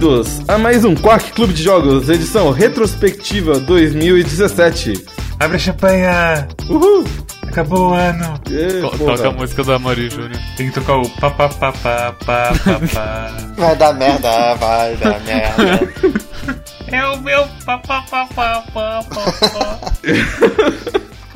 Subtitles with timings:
[0.00, 5.04] Bem-vindos a mais um Quark Clube de Jogos, edição retrospectiva 2017.
[5.38, 6.06] Abre a champanhe!
[6.70, 7.04] Uhul!
[7.46, 8.40] Acabou o ano!
[8.80, 9.16] Porra.
[9.16, 10.40] Toca a música do Amori Júnior.
[10.56, 13.30] Tem que tocar o pá pá pá pá pá pá pá.
[13.58, 15.92] Vai dar merda, vai dar merda.
[16.86, 19.80] É o meu pá pá pá pá pá pá pá.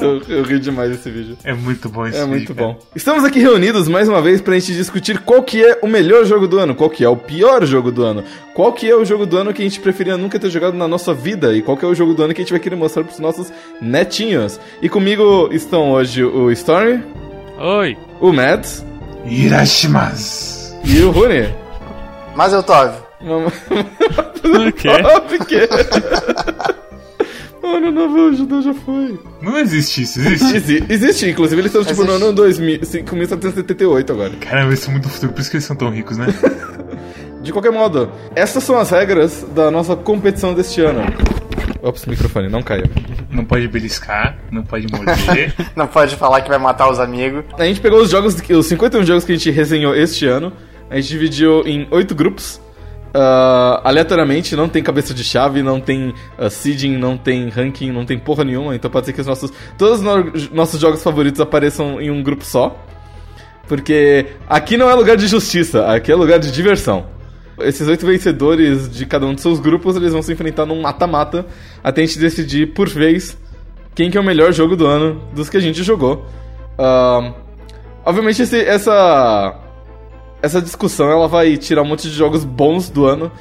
[0.05, 1.37] Eu, eu ri demais desse vídeo.
[1.45, 2.69] É muito bom esse É vídeo, muito cara.
[2.69, 2.79] bom.
[2.95, 6.47] Estamos aqui reunidos mais uma vez pra gente discutir qual que é o melhor jogo
[6.47, 8.23] do ano, qual que é o pior jogo do ano,
[8.55, 10.87] qual que é o jogo do ano que a gente preferia nunca ter jogado na
[10.87, 12.77] nossa vida e qual que é o jogo do ano que a gente vai querer
[12.77, 14.61] mostrar pros nossos netinhos.
[14.83, 17.03] E comigo estão hoje o Stormy,
[17.59, 17.97] Oi!
[18.21, 18.85] o Mads
[19.27, 20.75] Irashimasu!
[20.85, 21.49] e o Rune.
[22.37, 22.99] Mas eu Tove.
[24.45, 24.73] O
[25.47, 25.69] quê?
[27.65, 29.19] Ano novo judeu já foi.
[29.43, 30.57] Não existe isso, existe.
[30.57, 34.31] Exi- existe, inclusive eles estão tipo no ano 2000, 5778 agora.
[34.41, 36.27] Caramba, isso é muito futuro, por isso que eles são tão ricos, né?
[37.43, 41.03] De qualquer modo, essas são as regras da nossa competição deste ano.
[41.83, 42.89] Ops, microfone, não caia.
[43.31, 45.53] Não pode beliscar, não pode morder.
[45.77, 47.45] Não pode falar que vai matar os amigos.
[47.59, 50.53] A gente pegou os jogos, os 51 jogos que a gente resenhou este ano,
[50.89, 52.61] a gente dividiu em 8 grupos.
[53.15, 58.05] Ah, aleatoriamente, não tem cabeça de chave, não tem ah, seeding, não tem ranking, não
[58.05, 58.75] tem porra nenhuma.
[58.75, 62.23] Então pode ser que os nossos, todos os no- nossos jogos favoritos apareçam em um
[62.23, 62.77] grupo só.
[63.67, 67.07] Porque aqui não é lugar de justiça, aqui é lugar de diversão.
[67.61, 71.47] Esses oito vencedores de cada um dos seus grupos, eles vão se enfrentar num mata-mata
[71.83, 73.39] até a gente decidir, por vez,
[73.95, 76.27] quem que é o melhor jogo do ano dos que a gente jogou.
[76.77, 77.33] Ahn,
[78.05, 79.55] obviamente esse- essa
[80.45, 83.33] essa discussão ela vai tirar um monte de jogos bons do ano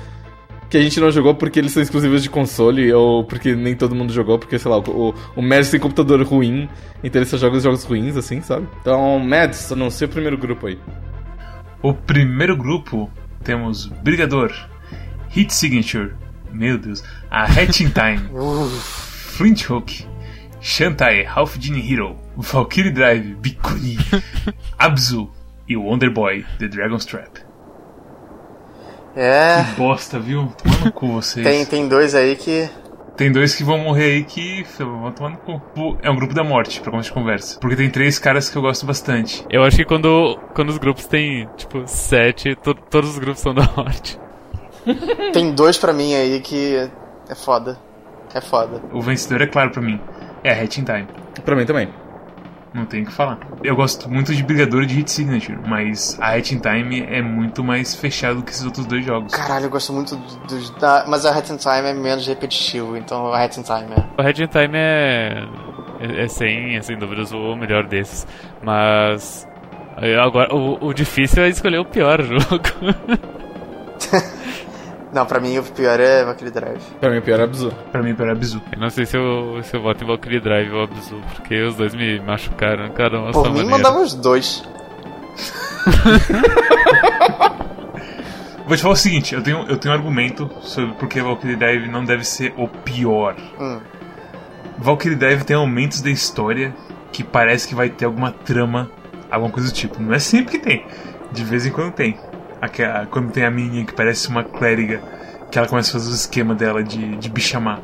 [0.70, 3.94] que a gente não jogou porque eles são exclusivos de console ou porque nem todo
[3.94, 6.70] mundo jogou porque sei lá o, o, Mads tem computador ruim
[7.04, 8.68] então ele só joga os jogos ruins assim sabe?
[8.82, 10.80] Então Mads anuncia o primeiro grupo aí.
[11.82, 13.12] O primeiro grupo
[13.44, 14.54] temos Brigador,
[15.30, 16.14] Hit Signature,
[16.52, 18.30] meu Deus, a Hatching Time,
[19.36, 20.06] Flint Hook,
[20.62, 23.98] Shantae, Half Genie Hero, Valkyrie Drive, Bikuni,
[24.80, 25.30] Abzu
[25.74, 27.40] e Wonder Boy, The Dragon's Trap.
[29.16, 29.64] É.
[29.78, 30.52] Bosta, viu?
[30.64, 31.46] Tomando no cu vocês.
[31.46, 32.70] Tem, tem dois aí que.
[33.16, 35.98] Tem dois que vão morrer aí que vão tomar no cu.
[36.02, 37.60] É um grupo da morte, pra começar de conversa.
[37.60, 39.46] Porque tem três caras que eu gosto bastante.
[39.52, 43.54] Eu acho que quando, quando os grupos têm, tipo, sete, to- todos os grupos são
[43.54, 44.20] da morte.
[45.32, 46.90] Tem dois pra mim aí que.
[47.30, 47.78] É foda.
[48.34, 48.82] É foda.
[48.92, 50.02] O vencedor é claro pra mim.
[50.44, 51.08] É a Hatching Time.
[51.46, 51.88] pra mim também
[52.74, 53.38] Não tem o que falar.
[53.64, 57.64] Eu gosto muito de Brigador e de Hit Signature, mas a Hatching Time é muito
[57.64, 59.32] mais fechado que esses outros dois jogos.
[59.32, 60.72] Caralho, eu gosto muito do- dos.
[60.72, 64.04] da- mas a Hat in Time é menos repetitivo, então a Hat in Time é.
[64.20, 65.46] O Red in Time é,
[66.00, 68.26] é, é sem, é sem dúvidas o melhor desses.
[68.64, 69.48] Mas.
[69.96, 72.40] aí Agora, o, o difícil é escolher o pior jogo.
[75.14, 76.82] Não, pra mim o pior é Valkyrie Drive.
[77.00, 78.62] pra mim o pior é Abzu Pra mim, para Abzu.
[78.72, 81.76] Eu não sei se eu, se eu voto em Valkyrie Drive ou Abzu, porque os
[81.76, 83.78] dois me machucaram, cada um a Por sua mim maneira.
[83.78, 84.64] mandava os dois.
[88.66, 91.56] Vou te falar o seguinte, eu tenho, eu tenho um argumento sobre por que Valkyrie
[91.58, 93.36] Drive não deve ser o pior.
[93.60, 93.80] Hum.
[94.78, 96.74] Valkyrie Drive tem momentos da história
[97.12, 98.90] que parece que vai ter alguma trama,
[99.30, 100.02] alguma coisa do tipo.
[100.02, 100.86] Não é sempre que tem,
[101.32, 102.18] de vez em quando tem.
[102.64, 105.02] Aquela, quando tem a menininha que parece uma clériga,
[105.52, 107.80] que ela começa a fazer o esquema dela de, de bichamar.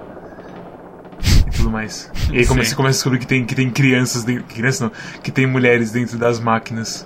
[1.47, 2.09] E tudo mais.
[2.31, 2.69] E aí come- Sim.
[2.69, 4.43] você começa a descobrir que tem, que tem crianças dentro.
[4.45, 4.91] Crianças não,
[5.21, 7.05] que tem mulheres dentro das máquinas.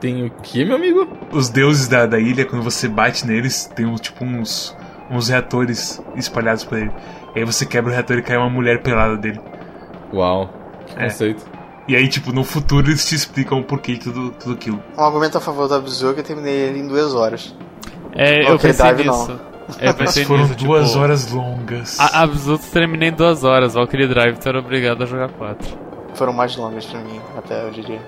[0.00, 3.86] tem o que meu amigo Os deuses da, da ilha, quando você bate neles, tem
[3.86, 4.76] uns, tipo uns,
[5.10, 6.90] uns reatores espalhados por ele.
[7.36, 9.40] E aí você quebra o reator e cai uma mulher pelada dele.
[10.12, 10.52] uau
[10.86, 11.04] que É.
[11.04, 11.44] conceito
[11.92, 14.82] E aí, tipo, no futuro eles te explicam o porquê de tudo, tudo aquilo.
[14.96, 15.70] Um argumento a favor
[16.10, 17.54] é que eu terminei ele em duas horas.
[18.14, 19.18] É, eu pensei Drive não.
[19.18, 19.40] nisso.
[19.78, 22.00] É, eu Mas pensei foram nisso, duas tipo, horas longas.
[22.00, 22.26] A
[22.72, 25.68] terminei em duas horas, Valkyrie Drive tu era obrigado a jogar quatro.
[26.14, 28.00] Foram mais longas pra mim, até eu diria.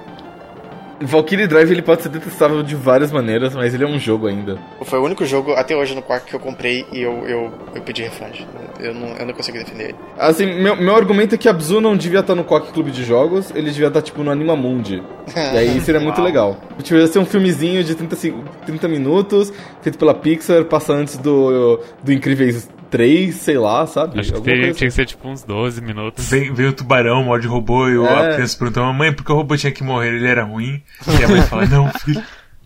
[1.00, 4.58] Valkyrie Drive ele pode ser detestável de várias maneiras mas ele é um jogo ainda
[4.82, 7.82] Foi o único jogo até hoje no Quark que eu comprei e eu, eu, eu
[7.82, 8.46] pedi refund.
[8.80, 9.94] Eu não, eu não consegui defender ele.
[10.18, 13.50] Assim, meu, meu argumento é que Abzu não devia estar no Quack Clube de Jogos,
[13.54, 15.02] ele devia estar, tipo, no Animamundi.
[15.34, 16.56] E aí seria muito legal.
[16.82, 18.34] Tipo, ia ser um filmezinho de 30, se-
[18.66, 24.20] 30 minutos, feito pela Pixar, passa antes do, do Incríveis 3, sei lá, sabe?
[24.20, 26.28] Acho que teria- coisa tinha que ser tipo uns 12 minutos.
[26.30, 28.30] Vem, veio o tubarão, morde robô e o- É.
[28.30, 30.14] a criança pergunta: Mamãe, por que o robô tinha que morrer?
[30.14, 30.80] Ele era ruim?
[31.20, 32.22] E a mãe fala: Não, filho,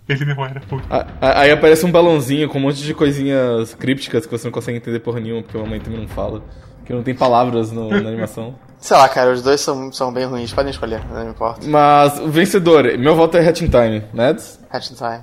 [0.06, 0.82] ele não era ruim.
[1.20, 5.00] Aí aparece um balãozinho com um monte de coisinhas crípticas que você não consegue entender
[5.00, 6.42] porra nenhuma, porque a mamãe também não fala.
[6.84, 8.54] Que não tem palavras no- na animação.
[8.78, 11.66] Sei lá, cara, os dois são, são bem ruins, podem escolher, não me importa.
[11.66, 14.60] Mas o vencedor, meu voto é Hatching Time, Mads?
[14.70, 15.20] Hatch in Time.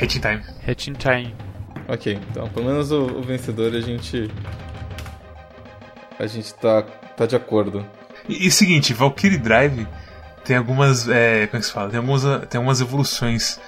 [0.00, 0.40] Hatching Time.
[0.66, 1.34] Hatching Time.
[1.88, 4.30] Ok, então pelo menos o, o vencedor a gente.
[6.18, 6.82] A gente tá,
[7.16, 7.84] tá de acordo.
[8.28, 9.86] E, e seguinte, Valkyrie Drive
[10.44, 11.08] tem algumas.
[11.08, 11.90] É, como é que se fala?
[11.90, 13.60] Tem algumas, tem algumas evoluções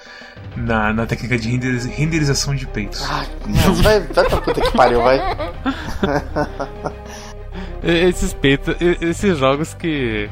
[0.55, 3.03] na, na técnica de renderiz- renderização de peitos.
[3.09, 5.19] Ah, mas vai, vai pra puta que pariu, vai.
[7.81, 10.29] Esses peitos, esses jogos que.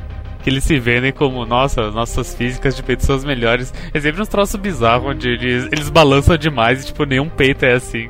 [0.47, 3.73] Que eles se vendem como, nossa, nossas físicas de peito são as melhores.
[3.93, 7.73] É sempre uns troços bizarros onde eles, eles balançam demais e, tipo, nenhum peito é
[7.73, 8.09] assim.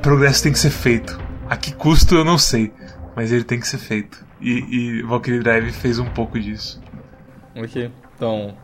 [0.00, 1.20] Progresso tem que ser feito.
[1.50, 2.72] A que custo eu não sei,
[3.14, 4.24] mas ele tem que ser feito.
[4.40, 6.82] E, e Valkyrie Drive fez um pouco disso.
[7.54, 8.56] Ok, então.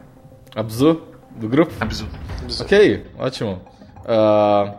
[0.56, 1.02] Abzu,
[1.36, 1.70] do grupo?
[1.78, 2.18] Absurdo.
[2.58, 3.60] Ok, ótimo.
[4.06, 4.76] Ah,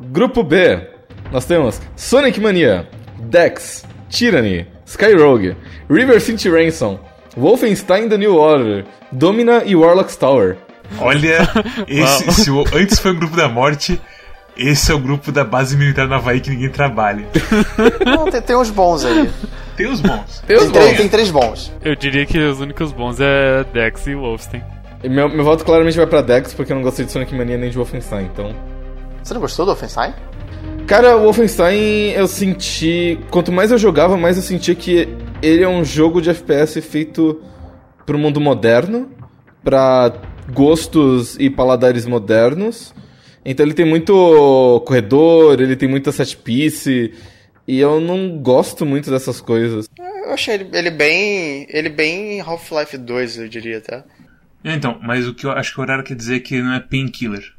[0.00, 0.80] grupo B,
[1.32, 2.88] nós temos Sonic Mania,
[3.18, 5.56] Dex, Tyranny, Skyrogue,
[5.90, 7.00] River City Ransom,
[7.36, 10.56] Wolfenstein The New Order, Domina e Warlock's Tower.
[10.98, 11.38] Olha,
[11.88, 14.00] esse, se o, antes foi o grupo da morte,
[14.56, 17.26] esse é o grupo da base militar na Havaí que ninguém trabalha.
[18.04, 19.30] Não, tem, tem uns bons aí.
[19.76, 20.42] Tem os bons.
[20.46, 20.96] Deus Tem três, bom.
[20.96, 21.72] tem três bons.
[21.82, 24.62] Eu diria que os únicos bons é Dex e Wolfenstein.
[25.02, 27.56] E Meu, meu voto claramente vai pra Dex, porque eu não gostei de Sonic Mania
[27.56, 28.54] nem de Wolfenstein, então...
[29.22, 30.12] Você não gostou do Offenstein?
[30.86, 33.18] Cara, o Wolfenstein eu senti.
[33.30, 35.08] Quanto mais eu jogava, mais eu sentia que
[35.42, 37.42] ele é um jogo de FPS feito
[38.06, 39.10] pro mundo moderno,
[39.62, 40.12] pra
[40.52, 42.94] gostos e paladares modernos.
[43.44, 47.12] Então ele tem muito corredor, ele tem muita set piece.
[47.66, 49.88] E eu não gosto muito dessas coisas.
[49.98, 51.66] Eu achei ele, ele bem.
[51.68, 54.04] Ele bem Half-Life 2, eu diria, tá?
[54.64, 56.74] Então, mas o que eu acho que o horário quer dizer é que ele não
[56.74, 57.52] é painkiller.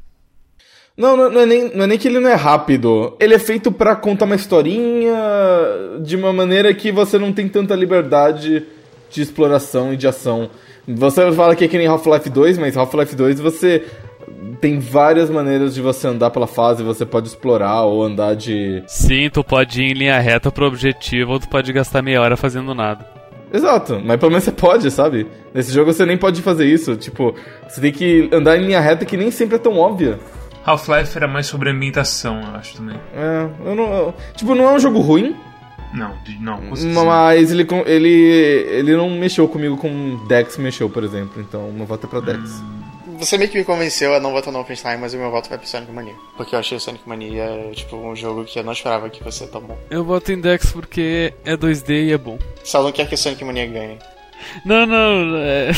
[0.96, 3.16] Não, não, não é nem, não é nem que ele não é rápido.
[3.18, 5.12] Ele é feito pra contar uma historinha
[6.00, 8.64] de uma maneira que você não tem tanta liberdade
[9.10, 10.48] de exploração e de ação.
[10.86, 13.82] Você fala que é que nem Half-Life 2, mas Half-Life 2 você
[14.60, 18.82] tem várias maneiras de você andar pela fase, você pode explorar ou andar de.
[18.86, 22.36] Sim, tu pode ir em linha reta pro objetivo ou tu pode gastar meia hora
[22.36, 23.04] fazendo nada.
[23.52, 25.26] Exato, mas pelo menos você pode, sabe?
[25.52, 26.96] Nesse jogo você nem pode fazer isso.
[26.96, 27.34] Tipo,
[27.68, 30.18] você tem que andar em linha reta que nem sempre é tão óbvia.
[30.64, 32.98] Half-Life era mais sobre ambientação, eu acho também.
[33.14, 33.92] É, eu não.
[33.92, 35.36] eu- tipo, não é um jogo ruim,
[35.92, 36.60] Não, não.
[37.04, 41.40] Mas ele, ele, ele não mexeu comigo como Dex mexeu, por exemplo.
[41.40, 42.62] Então, meu voto é pra Dex.
[43.18, 45.56] Você meio que me convenceu a não votar no Offenstein, mas o meu voto vai
[45.56, 46.14] pro Sonic Mania.
[46.36, 49.46] Porque eu achei o Sonic Mania, tipo, um jogo que eu não esperava que fosse
[49.46, 49.78] tão bom.
[49.88, 52.38] Eu voto em Dex porque é 2D e é bom.
[52.64, 53.98] Só não quer que o Sonic Mania ganhe.
[54.64, 55.70] Não, não, é...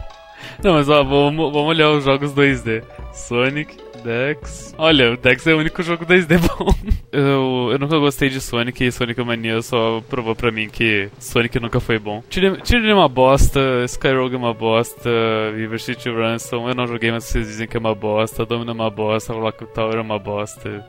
[0.62, 2.82] Não, mas ó, vamos, vamos olhar os jogos 2D.
[3.12, 4.74] Sonic, Dex...
[4.76, 6.74] Olha, o Dex é o único jogo 2D bom.
[7.10, 11.58] Eu, eu nunca gostei de Sonic e Sonic Mania só provou pra mim que Sonic
[11.58, 12.22] nunca foi bom.
[12.28, 15.10] Tyranny é uma bosta, Skyrogue é uma bosta,
[15.54, 18.74] River City Ransom eu não joguei, mas vocês dizem que é uma bosta, Domino é
[18.74, 20.84] uma bosta, Rock Tower é uma bosta.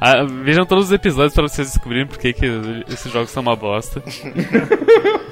[0.00, 2.46] Ah, vejam todos os episódios pra vocês descobrirem por que, que
[2.88, 4.02] esses jogos são uma bosta.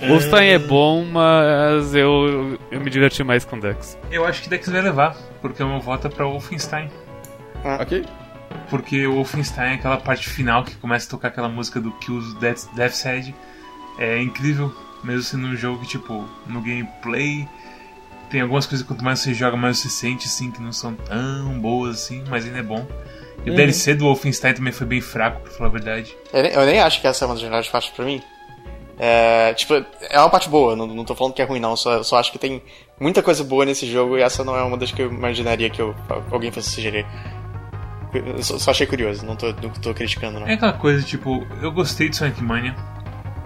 [0.00, 3.98] Wolfenstein é bom, mas eu, eu me diverti mais com Dex.
[4.10, 6.90] Eu acho que Dex vai levar, porque o meu voto é pra Wolfenstein.
[7.80, 8.04] Ok?
[8.70, 12.66] Porque o Wolfenstein, aquela parte final que começa a tocar aquela música do Kills Death,
[12.74, 13.34] Death's Head,
[13.98, 14.72] é incrível.
[15.02, 17.48] Mesmo sendo um jogo que, tipo, no gameplay
[18.30, 20.94] tem algumas coisas que quanto mais você joga, mais você sente, assim, que não são
[20.94, 22.86] tão boas assim, mas ainda é bom.
[23.44, 26.16] E o DLC do Wolfenstein também foi bem fraco, pra falar a verdade.
[26.32, 28.20] Eu nem, eu nem acho que essa é uma das melhores partes pra mim.
[28.98, 32.02] É, tipo, é uma parte boa, não, não tô falando que é ruim não, só,
[32.02, 32.60] só acho que tem
[32.98, 35.80] muita coisa boa nesse jogo e essa não é uma das que eu imaginaria que
[35.80, 35.94] eu,
[36.32, 37.06] alguém fosse sugerir.
[38.40, 40.48] Só, só achei curioso, não tô, não tô criticando não.
[40.48, 42.74] É aquela coisa, tipo, eu gostei de Sonic Mania.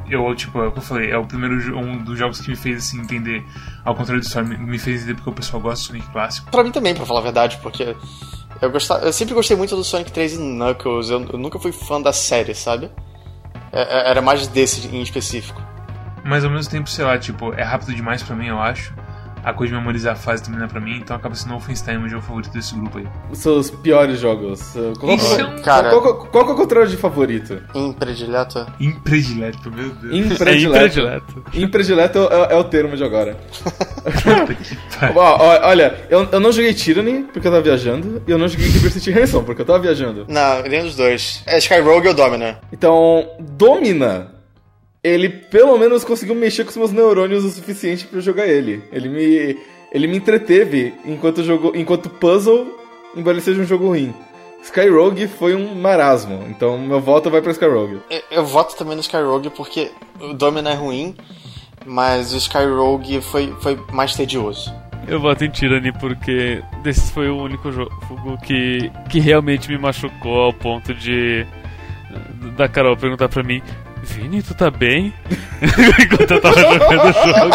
[0.09, 2.56] Eu, tipo, é o que eu falei, é o primeiro um dos jogos que me
[2.56, 3.44] fez assim, entender,
[3.85, 6.50] ao contrário do Storm, me fez entender porque o pessoal gosta do Sonic clássico.
[6.50, 7.97] Pra mim também, pra falar a verdade, porque
[8.61, 11.73] eu, gostava, eu sempre gostei muito do Sonic 3 e Knuckles, eu, eu nunca fui
[11.73, 12.90] fã da série, sabe?
[13.73, 15.62] É- é- era mais desse em específico.
[16.25, 18.95] Mas ao mesmo tempo, sei lá, tipo, é rápido demais pra mim, eu acho.
[19.45, 21.59] A coisa de memorizar a fase também não é pra mim, então acaba sendo o
[21.59, 23.07] Wolfenstein o meu jogo favorito desse grupo aí.
[23.31, 24.73] Os seus piores jogos.
[25.01, 27.61] Qual, Isso qual- é um- Cara, qual, qual- qual que é o contrário de favorito?
[27.75, 30.13] em predileto, Impredileto, meu Deus.
[30.13, 31.01] É Impredileto.
[31.01, 31.45] impredileto.
[31.55, 33.37] Impredileto é, é o termo de agora.
[34.05, 35.17] Puta que pariu.
[35.17, 38.49] Ó, ó, olha, eu, eu não joguei Tyranny porque eu tava viajando, e eu não
[38.49, 40.25] joguei River City Ransom porque eu tava viajando.
[40.29, 41.43] não, nenhum dos dois.
[41.47, 42.59] É Skyrogue ou Domina?
[42.73, 44.32] Então, Domina,
[45.02, 48.82] ele pelo menos conseguiu mexer com os meus neurônios o suficiente pra eu jogar ele.
[48.92, 49.59] Ele me,
[49.90, 52.78] ele me entreteve enquanto jogou, enquanto puzzle,
[53.16, 54.14] embora ele seja um jogo ruim.
[54.62, 58.00] Skyrogue foi um marasmo, então meu voto vai pra Skyrogue.
[58.09, 59.90] Eu, eu voto também no Skyrogue porque
[60.21, 61.16] o Domina é ruim,
[61.85, 64.73] mas o Skyrogue foi, foi mais tedioso.
[65.09, 70.42] Eu voto em Tyranny porque desses foi o único jogo que, que realmente me machucou
[70.42, 71.44] ao ponto de
[72.56, 73.61] da Carol perguntar pra mim
[74.02, 75.12] Vini, tu tá bem?
[75.62, 77.54] Enquanto eu tava jogando o jogo.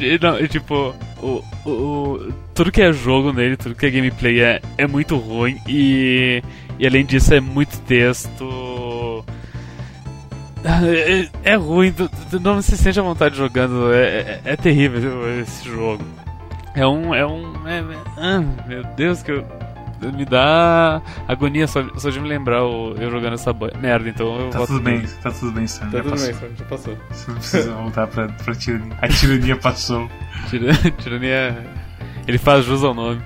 [0.00, 4.40] e, não, e, tipo, o, o, tudo que é jogo nele, tudo que é gameplay
[4.40, 6.42] é, é muito ruim e,
[6.78, 9.24] e além disso é muito texto.
[10.64, 15.40] É, é ruim, tu, tu, não se sente à vontade jogando, é, é, é terrível
[15.40, 16.04] esse jogo.
[16.74, 17.14] É um.
[17.14, 17.68] É um.
[17.68, 17.84] É,
[18.16, 19.46] ah, meu Deus, que eu
[20.12, 24.50] me dá agonia só, só de me lembrar o, eu jogando essa merda, então eu
[24.50, 25.90] Tá tudo bem, tá tudo bem, Sam.
[25.90, 26.26] Tá tudo passou.
[26.26, 26.98] bem, Sam, já passou.
[27.10, 28.96] Você não precisa voltar pra, pra tirania.
[29.00, 30.08] A tirania passou.
[30.98, 31.64] tirania.
[32.26, 33.22] Ele faz jus ao nome.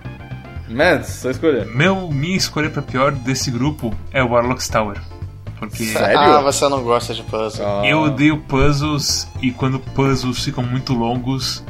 [0.68, 1.66] Mads, só escolher.
[1.66, 4.96] Meu, minha escolha pra pior desse grupo é o Warlock's Tower.
[5.58, 5.84] Porque...
[5.84, 6.18] Sério?
[6.18, 7.66] Ah, você não gosta de puzzle.
[7.66, 7.82] Ah.
[7.84, 11.62] Eu odeio puzzles e quando puzzles ficam muito longos,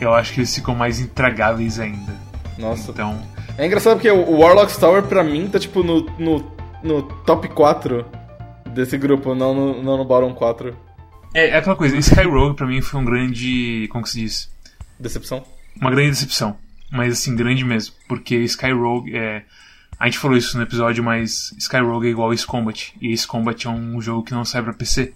[0.00, 2.16] eu acho que eles ficam mais intragáveis ainda.
[2.56, 2.90] Nossa.
[2.90, 3.20] Então,
[3.58, 8.06] é engraçado porque o Warlock's Tower, pra mim, tá tipo no, no, no top 4
[8.72, 10.74] desse grupo, não no, não no bottom 4.
[11.34, 13.88] É, é aquela coisa, Sky Rogue pra mim foi um grande.
[13.90, 14.50] Como que se diz?
[14.98, 15.44] Decepção?
[15.80, 16.56] Uma grande decepção.
[16.90, 17.94] Mas assim, grande mesmo.
[18.06, 19.42] Porque Sky Rogue é.
[19.98, 22.94] A gente falou isso no episódio, mas Sky Rogue é igual a Ace Combat.
[23.00, 25.12] E Ace Combat é um jogo que não sai pra PC.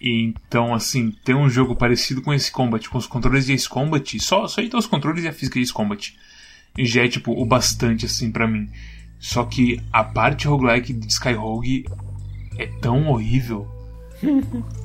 [0.00, 3.68] E então, assim, ter um jogo parecido com Ace Combat, com os controles de Ace
[3.68, 6.12] Combat, só, só então os controles e a física de Ace Combat
[6.78, 8.68] já é tipo o bastante assim para mim.
[9.18, 11.86] Só que a parte roguelike de Skyrogue
[12.58, 13.66] é tão horrível.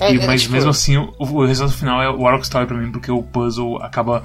[0.00, 0.54] É, e, é, mas tipo...
[0.54, 3.82] mesmo assim, o, o, resultado final é o Warlock Story pra mim, porque o puzzle
[3.82, 4.24] acaba.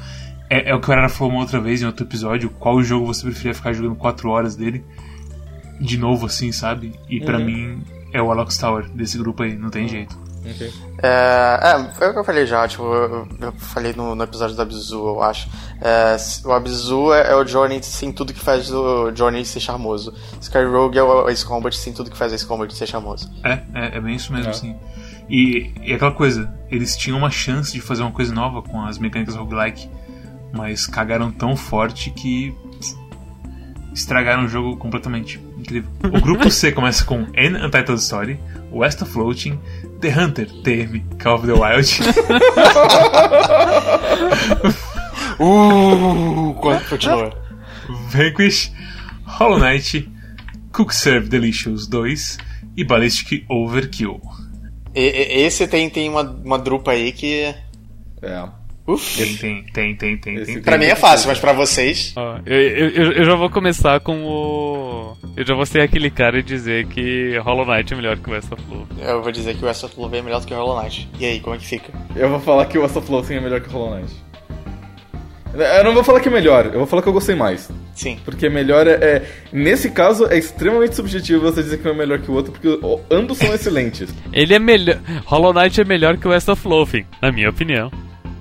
[0.50, 2.50] É, é o que o Arara falou uma outra vez em outro episódio.
[2.50, 4.86] Qual jogo você preferia ficar jogando 4 horas dele?
[5.82, 6.94] De novo, assim, sabe?
[7.10, 7.26] E uhum.
[7.26, 7.82] pra mim
[8.14, 9.90] é o Warlock Tower desse grupo aí, não tem uhum.
[9.90, 10.25] jeito.
[10.54, 10.72] Okay.
[11.02, 14.56] É, é, foi o que eu falei já, tipo, eu, eu falei no, no, episódio
[14.56, 15.50] do Abzu, eu acho.
[15.82, 20.14] É, o Abzu é, é, o Johnny sem tudo que faz o Johnny ser charmoso.
[20.40, 23.32] Sky Rogue é o Ace Combat sem tudo que faz Ace Combat ser charmoso.
[23.44, 24.54] É, é, é bem isso mesmo, é.
[24.54, 24.76] sim.
[25.28, 29.00] E, e aquela coisa, eles tinham uma chance de fazer uma coisa nova com as
[29.00, 29.90] mecânicas roguelike,
[30.54, 32.56] mas cagaram tão forte que
[33.96, 35.40] estragaram o jogo completamente.
[35.58, 35.90] Incrível.
[36.04, 38.40] O grupo C começa com N Untitled Story,
[38.72, 39.58] West of Floating,
[40.06, 41.82] The Hunter, TM, Call of the Wild.
[45.40, 46.54] uh,
[46.88, 47.34] continua.
[48.12, 48.72] Vanquish,
[49.26, 50.08] Hollow Knight,
[50.72, 52.38] Cook Serve Delicious 2
[52.78, 54.22] e Ballistic Overkill.
[54.94, 57.56] E, esse tem, tem uma, uma drupa aí que.
[58.22, 58.48] É.
[58.88, 59.18] Uf.
[59.18, 60.44] Tem, tem, tem, tem.
[60.44, 62.14] tem, pra mim é fácil, mas pra vocês.
[62.46, 65.18] eu, eu, eu, já vou começar com o.
[65.36, 68.34] Eu já vou ser aquele cara e dizer que Hollow Knight é melhor que o
[68.34, 68.86] West of Love.
[69.02, 71.10] Eu vou dizer que o West of Love é melhor do que o Hollow Knight.
[71.20, 71.92] E aí, como é que fica?
[72.16, 74.14] Eu vou falar que o West of Love sim é melhor que o Hollow Knight.
[75.56, 77.72] Eu não vou falar que é melhor, eu vou falar que eu gostei mais.
[77.96, 78.20] Sim.
[78.26, 82.20] Porque melhor é, é, Nesse caso, é extremamente subjetivo você dizer que um é melhor
[82.20, 82.78] que o outro, porque
[83.10, 84.14] ambos são excelentes.
[84.34, 85.00] Ele é melhor.
[85.26, 87.90] Hollow Knight é melhor que o West of Loathing, na minha opinião.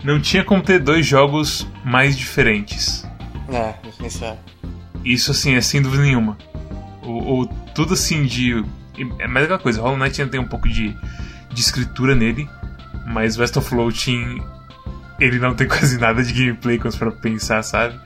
[0.04, 3.04] Não tinha como ter dois jogos mais diferentes.
[3.48, 3.74] É,
[4.06, 4.36] isso é.
[5.02, 6.36] Isso, assim, é sem dúvida nenhuma.
[7.02, 8.64] O, tudo assim de.
[9.18, 10.94] É mais aquela coisa, Hollow Knight ainda tem um pouco de,
[11.52, 12.48] de escritura nele,
[13.06, 14.40] mas West of Floating
[15.18, 17.98] ele não tem quase nada de gameplay quando for pensar, sabe?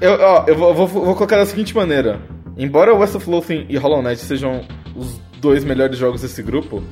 [0.00, 2.20] Eu, ó, eu vou, vou, vou, colocar da seguinte maneira:
[2.56, 6.82] embora West of Loathing e Hollow Knight sejam os dois melhores jogos desse grupo,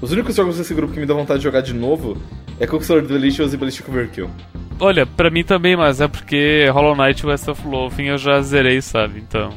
[0.00, 2.16] os únicos jogos desse grupo que me dão vontade de jogar de novo
[2.58, 4.30] é Conquistador Delicious e Ballistic Overkill.
[4.78, 8.40] Olha, pra mim também, mas é porque Hollow Knight e West of Loathing eu já
[8.42, 9.20] zerei, sabe?
[9.20, 9.50] Então.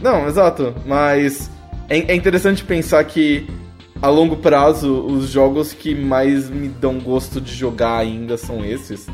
[0.00, 1.50] Não, exato, mas
[1.88, 3.46] é, é interessante pensar que
[4.00, 9.06] a longo prazo os jogos que mais me dão gosto de jogar ainda são esses.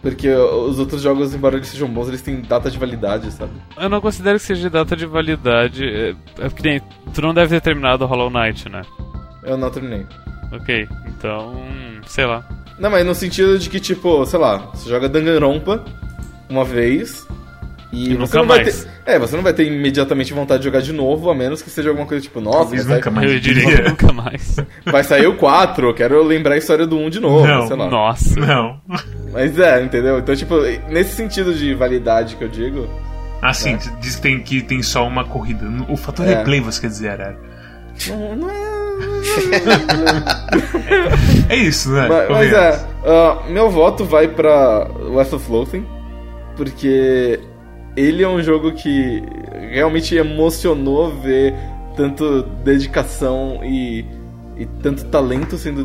[0.00, 3.52] Porque os outros jogos, embora eles sejam bons, eles têm data de validade, sabe?
[3.76, 5.84] Eu não considero que seja data de validade.
[5.84, 6.80] É, é
[7.12, 8.82] tu não deve ter terminado Hollow Knight, né?
[9.48, 10.06] Eu não terminei.
[10.52, 11.54] Ok, então.
[12.06, 12.44] sei lá.
[12.78, 15.84] Não, mas no sentido de que, tipo, sei lá, você joga Danganronpa
[16.48, 17.26] uma vez.
[17.90, 18.74] E, e você não vai ter.
[19.06, 21.88] É, você não vai ter imediatamente vontade de jogar de novo, a menos que seja
[21.88, 23.32] alguma coisa tipo, nossa, vai nunca mais.
[23.32, 24.56] Eu diria nunca mais.
[24.84, 27.76] Vai sair o 4, eu quero lembrar a história do 1 de novo, não, sei
[27.76, 27.88] lá.
[27.88, 28.38] Nossa.
[28.38, 28.80] Não.
[29.32, 30.18] Mas é, entendeu?
[30.18, 30.56] Então, tipo,
[30.90, 32.86] nesse sentido de validade que eu digo.
[33.40, 33.80] Ah, sim, né?
[34.00, 35.66] diz que tem, que tem só uma corrida.
[35.88, 36.36] O fator é.
[36.36, 37.36] replay, você quer dizer, era.
[38.08, 38.68] Não, não é.
[41.54, 42.08] é isso, né?
[42.08, 45.86] Mas, mas é, uh, meu voto vai pra West of Loathing,
[46.56, 47.40] porque
[47.96, 49.22] ele é um jogo que
[49.70, 51.54] realmente emocionou ver
[51.96, 54.04] tanto dedicação e,
[54.56, 55.84] e tanto talento sendo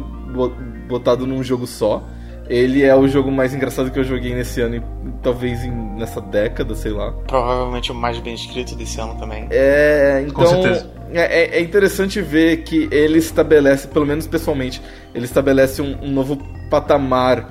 [0.87, 2.03] botado num jogo só.
[2.47, 4.83] ele é o jogo mais engraçado que eu joguei nesse ano e
[5.23, 7.11] talvez em, nessa década, sei lá.
[7.27, 9.47] Provavelmente o mais bem escrito desse ano também.
[9.49, 10.91] É, então Com certeza.
[11.13, 14.81] É, é- é interessante ver que ele estabelece, pelo menos pessoalmente,
[15.13, 16.37] ele estabelece um, um novo
[16.69, 17.49] patamar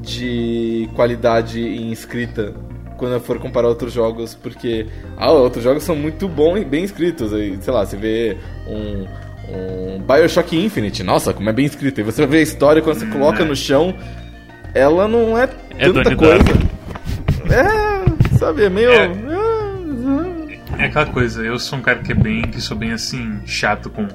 [0.00, 2.54] de qualidade em escrita
[2.96, 4.86] quando eu for comparar outros jogos, porque
[5.16, 7.32] ah, outros jogos são muito bons e bem escritos.
[7.32, 8.36] Aí, sei lá, você vê
[8.68, 9.06] um,
[9.48, 12.00] um Bioshock Infinite, nossa, como é bem escrito.
[12.00, 13.94] E você vê a história quando você coloca no chão,
[14.74, 15.48] ela não é
[15.78, 16.44] É tanta coisa.
[16.44, 16.70] Darko.
[17.50, 18.90] É, sabe, é meio.
[18.90, 19.08] É.
[20.80, 20.86] É.
[20.86, 24.08] Aquela coisa, eu sou um cara que é bem, que sou bem assim, chato com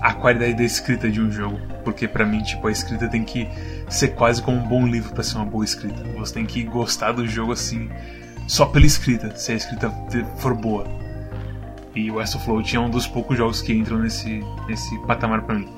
[0.00, 1.60] a qualidade da escrita de um jogo.
[1.84, 3.46] Porque pra mim, tipo, a escrita tem que
[3.90, 6.02] ser quase como um bom livro pra ser uma boa escrita.
[6.16, 7.90] Você tem que gostar do jogo assim,
[8.46, 9.90] só pela escrita, se a escrita
[10.38, 10.86] for boa.
[11.94, 15.56] E West of Float é um dos poucos jogos que entram nesse, nesse patamar pra
[15.56, 15.68] mim.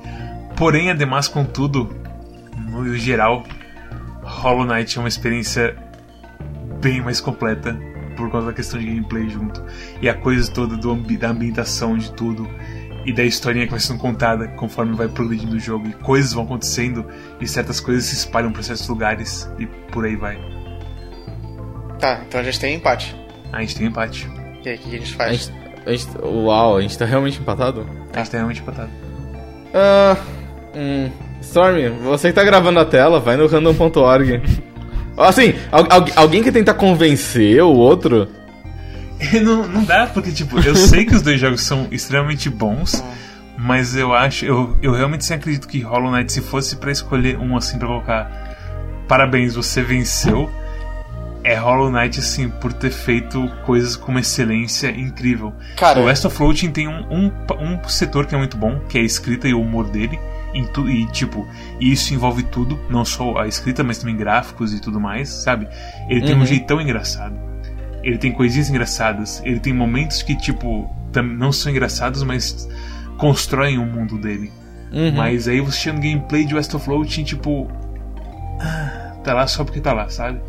[0.55, 1.93] Porém, ademais, contudo,
[2.69, 3.43] no geral,
[4.21, 5.75] Hollow Knight é uma experiência
[6.79, 7.77] bem mais completa
[8.15, 9.63] por causa da questão de gameplay junto.
[10.01, 12.47] E a coisa toda do ambi da ambientação de tudo.
[13.05, 15.87] E da historinha que vai sendo contada conforme vai progredindo o jogo.
[15.87, 17.05] E coisas vão acontecendo.
[17.39, 19.51] E certas coisas se espalham para certos lugares.
[19.57, 20.37] E por aí vai.
[21.99, 23.15] Tá, então a gente tem empate.
[23.51, 24.29] A gente tem empate.
[24.63, 25.31] E aí, o que a gente A faz?
[25.45, 25.53] gente,
[25.85, 27.87] a gente- uau, a gente tá realmente empatado?
[28.13, 28.89] A gente tá realmente empatado.
[29.73, 30.15] Ah.
[30.75, 31.09] Hum.
[31.41, 34.41] Stormy, você que tá gravando a tela, vai no random.org.
[35.17, 38.27] Assim, al- al- alguém que tentar convencer o outro.
[39.43, 43.03] não, não dá, porque, tipo, eu sei que os dois jogos são extremamente bons.
[43.57, 47.37] Mas eu acho, eu, eu realmente sim acredito que Hollow Knight, se fosse pra escolher
[47.37, 48.57] um assim pra colocar,
[49.07, 50.49] parabéns, você venceu.
[51.43, 55.53] É Hollow Knight, assim, por ter feito coisas com uma excelência incrível.
[55.75, 58.97] Cara, O West of Floating tem um, um, um setor que é muito bom, que
[58.97, 60.19] é a escrita e o humor dele.
[60.53, 61.47] Em tu, e tipo,
[61.79, 65.67] e isso envolve tudo, não só a escrita, mas também gráficos e tudo mais, sabe?
[66.09, 66.45] Ele tem um Uhum.
[66.45, 67.35] jeitão engraçado.
[68.03, 69.41] Ele tem coisinhas engraçadas.
[69.45, 70.89] Ele tem momentos que, tipo,
[71.37, 72.67] não são engraçados, mas
[73.17, 74.51] constroem o mundo dele.
[74.91, 75.13] Uhum.
[75.15, 77.69] Mas aí você chega no gameplay de West of Floating, tipo.
[78.59, 80.41] ah, Tá lá só porque tá lá, sabe?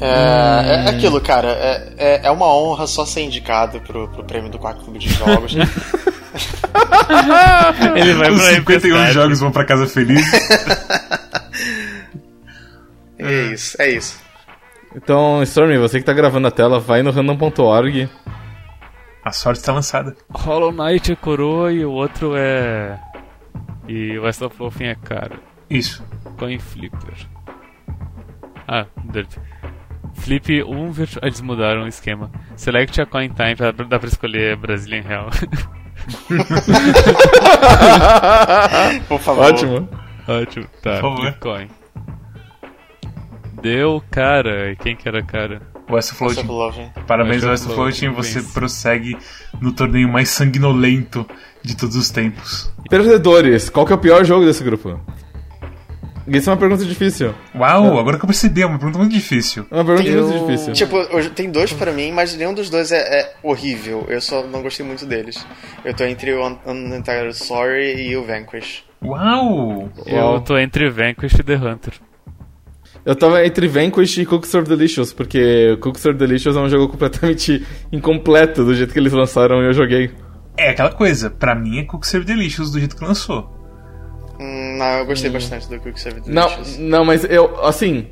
[0.00, 1.48] é, é aquilo, cara.
[1.48, 5.08] É, é, é uma honra só ser indicado pro, pro prêmio do Quack Clube de
[5.08, 5.54] Jogos.
[7.96, 9.12] Ele vai Os pra 51 Tempestade.
[9.12, 10.24] jogos vão pra casa feliz.
[13.18, 14.20] é isso, é isso.
[14.94, 18.08] Então, Stormy, você que tá gravando a tela, vai no random.org.
[19.24, 20.14] A sorte tá lançada.
[20.32, 22.98] Hollow Knight é coroa e o outro é.
[23.88, 25.38] E West of Wolfen é cara.
[25.68, 26.04] Isso.
[26.38, 27.14] Coin Flipper.
[28.68, 29.36] Ah, Dirt.
[30.14, 31.18] Flip 1 virtu...
[31.22, 32.30] Eles mudaram o esquema.
[32.56, 35.28] Select a coin time, pra- dá pra escolher Brazilian Real.
[39.08, 39.44] Por favor.
[39.44, 39.88] Ótimo.
[40.26, 40.66] Ótimo.
[40.82, 41.20] Tá, Por favor.
[41.20, 41.68] Flip coin.
[43.62, 44.72] Deu cara.
[44.72, 45.60] E quem que era cara?
[45.90, 46.40] West of West Floating.
[46.40, 46.90] of Love.
[47.06, 47.98] Parabéns, West West of of Floating.
[48.14, 48.52] Floating, Você vence.
[48.54, 49.18] prossegue
[49.60, 51.26] no torneio mais sanguinolento
[51.62, 52.70] de todos os tempos.
[52.88, 54.98] Perdedores, qual que é o pior jogo desse grupo?
[56.26, 57.34] Isso é uma pergunta difícil.
[57.54, 59.66] Uau, agora que eu percebi, é uma pergunta muito difícil.
[59.70, 60.72] É uma pergunta Eu- muito difícil.
[60.72, 64.06] Tipo, hoje tem dois pra mim, mas nenhum dos dois é, é horrível.
[64.08, 65.46] Eu só não gostei muito deles.
[65.84, 68.84] Eu tô entre o Un- Unentitled Story e o Vanquish.
[69.04, 69.90] Uau!
[70.08, 70.34] Uau.
[70.36, 71.92] Eu tô entre Vanquish e The Hunter.
[73.04, 76.88] Eu tava entre Vanquish e Cooks Are Delicious, porque Cooks Are Delicious é um jogo
[76.88, 80.10] completamente incompleto do jeito que eles lançaram e eu joguei.
[80.56, 83.53] É aquela coisa, pra mim é Cookser Delicious do jeito que lançou.
[84.74, 86.78] Hum, não, eu gostei bastante do Quick Save Não, Delicious.
[86.78, 88.08] não, mas eu, assim,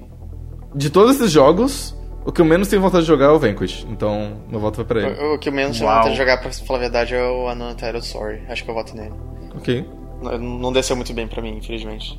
[0.75, 3.87] de todos esses jogos, o que eu menos tenho vontade de jogar é o Vanquish.
[3.91, 5.21] Então, meu voto vai pra ele.
[5.21, 5.95] O, o que eu menos Uau.
[5.97, 8.43] vontade de jogar, pra falar a verdade, é o Unentitled Story.
[8.49, 9.13] Acho que eu voto nele.
[9.57, 9.85] Ok.
[10.23, 12.19] Não, não desceu muito bem pra mim, infelizmente.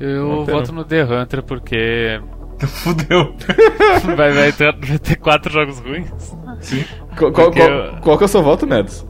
[0.00, 0.58] Eu pena.
[0.58, 2.20] voto no The Hunter porque
[2.58, 3.34] Fudeu.
[4.16, 6.10] vai, vai, ter, vai ter quatro jogos ruins.
[6.60, 6.84] Sim.
[7.16, 9.06] Qual, qual, qual, eu- qual que é o seu voto, Mads?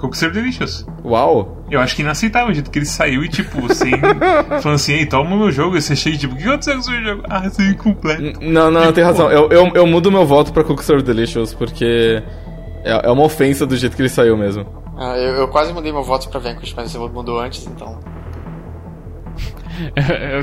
[0.00, 0.86] Cookser Delicious.
[1.04, 1.64] Uau!
[1.70, 3.92] Eu acho que inaceitável o jeito que ele saiu e, tipo, sem.
[4.60, 5.76] falando assim, ei, toma meu jogo.
[5.76, 7.22] E você chega tipo, o que aconteceu com o seu jogo?
[7.28, 8.22] Ah, você é incompleto.
[8.22, 9.30] N- Não, não, tem razão.
[9.30, 12.22] Eu, eu, eu mudo meu voto pra Cooks Are Delicious, porque
[12.84, 14.66] é, é uma ofensa do jeito que ele saiu mesmo.
[14.98, 17.98] Ah, eu, eu quase mudei meu voto pra Vanquish, mas você mudou antes, então.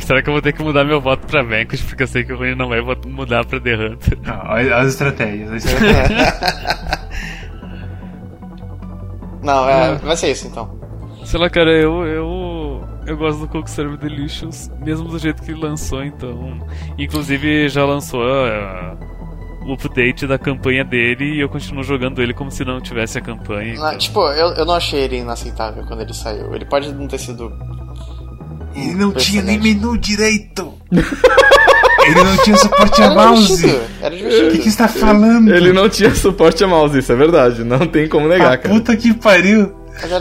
[0.02, 1.82] Será que eu vou ter que mudar meu voto pra Vanquish?
[1.84, 4.18] Porque eu sei que o Rony não vai mudar pra The Hunter.
[4.46, 5.52] Olha as estratégias.
[5.52, 6.34] As estratégias.
[9.48, 10.70] Não, é, vai ser isso então.
[11.24, 12.06] Sei lá, cara, eu.
[12.06, 16.60] Eu, eu gosto do Cook Serve Delicious, mesmo do jeito que ele lançou, então.
[16.98, 18.98] Inclusive já lançou ah,
[19.66, 23.22] o update da campanha dele e eu continuo jogando ele como se não tivesse a
[23.22, 23.76] campanha.
[23.76, 26.54] Não, então- tipo, eu, eu não achei ele inaceitável quando ele saiu.
[26.54, 27.50] Ele pode não ter sido
[28.76, 30.74] Ele não tinha nem menu direito.
[32.08, 33.56] Ele não tinha suporte a Era mouse.
[33.58, 35.54] divertido, Era O que, que você tá falando?
[35.54, 37.64] Ele não tinha suporte a mouse, isso é verdade.
[37.64, 38.74] Não tem como negar, Ah, cara.
[38.74, 39.76] puta que pariu.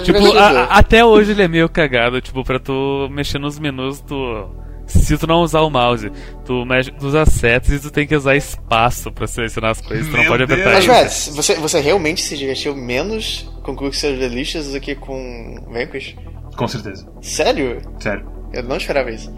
[0.04, 4.00] Tipo, a- a- até hoje ele é meio cagado, tipo, pra tu mexer nos menus,
[4.00, 4.48] tu.
[4.86, 6.10] Se tu não usar o mouse,
[6.44, 10.06] tu, mexe, tu usa setas e tu tem que usar espaço pra selecionar as coisas,
[10.06, 10.86] tu não pode apertar Deus.
[10.86, 10.96] Mas.
[11.02, 16.14] Mads, você, você realmente se divertiu menos com Quicksilver Delicious do que com Vanquish?
[16.56, 17.04] Com certeza.
[17.20, 17.78] Sério?
[17.98, 18.24] Sério.
[18.54, 19.30] Eu não esperava isso.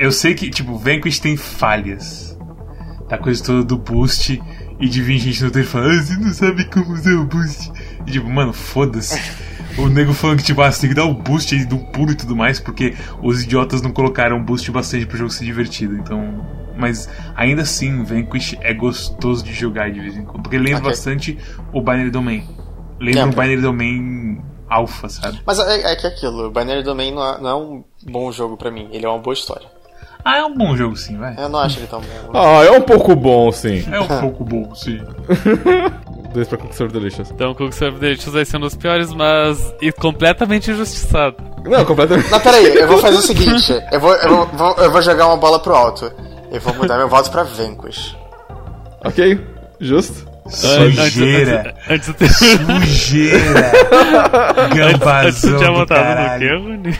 [0.00, 2.34] Eu sei que, tipo, Vanquish tem falhas.
[3.06, 4.42] Da coisa toda do boost
[4.80, 7.70] e de vir gente no Twitter falando, ah, você não sabe como usar o boost.
[8.06, 9.20] E tipo, mano, foda-se.
[9.76, 12.12] O nego falando que, tipo, ah, você tem que dar o boost aí do pulo
[12.12, 15.94] e tudo mais, porque os idiotas não colocaram boost bastante pro jogo ser divertido.
[15.96, 16.46] Então.
[16.78, 20.44] Mas ainda assim, Vanquish é gostoso de jogar de vez em quando.
[20.44, 20.90] Porque lembra Ok.
[20.90, 21.36] bastante
[21.74, 22.48] o Binary Domain.
[22.98, 25.40] Lembra o Binary Domain Alpha, sabe?
[25.44, 28.56] Mas é, é que aquilo, o Binary Domain não é, não é um bom jogo
[28.56, 29.66] pra mim, ele é uma boa história.
[30.24, 31.34] Ah, é um bom jogo sim, vai.
[31.38, 32.38] Eu não acho ele tão bom.
[32.38, 33.84] Ah, é um pouco bom, sim.
[33.90, 35.00] É um pouco bom, sim.
[36.32, 37.30] Dois pra Quicksilver Delicious.
[37.30, 39.74] Então o Quicksilver Delicious vai ser um dos piores, mas.
[39.80, 41.36] e completamente injustiçado.
[41.64, 42.30] Não, completamente.
[42.30, 45.36] Não, peraí, eu vou fazer o seguinte, eu vou, eu vou, eu vou jogar uma
[45.36, 46.10] bola pro alto.
[46.52, 48.16] Eu vou mudar meu voto pra Vanquish.
[49.04, 49.40] ok,
[49.80, 50.28] justo.
[50.48, 51.74] Sujeira.
[51.88, 53.72] Antes, antes, antes, Sujeira.
[54.56, 56.40] antes Gambazão tinha do votado no caralho.
[56.40, 56.98] quê, Rony?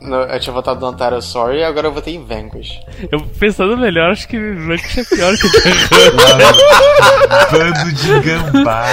[0.00, 2.80] No- eu tinha votado no Ontario Sorry e agora eu votei em Vanquish.
[3.10, 5.48] Eu pensando melhor, acho que Vanquish é pior que
[7.52, 8.84] Bando de gambá.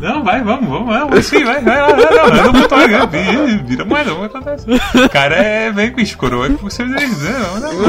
[0.00, 1.24] Não, vai, vamos, vamos, vamos.
[1.26, 3.18] Sim, vai, vai, vai, vai, não, eu não vou tomar gambá.
[3.18, 4.66] Ih, Vira moeda, não acontece.
[4.70, 7.22] O cara é Vanquish, coroa com seus deles.
[7.22, 7.86] Não, não, não.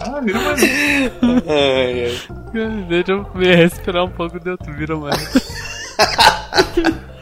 [0.00, 0.60] Ah, vira moeda.
[1.48, 2.18] Ai.
[2.88, 5.18] Deixa eu me respirar um pouco dentro, vira mais.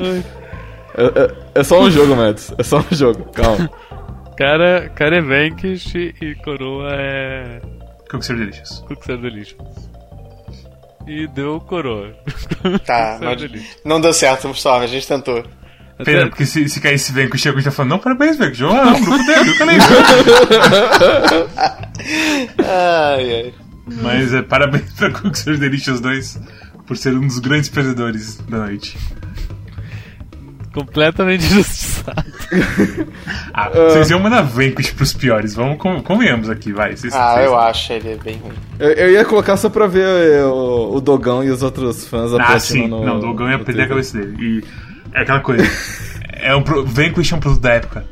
[0.00, 2.52] É, é- é só um jogo, Mads.
[2.58, 3.24] É só um jogo.
[3.32, 3.70] Calma.
[4.36, 7.60] Cara, cara é Vanquish e coroa é.
[8.10, 8.84] Quicksilver Delicious.
[8.86, 9.88] Quicksilver Delicious.
[11.06, 12.12] E deu coroa.
[12.86, 13.76] Tá, Delicious.
[13.84, 15.44] não deu certo, pessoal, a gente tentou.
[16.04, 18.62] Pena, porque se, se caísse Vanquish, a gente tá falando, não, parabéns, Vanquish.
[18.62, 19.86] Ah, não, grupo dele, nunca lembro.
[22.64, 23.54] Ai, ai.
[24.02, 26.40] Mas é, parabéns pra Quicksilver Delicious 2
[26.86, 28.96] por ser um dos grandes perdedores da noite.
[30.86, 32.24] Completamente injustiçado.
[33.52, 35.54] Ah, vocês iam mandar Vanquish pros piores.
[35.54, 36.96] Vamos, con- convenhamos aqui, vai.
[36.96, 38.52] Vocês, Ah, vocês- eu acho ele bem ruim.
[38.78, 42.32] Eu, eu ia colocar só pra ver eh, o, o Dogão e os outros fãs
[42.34, 42.86] Ah, sim.
[42.88, 44.36] no- Não, o Dogão ia perder a cabeça dele.
[44.40, 44.64] E
[45.16, 45.64] é aquela coisa.
[46.32, 46.84] é um pro...
[46.84, 48.04] Vanquish é um produto da época.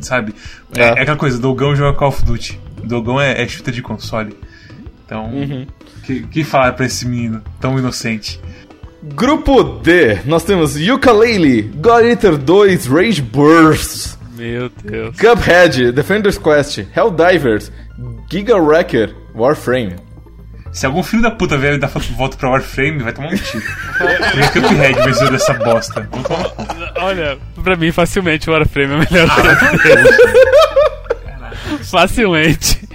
[0.00, 0.34] Sabe?
[0.74, 0.84] É, É.
[0.88, 2.60] é aquela coisa, Dogão joga Call of Duty.
[2.84, 4.36] Dogão é, é shooter de console.
[5.04, 5.66] Então, Uhum.
[6.04, 8.40] que, que falar pra esse menino tão inocente?
[9.14, 15.16] Grupo D, nós temos Yooka-Laylee, God Eater 2, Rage Burst, Meu Deus.
[15.16, 17.72] Cuphead, Defender's Quest, Helldivers,
[18.30, 19.96] Giga Wrecker, Warframe.
[20.72, 23.64] Se algum filho da puta vier dar volta pra Warframe, vai tomar um tiro.
[23.96, 26.06] Porque Cuphead venceu dessa bosta.
[26.96, 29.28] Olha, pra mim, facilmente o Warframe é o melhor
[31.40, 31.52] Ah.
[31.84, 32.86] Facilmente.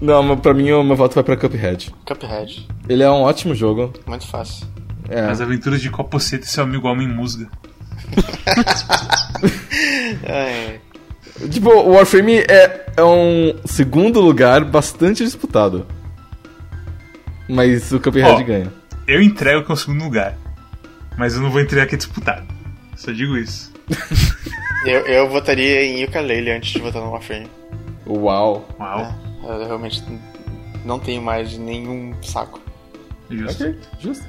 [0.00, 1.90] Não, mas pra mim o meu voto vai pra Cuphead.
[2.06, 2.66] Cuphead.
[2.88, 3.92] Ele é um ótimo jogo.
[4.06, 4.66] Muito fácil.
[5.10, 5.20] É.
[5.20, 7.48] As aventuras de Copoceta e seu amigo Homem Musga.
[10.26, 10.80] Ai,
[11.48, 15.86] Tipo, o Warframe é, é um segundo lugar bastante disputado.
[17.48, 18.44] Mas o Cuphead Ó.
[18.44, 18.72] ganha.
[19.06, 20.36] Eu entrego que é o segundo lugar.
[21.16, 22.46] Mas eu não vou entregar que é disputado.
[22.96, 23.72] Só digo isso.
[24.86, 27.48] eu, eu votaria em Yooka-Laylee antes de votar no Warframe.
[28.06, 28.68] Uau.
[28.78, 29.14] Uau.
[29.42, 30.04] Eu realmente
[30.84, 32.60] não tenho mais nenhum saco.
[33.30, 33.64] Justo.
[33.64, 34.24] Ok, justo.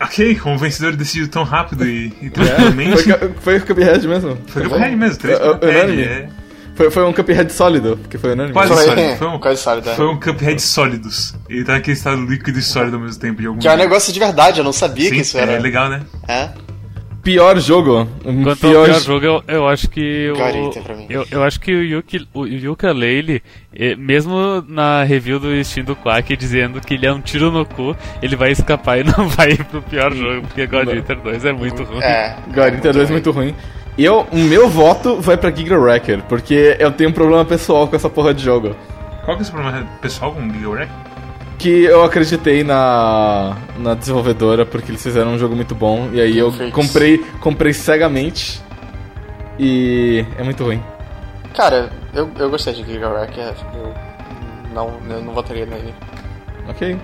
[0.00, 3.02] Ok, como o vencedor decidiu tão rápido e, e É, tranquilamente.
[3.02, 4.38] foi, Cu- foi o Cuphead mesmo.
[4.46, 6.02] Foi Cuphead mesmo, três É, é, Cuphead, unânime.
[6.02, 6.28] é.
[6.74, 8.52] Foi, foi um Cuphead sólido, porque foi unânime.
[8.52, 9.16] Quase Foi, sólido.
[9.16, 9.94] Foi um, quase sólido, é.
[9.94, 11.34] foi um Cuphead sólidos.
[11.48, 13.76] Ele tá naquele estado líquido e sólido ao mesmo tempo de algum Que é um
[13.78, 15.52] negócio de verdade, eu não sabia Sim, que isso era.
[15.52, 16.02] é legal, né?
[16.28, 16.50] É?
[17.26, 18.08] Pior jogo.
[18.22, 21.06] Quanto pior, ao pior jogo, eu, eu acho que o, pra mim.
[21.10, 23.42] eu, eu acho que o Yuki, o Yooka-Laylee,
[23.74, 27.66] eh, mesmo na review do Steam do Quack dizendo que ele é um tiro no
[27.66, 30.86] cu, ele vai escapar e não vai ir pro pior jogo, porque God.
[30.86, 32.00] Eater 2 é muito ruim.
[32.00, 32.36] É.
[32.46, 33.54] God Eater 2 é muito ruim.
[33.98, 37.88] E eu, o meu voto vai pra Giga Wrecker, porque eu tenho um problema pessoal
[37.88, 38.76] com essa porra de jogo.
[39.24, 40.92] Qual que é o seu problema pessoal com o Giga Wreck?
[41.58, 46.36] Que eu acreditei na, na desenvolvedora, porque eles fizeram um jogo muito bom, e aí
[46.38, 46.74] eu Perfeito.
[46.74, 48.60] comprei, comprei cegamente.
[49.58, 50.82] E é muito ruim.
[51.54, 53.94] Cara, eu, eu gostei de Giga Wreck, é, eu
[54.74, 55.94] não, eu não votaria nele.
[56.68, 56.96] Ok.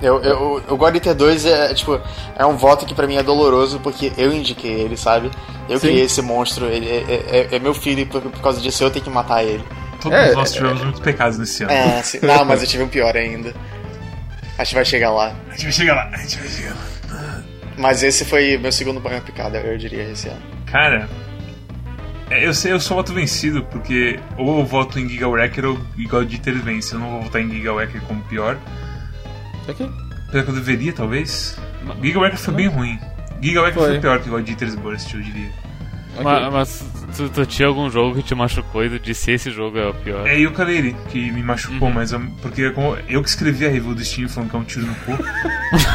[0.00, 1.98] Eu, eu, o God Eater 2 é, tipo,
[2.36, 5.30] é um voto que pra mim é doloroso porque eu indiquei ele, sabe?
[5.68, 5.88] Eu Sim.
[5.88, 8.90] criei esse monstro, ele é, é- é meu filho e por, por causa disso eu
[8.90, 9.64] tenho que matar ele.
[10.10, 11.72] Todos É, nós tivemos muitos pecados nesse ano.
[11.72, 13.54] É, assim, não, mas eu tive um pior ainda.
[14.58, 15.34] A gente vai chegar lá.
[15.48, 17.42] A gente vai chegar lá, a gente vai chegar lá.
[17.76, 20.40] Mas esse foi meu segundo banho picada, eu diria, esse ano.
[20.66, 21.08] Cara,
[22.30, 25.78] é, eu sei, eu só voto vencido, porque ou eu voto em Giga Wrecker ou
[26.08, 26.94] God Eater vence.
[26.94, 28.58] Eu não vou votar em Giga Wrecker como pior.
[29.68, 29.88] Ok.
[30.28, 31.56] Apesar que eu deveria, talvez.
[32.02, 32.98] Giga Wrecker foi bem ruim.
[33.40, 33.90] Giga Wrecker foi.
[33.92, 34.00] Foi.
[34.00, 35.50] pior que God Eater's Burst, eu diria.
[36.16, 36.24] Ok.
[36.24, 36.84] Ma- Mas,
[37.16, 39.94] tu, tu tinha algum jogo que te machucou e tu disse esse jogo é o
[39.94, 40.26] pior?
[40.26, 41.94] É Yooka-Laylee que me machucou, Uhum.
[41.94, 44.64] mas eu- porque como eu que escrevi a review do Steam falando que é um
[44.64, 45.12] tiro no cu.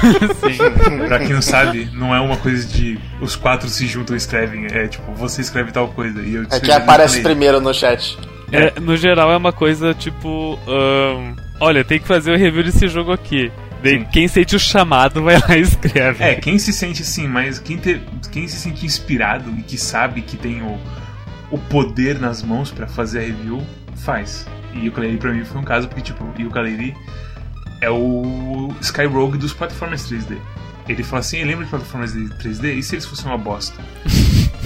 [0.49, 0.57] Sim.
[1.07, 4.65] pra quem não sabe, não é uma coisa de os quatro se juntam e escrevem.
[4.71, 8.17] É tipo, você escreve tal coisa e eu É que aparece primeiro no chat.
[8.51, 10.59] É, no geral é uma coisa tipo.
[10.67, 13.51] ahn, olha, tem que fazer o review desse jogo aqui.
[13.83, 14.05] Daí Sim.
[14.11, 16.23] quem sente o chamado vai lá e escreve.
[16.23, 20.21] É, quem se sente assim, mas quem, te- quem se sente inspirado e que sabe
[20.21, 20.77] que tem o,
[21.49, 23.61] o poder nas mãos pra fazer a review,
[23.95, 24.45] faz.
[24.73, 26.95] E o Laylee pra mim foi um caso porque, tipo, o Laylee
[27.81, 30.37] é o Sky Rogue dos plataformas 3D.
[30.87, 32.77] Ele fala assim, lembra de plataformas 3D?
[32.77, 33.81] E se eles fossem uma bosta?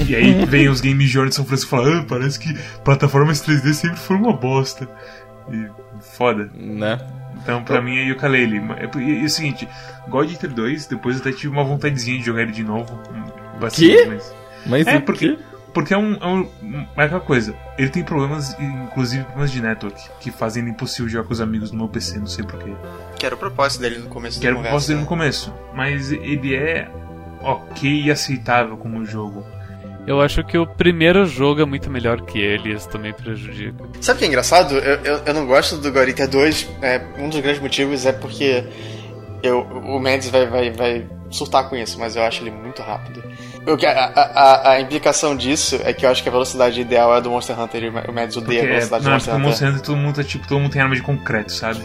[0.08, 3.41] e aí vem os Game Journal de São Francisco e fala, ah, parece que plataformas
[3.45, 4.89] 3D sempre foram uma bosta.
[5.51, 5.67] E
[6.17, 6.49] foda.
[6.56, 6.99] Né?
[7.46, 8.60] Então, pra mim, é Yooka-Laylee.
[8.96, 9.70] E, e, e o seguinte,
[10.08, 13.00] God Eater 2, depois eu até tive uma vontadezinha de jogar ele de novo.
[13.60, 14.06] bastante, Quê?
[14.08, 15.40] Mas, Mas É, porque- quê?
[15.72, 20.02] porque é, um, é, um, é aquela coisa, ele tem problemas, inclusive problemas de network,
[20.20, 22.74] que fazem ele impossível jogar com os amigos no meu PC, não sei porquê.
[23.16, 25.54] Que era o propósito dele no começo Que era o propósito dele no começo.
[25.76, 26.90] Mas ele é
[27.42, 29.46] ok e aceitável como jogo.
[30.08, 33.84] Eu acho que o primeiro jogo é muito melhor que ele, isso também prejudica.
[34.02, 34.76] Sabe o que é engraçado?
[34.78, 36.68] Eu, eu, eu não gosto do Eater 2.
[36.82, 38.63] É, um dos grandes motivos é porque
[39.41, 43.24] eu, o Mendes vai, vai, vai surtar com isso, mas eu acho ele muito rápido.
[43.68, 46.80] O que, a, a, a- a implicação disso é que eu acho que a velocidade
[46.80, 49.08] ideal é a do Monster Hunter e o Mendes Porque odeia a é, velocidade do
[49.10, 49.50] na Monster do Hunter.
[49.50, 51.82] Monster Hunter todo mundo, tá, tipo, todo mundo tem arma de concreto, sabe?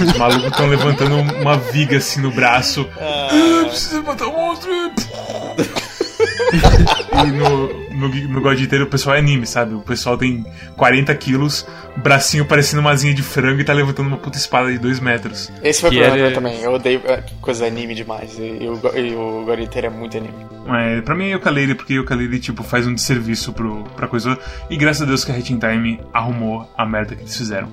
[0.00, 2.86] Os malucos estão levantando uma viga assim no braço.
[3.00, 4.70] Ah, precisa matar o monstro!
[7.26, 9.74] e no, no, no God Eater o pessoal é anime, sabe?
[9.74, 10.44] O pessoal tem
[10.76, 14.78] 40 quilos, bracinho parecendo uma asinha de frango e tá levantando uma puta espada de
[14.78, 15.50] 2 metros.
[15.62, 16.60] Esse foi o problema era- também.
[16.60, 18.38] Eu odeio é, coisa anime demais.
[18.38, 20.46] E, e o, e o God Eater é muito anime.
[20.66, 24.38] Mas pra mim é Yooka-Laylee, porque Yooka-Laylee, tipo, faz um desserviço pro, pra coisa.
[24.68, 27.68] E graças a Deus que a Hat in Time arrumou a merda que eles fizeram.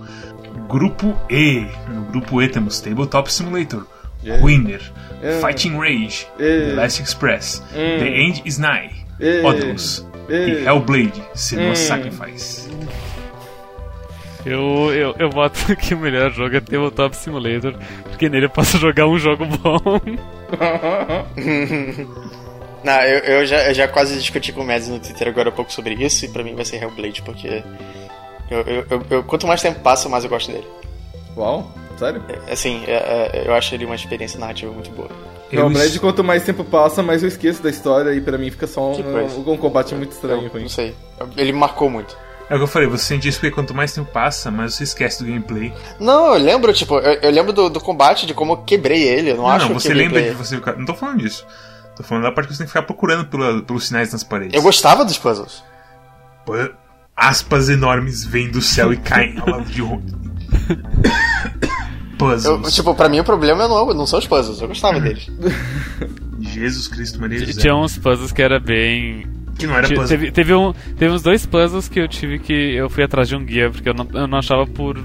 [0.68, 1.66] Grupo E.
[1.94, 3.86] No grupo E temos Tabletop Simulator,
[4.24, 4.44] Yeah.
[4.44, 4.82] Winner,
[5.22, 5.40] Yeah.
[5.46, 6.70] Fighting Rage, Yeah.
[6.70, 8.00] The Last Express, Mm.
[8.00, 9.05] The End is Nigh,
[9.44, 10.64] Odalus e.
[10.66, 11.76] Hellblade, Senua Mm.
[11.76, 12.70] Sacrifice.
[14.46, 17.74] Eu, eu, eu voto que o melhor jogo é Tabletop Simulator,
[18.04, 19.80] porque nele eu posso jogar um jogo bom.
[22.84, 25.52] Não, eu, eu, já, eu já quase discuti com o Mads no Twitter agora há
[25.52, 27.64] pouco sobre isso, e pra mim vai ser Hellblade, porque.
[28.52, 30.68] Eu, eu, eu- eu- quanto mais tempo passa, mais eu gosto dele.
[31.36, 32.22] Uau, sério?
[32.52, 35.10] Assim, é- é- eu acho ele uma experiência narrativa muito boa.
[35.52, 38.38] Eu Não, Blade, es- quanto mais tempo passa, mais eu esqueço da história e pra
[38.38, 39.40] mim fica só Que um, coisa.
[39.52, 40.96] um, combate muito estranho Eu não sei.
[41.38, 42.18] Ele me marcou muito.
[42.50, 44.84] É o que eu falei, você sente isso porque quanto mais tempo passa, mais você
[44.84, 45.74] esquece do gameplay.
[46.00, 49.32] Não, eu lembro, tipo, eu, eu lembro do, do combate, de como eu quebrei ele.
[49.32, 50.76] Eu não, Não, acho não, você que lembra de você ficar.
[50.78, 51.46] Não tô falando disso.
[51.96, 54.54] Tô falando da parte que você tem que ficar procurando pela- pelos sinais nas paredes.
[54.54, 55.64] Eu gostava dos puzzles.
[57.16, 60.14] Aspas enormes vêm do céu e caem ao lado de Rony.
[62.32, 62.76] Eu, Puzzles.
[62.76, 65.30] tipo, pra mim o problema não, não são os puzzles, eu gostava deles.
[66.40, 67.62] Jesus Cristo, Maria José.
[67.62, 69.26] Tinha uns puzzles que era bem.
[69.58, 70.08] Que não era puzzle.
[70.08, 72.54] Teve, teve, um, teve uns dois puzzles que eu tive que.
[72.54, 74.98] Eu fui atrás de um guia, porque eu não, eu não achava por.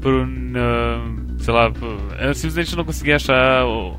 [0.00, 0.12] Por.
[0.12, 1.04] um, ah,
[1.38, 1.70] sei lá.
[1.70, 3.96] por- eu simplesmente não conseguia achar o,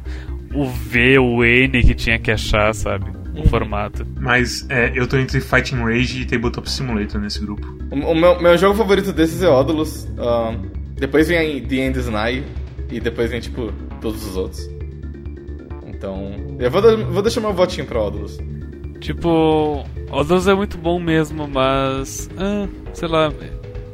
[0.53, 3.05] o V, o N que tinha que achar, sabe?
[3.35, 4.05] O formato.
[4.19, 7.65] Mas é, eu tô entre Fighting Rage e Tabletop Simulator nesse grupo.
[7.91, 10.07] O, o meu, meu jogo favorito desses é Odalus.
[10.19, 10.53] ah,
[10.95, 12.43] depois vem The End is Nigh.
[12.91, 14.69] E depois vem, tipo, todos os outros.
[15.87, 16.33] Então.
[16.59, 18.37] Eu vou, vou deixar meu votinho pra Odalus.
[18.99, 19.83] Tipo.
[20.11, 22.29] O Deus é muito bom mesmo, mas.
[22.37, 23.31] ah, sei lá.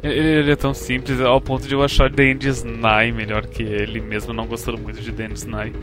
[0.01, 3.45] Ele, ele é tão simples ao ponto de eu achar The End is Nigh melhor
[3.45, 5.73] que ele, mesmo não gostando muito de The End is Nigh.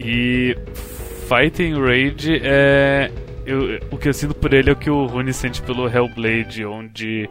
[0.00, 0.56] E
[1.28, 3.10] Fighting Rage é.
[3.44, 6.64] eu- o que eu sinto por ele é o que o Rune sente pelo Hellblade,
[6.64, 7.28] onde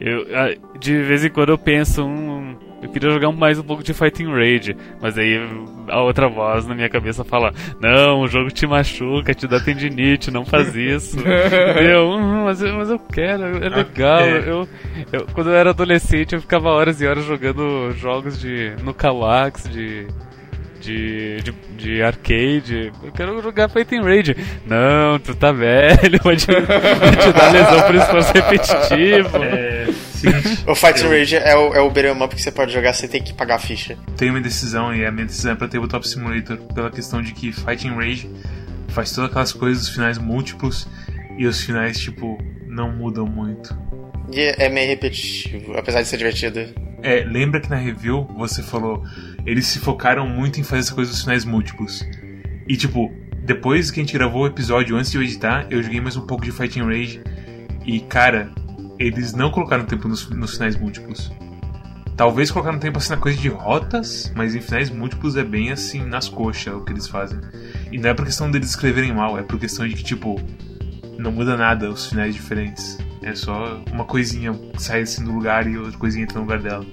[0.00, 3.82] Eu, ah, de vez em quando eu penso, um, eu queria jogar mais um pouco
[3.82, 5.38] de Fighting Rage, mas aí
[5.88, 10.30] a outra voz na minha cabeça fala: Não, o jogo te machuca, te dá tendinite,
[10.30, 11.16] não faz isso.
[11.80, 14.20] eu, hum, mas, eu, mas eu quero, é legal.
[14.20, 14.38] é.
[14.40, 14.68] Eu,
[15.12, 19.68] eu, quando eu era adolescente, eu ficava horas e horas jogando jogos de no Kallax,
[19.68, 20.06] de
[20.84, 22.92] de, de, de arcade.
[23.02, 24.36] Eu quero jogar Fighting Rage.
[24.66, 29.42] Não, tu tá velho, vai te, vai te dar lesão por esforço repetitivo.
[29.42, 29.86] É,
[30.66, 33.20] O Fighting Rage é o, é o beat'em up que você pode jogar sem ter
[33.20, 33.96] que pagar a ficha.
[34.16, 37.52] tenho uma decisão e a minha decisão é pra Tabletop Simulator pela questão de que
[37.52, 38.30] Fighting Rage
[38.88, 40.88] faz todas aquelas coisas, os finais múltiplos
[41.36, 43.76] e os finais, tipo, não mudam muito.
[44.32, 46.60] E é é meio repetitivo, apesar de ser divertido.
[47.02, 49.04] É, lembra que na review você falou
[49.46, 52.06] eles se focaram muito em fazer as coisas dos finais múltiplos.
[52.66, 53.12] E tipo,
[53.44, 56.26] depois que a gente gravou o episódio antes de eu editar, eu joguei mais um
[56.26, 57.20] pouco de Fighting Rage
[57.84, 58.50] e cara,
[58.98, 61.30] eles não colocaram tempo nos, nos finais múltiplos.
[62.16, 66.04] Talvez colocaram tempo assim na coisa de rotas, mas em finais múltiplos é bem assim
[66.04, 67.40] nas coxas o que eles fazem.
[67.90, 70.40] E não é por questão deles escreverem mal, é por questão de que tipo
[71.18, 72.98] não muda nada os finais diferentes.
[73.20, 76.86] É só uma coisinha sai assim do lugar e outra coisinha entra no lugar dela.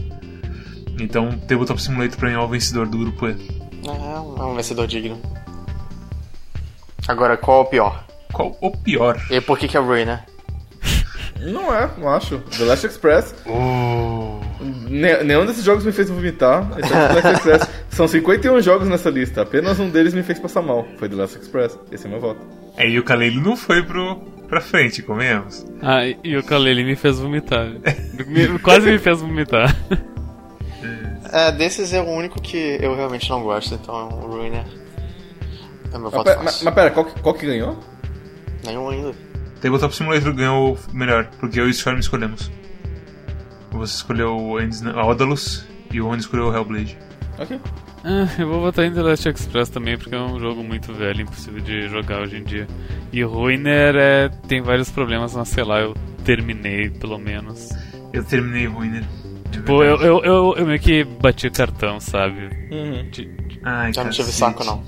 [1.00, 3.32] Então, Tabletop Simulator pra mim é o vencedor do grupo E.
[3.86, 5.20] É um, é um vencedor digno.
[7.08, 8.04] Agora, qual é o pior?
[8.32, 9.20] Qual o pior?
[9.30, 10.24] E por que, que é Ruin, né?
[11.40, 12.38] Não é, não acho.
[12.58, 13.34] The Last Express.
[13.48, 14.40] Oh.
[14.88, 16.70] ne- nenhum desses jogos me fez vomitar.
[16.78, 17.70] exceto The Last Express.
[17.90, 19.42] São 51 jogos nessa lista.
[19.42, 20.88] Apenas um deles me fez passar mal.
[20.98, 21.78] Foi The Last Express.
[21.92, 22.40] Esse é meu voto.
[22.78, 25.66] É, e o Kalele não foi pro, pra frente, comemos.
[25.82, 27.68] Ah, e o Kalele me fez vomitar.
[28.28, 29.76] Me- quase me fez vomitar.
[31.32, 34.66] É, desses é o único que eu realmente não gosto, então o é.
[35.94, 37.78] É meu Mas, voto pera- mas, mas pera, qual, que- qual que ganhou?
[38.66, 39.14] Nenhum ainda.
[39.62, 42.52] Tabletop Simulator ganhou o melhor, porque eu e o Storm escolhemos.
[43.72, 46.98] Você escolheu o a Odalus e o Rony escolheu o Hellblade.
[47.40, 47.60] Ok.
[48.04, 51.22] Ah, eu vou botar em The Last Express também, porque é um jogo muito velho,
[51.22, 52.68] impossível de jogar hoje em dia.
[53.14, 55.94] E Ruiner é, tem vários problemas, mas sei lá, eu
[56.26, 57.70] terminei pelo menos.
[58.12, 59.04] Eu terminei Ruiner.
[59.66, 62.50] Pô, eu, eu, eu, eu meio que bati o cartão, sabe?
[62.72, 63.10] Uhum.
[63.12, 63.30] De-
[63.64, 64.84] Ai, Já não tive saco, não.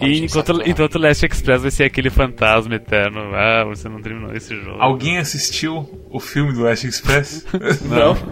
[0.00, 0.66] E enquanto, saco, não.
[0.66, 3.20] enquanto o Last Express vai ser aquele fantasma eterno.
[3.34, 4.80] Ah, você não terminou esse jogo.
[4.80, 7.44] Alguém assistiu o filme do Last Express?
[7.82, 8.16] Não.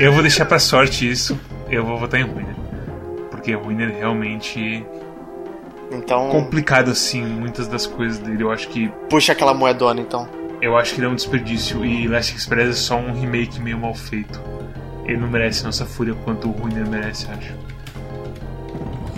[0.00, 1.38] eu vou deixar pra sorte isso.
[1.70, 2.54] Eu vou votar em Ruiner.
[3.30, 4.84] Porque Ruiner realmente
[5.92, 8.42] Então, complicado assim, muitas das coisas dele.
[8.42, 10.26] Eu acho que puxa aquela moedona, então.
[10.60, 13.78] Eu acho que ele é um desperdício e Last Express é só um remake meio
[13.78, 14.40] mal feito.
[15.04, 17.54] Ele não merece nossa fúria quanto o Ruiner merece, acho.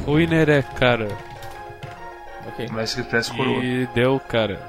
[0.05, 1.09] Ruiner é cara.
[2.49, 2.69] Ok.
[2.73, 3.65] Last Express coroa.
[3.65, 4.61] E deu, cara.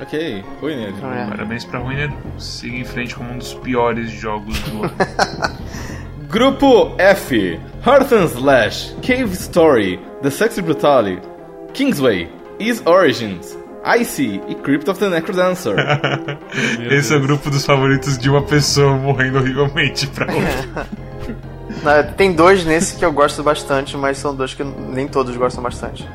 [0.00, 0.44] Ok.
[0.62, 0.94] Né?
[1.00, 1.26] Não é.
[1.26, 2.10] Parabéns pra Ruiner.
[2.38, 4.94] Siga em frente como um dos piores jogos do ano.
[6.28, 11.20] Grupo F: Hearth and Slash, Cave Story, The Sexy Brutality,
[11.74, 12.30] Kingsway,
[12.60, 13.58] Is Origins,
[13.98, 15.74] Icy e Crypt of the Necrodancer.
[16.90, 20.86] Esse é o grupo dos favoritos de uma pessoa morrendo horrivelmente pra outra.
[21.82, 25.62] Não, Tem dois nesse que eu gosto bastante, mas são dois que nem todos gostam
[25.62, 26.06] bastante.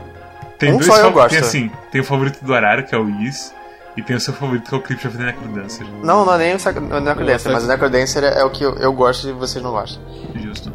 [0.60, 1.32] Tem Um dois só eu favoritos.
[1.32, 1.50] Tem gosto.
[1.50, 3.54] assim, tem o favorito do Arara, que é o Is,
[3.98, 5.88] e tem o seu favorito que é o Crypt of the Necrodancer.
[6.04, 8.76] Não, não é nem o sac- o Necrodancer, mas o Necrodancer é o que eu,
[8.76, 10.04] eu gosto e vocês não gostam.
[10.36, 10.72] Justo.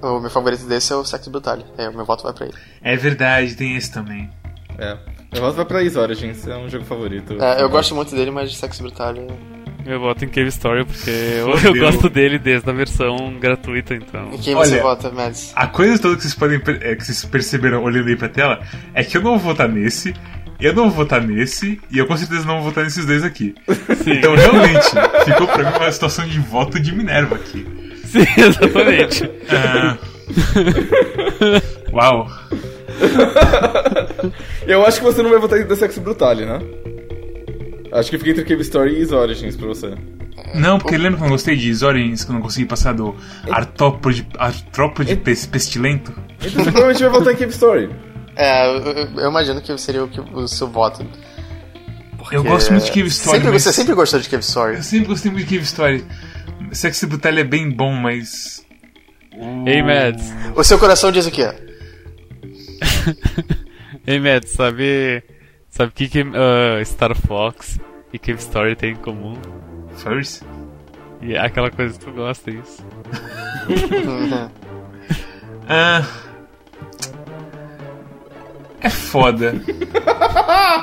[0.00, 1.68] O meu favorito desse é o Sex Brutality.
[1.76, 2.54] É, o meu voto vai pra ele.
[2.82, 4.30] É verdade, tem esse também.
[4.78, 4.96] é.
[5.32, 7.36] Meu voto pra Is Origins, é um jogo favorito.
[7.40, 9.32] É, eu gosto muito dele, mas Sex Brutality.
[9.86, 14.30] Eu voto em Cave Story porque eu, eu gosto dele desde a versão gratuita, então.
[14.32, 15.52] E quem você Olha- vota, Mads?
[15.56, 18.60] A coisa toda que vocês podem é, que vocês perceberam olhando aí pra tela
[18.92, 20.14] é que eu não vou votar nesse,
[20.60, 23.54] eu não vou votar nesse, e eu com certeza não vou votar nesses dois aqui.
[24.06, 24.90] Então realmente,
[25.24, 27.66] ficou pra mim uma situação de voto de Minerva aqui.
[28.04, 29.30] Sim, exatamente.
[29.48, 29.96] Ah.
[31.92, 32.28] Uau.
[34.66, 36.58] Eu acho que você não vai votar em The Sexy Brutality, né?
[37.92, 39.94] Acho que fica entre Cave Story e Is Origins pra você.
[40.54, 43.14] Não, porque lembra que eu não gostei de Zorins, que eu não consegui passar do
[43.50, 46.12] Artrópode, artrópode pes- pestilento?
[46.40, 47.90] Então você provavelmente vai votar em Cave Story.
[48.36, 48.76] É,
[49.18, 51.04] eu, imagino que seria o, que, o seu voto.
[52.16, 54.76] Porque Eu gosto muito de Cave Story, Sempre, mas- Você sempre gostou de Cave Story.
[54.76, 56.04] Eu sempre gostei muito de Cave Story.
[56.72, 58.64] Sexy Brutal é bem bom, mas.
[59.66, 60.32] Ei, Mads.
[60.56, 61.48] O seu coração diz o quê?
[64.06, 65.22] Ei, Mads, sabe.
[65.68, 67.78] Sabe o que, que ah, Star Fox
[68.12, 69.36] e Cave Story tem em comum?
[69.96, 70.42] First?
[71.22, 72.84] E é aquela coisa que tu gosta, isso.
[75.72, 76.04] Ah.
[78.80, 79.54] É foda.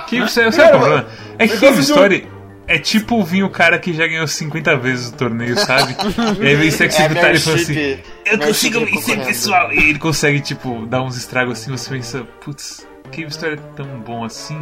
[0.10, 1.08] Cave Story, sabe Cara, qual é o problema?
[1.38, 2.28] É que Cave de Story
[2.68, 5.96] é tipo vir o cara que já ganhou 50 vezes o torneio, sabe?
[6.40, 8.00] e aí vem É a Secretary Mary e fala assim:
[8.32, 9.72] Eu consigo vencer, pessoal!
[9.74, 13.86] E ele consegue, tipo, dar uns estragos assim, você pensa, putz, Cave Story é tão
[14.02, 14.60] bom assim.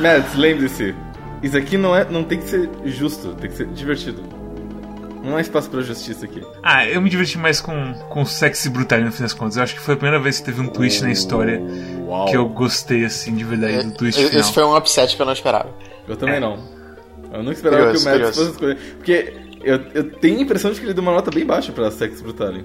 [0.00, 0.94] Mads, lembre-se.
[1.42, 4.22] Isso aqui não, é, não tem que ser justo, tem que ser divertido.
[5.22, 6.40] Não há espaço pra justiça aqui.
[6.62, 9.56] Ah, eu me diverti mais com, com sexy brutal no fim das contas.
[9.56, 11.60] Eu acho que foi a primeira vez que teve um twist na história
[12.06, 12.26] Uau.
[12.26, 14.40] que eu gostei, assim, de verdade, do twist Esse final.
[14.40, 15.68] esse foi um upset que eu não esperava.
[16.06, 16.58] Eu também não.
[17.32, 18.38] Eu nunca esperava Curioso, que o Mads curioso.
[18.38, 18.76] fosse escolher.
[18.96, 19.34] Porque
[19.66, 22.20] eu, eu tenho a impressão de que ele deu uma nota bem baixa pra Sex
[22.22, 22.64] Brutale.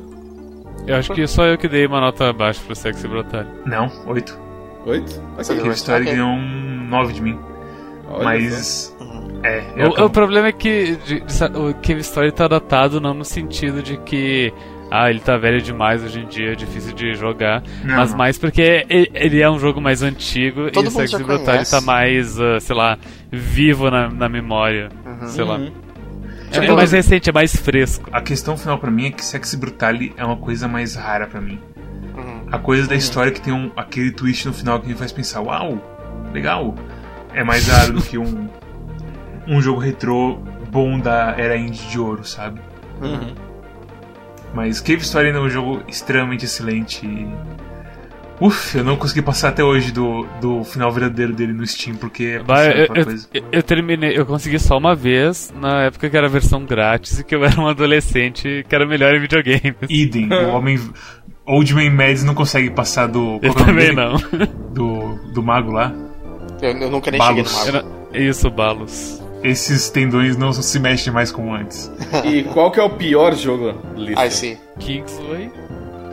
[0.88, 3.46] Eu acho que só eu que dei uma nota baixa pro Sexy Brutal.
[3.66, 4.40] Não, 8.
[4.88, 5.22] Oito?
[5.38, 5.56] Você Ok.
[5.56, 7.38] deu Cave Story ganhou um 9 de mim.
[8.10, 8.96] Olha mas.
[9.44, 13.14] É, eu O, o problema é que de- de- o Cave Story tá datado não
[13.14, 14.52] no sentido de que
[14.90, 18.18] ah, ele tá velho demais hoje em dia, é difícil de jogar, Não, mas não.
[18.18, 21.18] mais porque ele, ele é um jogo mais antigo Todo e o mundo Sexy já
[21.20, 21.72] Brutal conhece.
[21.72, 22.98] tá mais, ah, sei lá,
[23.32, 24.90] vivo na, na memória,
[25.28, 25.60] sei lá.
[26.58, 26.64] Uhum.
[26.64, 28.10] É, é mais recente, é mais fresco.
[28.12, 31.40] A questão final pra mim é que Sexy Brutale é uma coisa mais rara pra
[31.40, 31.60] mim.
[32.16, 32.48] Uhum.
[32.52, 35.42] A coisa da história que tem um, aquele twist no final que me faz pensar,
[35.42, 35.80] uau,
[36.34, 36.76] legal.
[37.34, 38.50] É mais raro do que um,
[39.48, 40.40] um jogo retrô
[40.70, 42.60] bom da era indie de ouro, sabe?
[43.02, 43.34] Uhum.
[44.54, 47.28] Mas Cave Story ainda é um jogo extremamente excelente e...
[48.42, 52.40] Uf, eu não consegui passar até hoje do, do final verdadeiro dele no Steam, porque
[52.40, 53.30] é Bah, eu, eu, coisa.
[53.34, 57.20] eu- eu terminei, eu consegui só uma vez, na época que era a versão grátis
[57.20, 59.76] e que eu era um adolescente que era melhor em videogames.
[59.88, 60.80] Idem, o homem...
[61.46, 63.40] Old Man Mads não consegue passar do...
[63.42, 63.96] Eu é também dele?
[63.96, 64.16] não.
[64.74, 65.94] Do, do mago lá.
[66.62, 67.52] Eu, eu nunca nem Balos.
[67.52, 67.96] cheguei no mago.
[68.14, 69.22] não- Isso, Balos.
[69.44, 71.92] Esses tendões não se mexem mais como antes.
[72.24, 74.26] E qual que é o pior jogo lista?
[74.26, 74.58] I see.
[74.80, 75.52] Kingsway?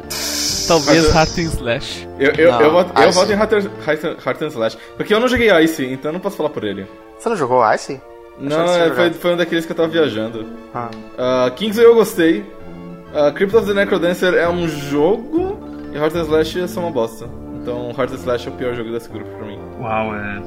[0.68, 2.08] Talvez Heart and Slash.
[2.18, 3.52] Eu, eu, Não, eu, voto, eu voto em Heart,
[3.86, 4.78] Heart, Heart and Slash.
[4.96, 6.86] Porque eu não joguei Ice, então eu não posso falar por ele.
[7.18, 8.00] Você não jogou Ice?
[8.38, 10.46] Não, é, foi, foi um daqueles que eu tava viajando.
[10.72, 10.90] Ah.
[11.48, 12.40] Uh, Kingsway eu gostei.
[13.12, 15.58] Uh, Crypt of the Necrodancer é um jogo.
[15.92, 17.28] E Heart and Slash é só uma bosta.
[17.60, 19.58] Então Heart and Slash é o pior jogo desse grupo pra mim.
[19.80, 20.42] Uau, é.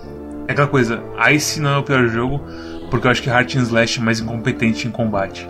[0.48, 1.02] É aquela coisa,
[1.32, 2.42] Ice não é o pior jogo,
[2.90, 5.48] porque eu acho que Heart and Slash é mais incompetente em combate.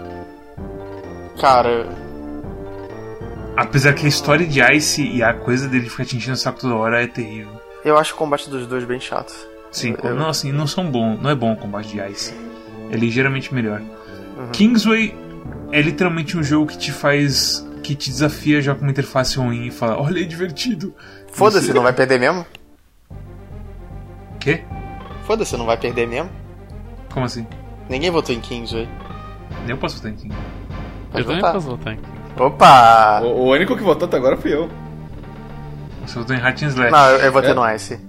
[1.40, 1.88] Cara,
[3.62, 6.60] Apesar que a história de Ice e a coisa dele ficar te enchendo o saco
[6.60, 7.62] toda hora é terrível.
[7.86, 9.34] eu acho o combate dos dois bem chato.
[9.72, 12.34] Sim, Eu- não, assim, não são bom, não é bom o combate de Ice.
[12.92, 13.82] É ligeiramente melhor.
[14.52, 15.16] Kingsway
[15.72, 17.66] é literalmente um jogo que te faz.
[17.84, 20.94] que te desafia já com uma interface ruim e fala, olha, é divertido.
[21.32, 22.46] Foda-se, não vai perder mesmo?
[24.40, 24.64] Quê?
[25.26, 26.30] Foda-se, não vai perder mesmo?
[27.12, 27.46] Como assim?
[27.90, 28.88] Ninguém votou em Kingsway.
[29.62, 30.36] Nem eu posso votar em King.
[31.12, 31.54] Pode eu também votar.
[31.54, 32.02] posso voltar aqui.
[32.46, 33.22] Opa!
[33.24, 34.70] O, o único que votou até agora fui eu.
[36.06, 36.92] Você votou em Heart and Slash.
[36.92, 37.54] Não, eu, eu votei É?
[37.54, 38.00] no Ice.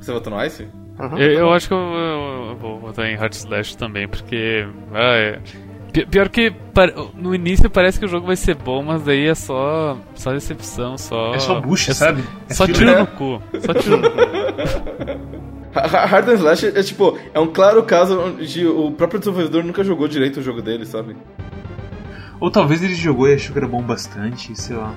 [0.00, 0.66] Você votou no Ice?
[0.98, 1.18] Uhum.
[1.18, 4.66] Eu, eu acho que eu, eu- eu vou votar em Heart Slash também, porque.
[4.92, 5.38] Ah, é.
[5.92, 6.50] Pi- Pior que
[7.14, 10.96] no início parece que o jogo vai ser bom, mas daí é só, só decepção,
[10.96, 11.34] só.
[11.34, 12.24] É só bucha, é sabe?
[12.48, 13.42] É Só tiro no cu.
[13.60, 14.16] Só tiro no cu.
[15.74, 19.18] Ha- Ha- Heart and Slash é, é tipo, é um claro caso onde o próprio
[19.18, 21.16] desenvolvedor nunca jogou direito o jogo dele, sabe?
[22.42, 24.92] Ou talvez ele jogou e achou que era bom bastante, sei lá.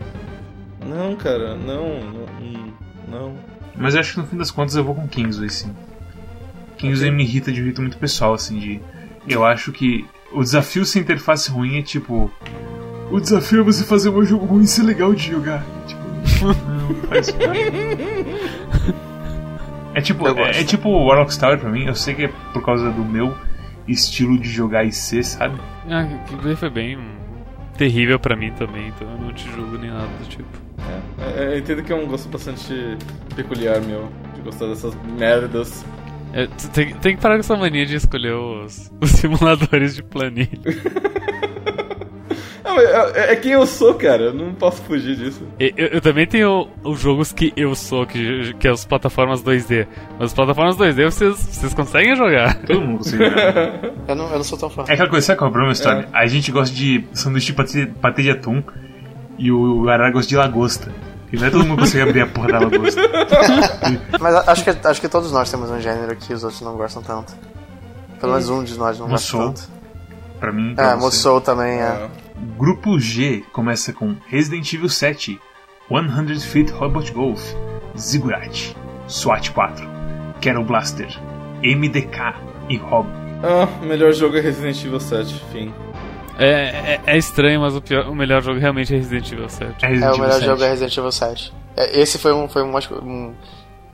[0.84, 2.74] Não, cara, não, não.
[3.08, 3.36] não.
[3.78, 5.72] Mas eu acho que no fim das contas eu vou com Kingsway, sim.
[6.76, 8.82] Kingsway me irrita de um jeito muito pessoal, assim, de.
[9.28, 12.32] Eu acho que o desafio sem interface ruim é tipo.
[13.12, 15.64] O desafio é você fazer um jogo ruim e ser legal de jogar.
[15.86, 17.38] Tipo, não, faz isso.
[19.93, 22.66] É tipo, é, é tipo o Warlock's Tower pra mim, eu sei que é por
[22.66, 23.36] causa do meu
[23.88, 25.60] estilo de jogar e ser, sabe?
[25.88, 26.98] Ah, Kingsway foi bem
[27.76, 30.48] terrível pra mim também, então eu não te julgo nem nada do tipo.
[31.20, 32.98] É, é, eu entendo que é um gosto bastante
[33.36, 35.86] peculiar meu, de gostar dessas merdas.
[36.34, 40.60] É, tem, tem que parar com essa mania de escolher os, os simuladores de planilha.
[42.76, 45.48] Não, é, é quem eu sou, cara, eu não posso fugir disso.
[45.60, 49.88] Eu, eu também tenho os jogos que eu sou, que, que é as plataformas 2D.
[50.20, 52.56] Mas as plataformas 2D vocês, vocês conseguem jogar.
[52.62, 53.96] Todo mundo consegue jogar.
[54.08, 54.84] Eu não, eu não sou tão fã.
[54.88, 56.04] É aquela coisa, sabe qual é o problema, Storm?
[56.14, 58.62] A gente gosta de sanduíche de patê, patê de atum
[59.38, 60.92] e o Arara gosta de lagosta.
[61.34, 63.02] E não é todo mundo consegue abrir a porra da lagosta.
[64.22, 67.02] Mas acho que, acho que todos nós temos um gênero que os outros não gostam
[67.02, 67.34] tanto.
[68.20, 69.62] Pelo menos um de nós não gosta tanto.
[70.40, 70.96] Pra mim, pra É.
[70.96, 71.88] Musou também é.
[71.88, 72.10] Ah,
[72.58, 75.40] Grupo G começa com Resident Evil 7,
[75.90, 77.54] 100 Feet Robot Golf,
[77.98, 78.74] Ziggurat,
[79.08, 79.88] SWAT 4,
[80.42, 81.08] Kettle Blaster,
[81.64, 82.36] MDK
[82.70, 83.08] e Rob.
[83.44, 85.74] Ah, melhor jogo é Resident Evil 7, fim.
[86.38, 86.50] É,
[86.96, 89.86] é, é estranho, mas o, pior- o melhor jogo realmente é Resident Evil 7.
[89.86, 90.46] É, Resident É, o melhor 7.
[90.46, 91.54] jogo é Resident Evil 7.
[91.78, 92.48] É, esse foi um.
[92.50, 93.34] Foi um, um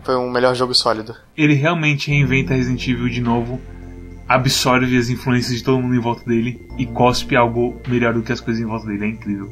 [0.04, 1.16] foi um melhor jogo sólido.
[1.38, 3.62] Ele realmente reinventa Resident Evil de novo,
[4.36, 8.32] absorve as influências de todo mundo em volta dele e cospe algo melhor do que
[8.32, 9.06] as coisas em volta dele.
[9.06, 9.50] É incrível.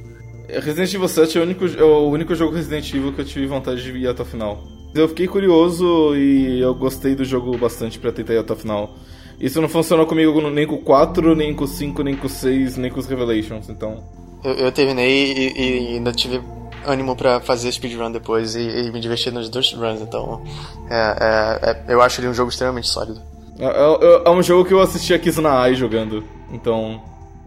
[0.48, 3.46] Resident Evil 7 é o único, é o único jogo Resident Evil que eu tive
[3.46, 4.64] vontade de ir até o final.
[4.96, 8.96] Eu fiquei curioso e eu gostei do jogo bastante pra tentar ir até o final.
[9.40, 12.30] Isso não funcionou comigo nem com o 4, nem com o 5, nem com o
[12.30, 14.04] 6, nem com os Revelations, então.
[14.44, 16.42] Eu, eu terminei e, e ainda tive
[16.86, 20.44] ânimo pra fazer speedrun depois e, e me divertir nos dois runs, então.
[20.90, 23.22] É, é, é, eu acho ele um jogo extremamente sólido.
[23.60, 27.02] É, é, é um jogo que eu assisti a Kizuna jogando, então.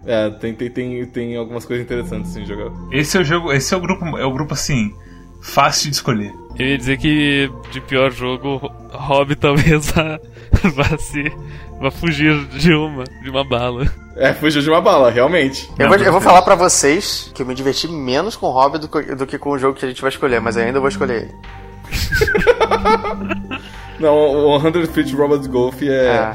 [0.04, 2.70] É, tem, tem, tem, tem algumas coisas interessantes em jogar.
[2.90, 4.92] Esse é o jogo, esse é o grupo, é o grupo assim,
[5.40, 6.32] fácil de escolher.
[6.58, 8.60] Eu ia dizer que de pior jogo,
[8.92, 10.18] Hobby talvez vá,
[10.98, 11.32] se.
[11.80, 13.86] vá fugir de uma, de uma bala.
[14.16, 15.70] É, fugiu de uma bala, realmente.
[15.78, 18.78] Eu vou, eu vou falar pra vocês que eu me diverti menos com o Hobby
[18.78, 20.88] do, que- do que com o jogo que a gente vai escolher, mas ainda vou
[20.88, 21.34] escolher ele.
[24.00, 24.14] Não,
[24.56, 25.86] o 100 Feet Robot Golf é.
[25.86, 26.34] É.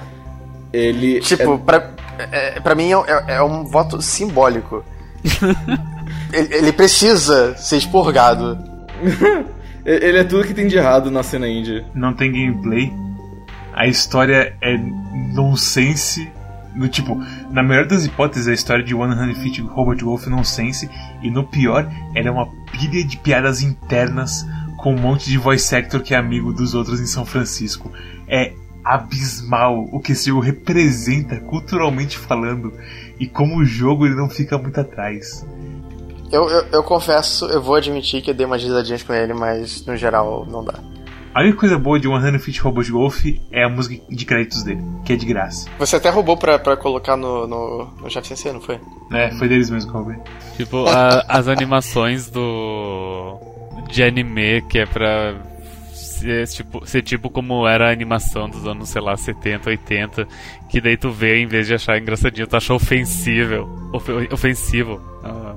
[0.74, 1.20] Ele.
[1.20, 4.84] Tipo, pra, é, pra mim é, é- é um voto simbólico.
[6.32, 8.58] ele, ele precisa ser expurgado.
[9.86, 11.86] é- ele é tudo que tem de errado na cena indie.
[11.94, 12.92] Não tem gameplay.
[13.74, 14.78] A história é
[15.34, 16.30] nonsense.
[16.76, 20.90] No tipo, na melhor das hipóteses, a história de 100 Feet Robot Wolf é nonsense.
[21.24, 24.46] E no pior, ela é uma pilha de piadas internas
[24.78, 27.92] com um monte de voice actor que é amigo dos outros em São Francisco.
[28.28, 28.54] É
[28.84, 32.72] abismal o que esse jogo representa culturalmente falando
[33.20, 35.46] e como o jogo ele não fica muito atrás.
[36.32, 39.86] Eu, eu, eu confesso, eu vou admitir que eu dei umas risadinhas com ele, mas
[39.86, 40.76] no geral não dá.
[41.34, 44.82] A única coisa boa de 100 Feet Robot Golf é a música de créditos dele,
[45.06, 45.70] que é de graça.
[45.78, 48.80] Você até roubou pra, pra colocar no, no, no chat CC, não foi?
[49.12, 50.20] É, foi deles mesmo que eu roubei.
[50.56, 53.38] Tipo, a- as animações do.
[53.88, 55.36] De anime, que é pra
[55.94, 60.28] ser tipo, ser tipo como era a animação dos anos, sei lá, 70, 80,
[60.70, 65.56] que daí tu vê, em vez de achar engraçadinho, tu acha ofensível, ofe- ofensivo a-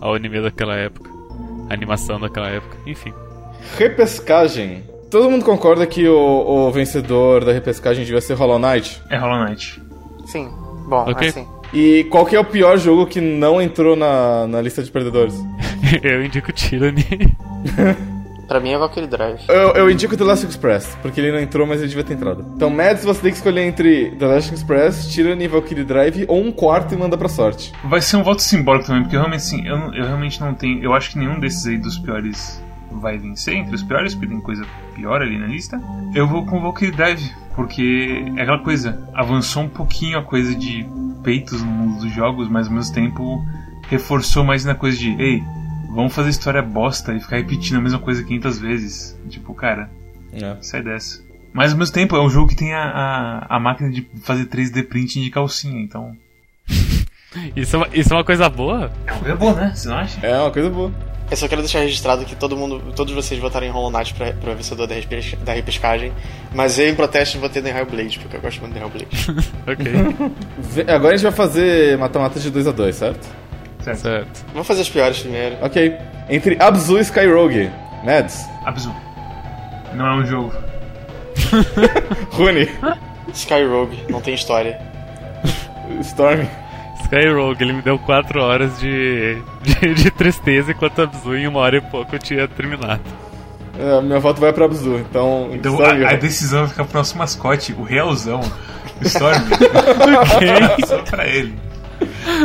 [0.00, 1.10] ao anime daquela época,
[1.70, 3.12] a animação daquela época, enfim.
[3.78, 4.82] Repescagem.
[5.10, 9.00] Todo mundo concorda que o, o vencedor da repescagem devia ser Hollow Knight?
[9.08, 9.80] É Hollow Knight.
[10.26, 10.50] Sim.
[10.88, 11.28] Bom, Ok.
[11.28, 11.46] assim.
[11.72, 15.34] E qual que é o pior jogo que não entrou na, na lista de perdedores?
[16.02, 17.04] Eu indico Tyranny.
[18.46, 19.40] Pra mim é Valkyrie Drive.
[19.48, 22.44] Eu, eu indico The Last Express, porque ele não entrou, mas ele devia ter entrado.
[22.54, 26.52] Então, Mads, você tem que escolher entre The Last Express, Tyranny, Valkyrie Drive ou um
[26.52, 27.72] quarto e manda pra sorte.
[27.84, 30.54] Vai ser um voto simbólico também, porque eu realmente, assim, eu, não- eu realmente não
[30.54, 30.80] tenho.
[30.80, 34.40] Eu acho que nenhum desses aí dos piores vai vencer entre os piores, porque tem
[34.40, 34.64] coisa
[34.94, 35.80] pior ali na lista.
[36.14, 40.54] Eu vou com o Valkyrie Drive, porque é aquela coisa, avançou um pouquinho a coisa
[40.54, 40.86] de
[41.26, 43.44] peitos no mundo dos jogos, mas ao mesmo tempo
[43.88, 45.42] reforçou mais na coisa de, ei,
[45.92, 49.18] vamos fazer história bosta e ficar repetindo a mesma coisa 500 vezes.
[49.28, 49.90] Tipo, cara,
[50.32, 50.56] É.
[50.60, 51.20] sai dessa.
[51.52, 52.84] Mas ao mesmo tempo é um jogo que tem a,
[53.48, 56.16] a, a máquina de fazer 3D printing de calcinha, então.
[57.56, 58.90] Isso é uma, isso é uma coisa boa?
[59.06, 59.72] É uma coisa boa, né?
[59.74, 60.26] Você não acha?
[60.26, 60.90] É uma coisa boa.
[61.30, 64.32] Eu só quero deixar registrado que todo mundo, todos vocês votaram em Hollow Knight pra,
[64.32, 66.12] pra vencedor da, repes- da repescagem,
[66.54, 69.08] mas eu em protesto votei no Hellblade, porque eu gosto muito do Hellblade.
[69.66, 73.26] Ok, Agora a gente vai fazer mata-mata de 2 a 2 certo?
[73.82, 73.98] Certo.
[73.98, 74.44] certo.
[74.52, 75.56] Vamos fazer as piores primeiro.
[75.62, 75.96] Ok.
[76.28, 77.70] Entre Abzu e Skyrogue.
[78.04, 78.44] Mads.
[78.64, 78.94] Abzu.
[79.94, 80.52] Não é um jogo.
[82.32, 82.68] Rune.
[83.32, 84.78] Skyrogue, não tem história.
[86.02, 86.46] Storm.
[87.06, 91.76] Skyrogue, ele me deu 4 horas de, de, de tristeza, enquanto Abzu em uma hora
[91.76, 93.00] e pouco eu tinha terminado.
[93.78, 95.50] É, meu voto vai pra Abzu, então.
[95.52, 98.40] Então a, a decisão vai ficar pro nosso mascote, o Realzão.
[99.00, 99.42] O Storm.
[100.86, 101.54] Só pra ele.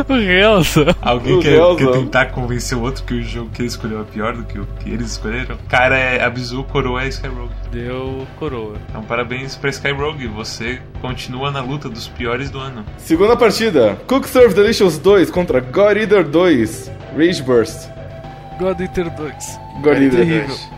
[0.07, 0.95] O Relsa.
[1.01, 4.03] Alguém O quer, quer tentar convencer o outro que o jogo que ele escolheu é
[4.03, 5.57] pior do que o que eles escolheram?
[5.69, 7.51] Cara, é Abzu, Coroa é Skyrogue.
[7.71, 8.75] Deu coroa.
[8.89, 12.85] Então parabéns pra Skyrogue, você continua na luta dos piores do ano.
[12.97, 16.91] Segunda partida: Cook Serve Delicious 2 contra God Eater 2.
[17.17, 17.89] Rage Burst.
[18.59, 19.59] God Eater 2.
[19.81, 20.47] God É Eater terrível.
[20.47, 20.69] 2.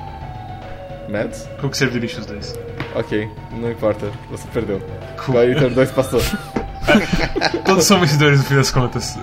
[1.10, 1.49] Mads?
[1.60, 2.60] Cook Serve Delicious 2.
[2.95, 4.80] Ok, não importa, você perdeu.
[5.26, 5.36] Cool.
[5.36, 6.22] God Eater 2 passou.
[7.65, 9.17] Todos são vencedores no fim das contas.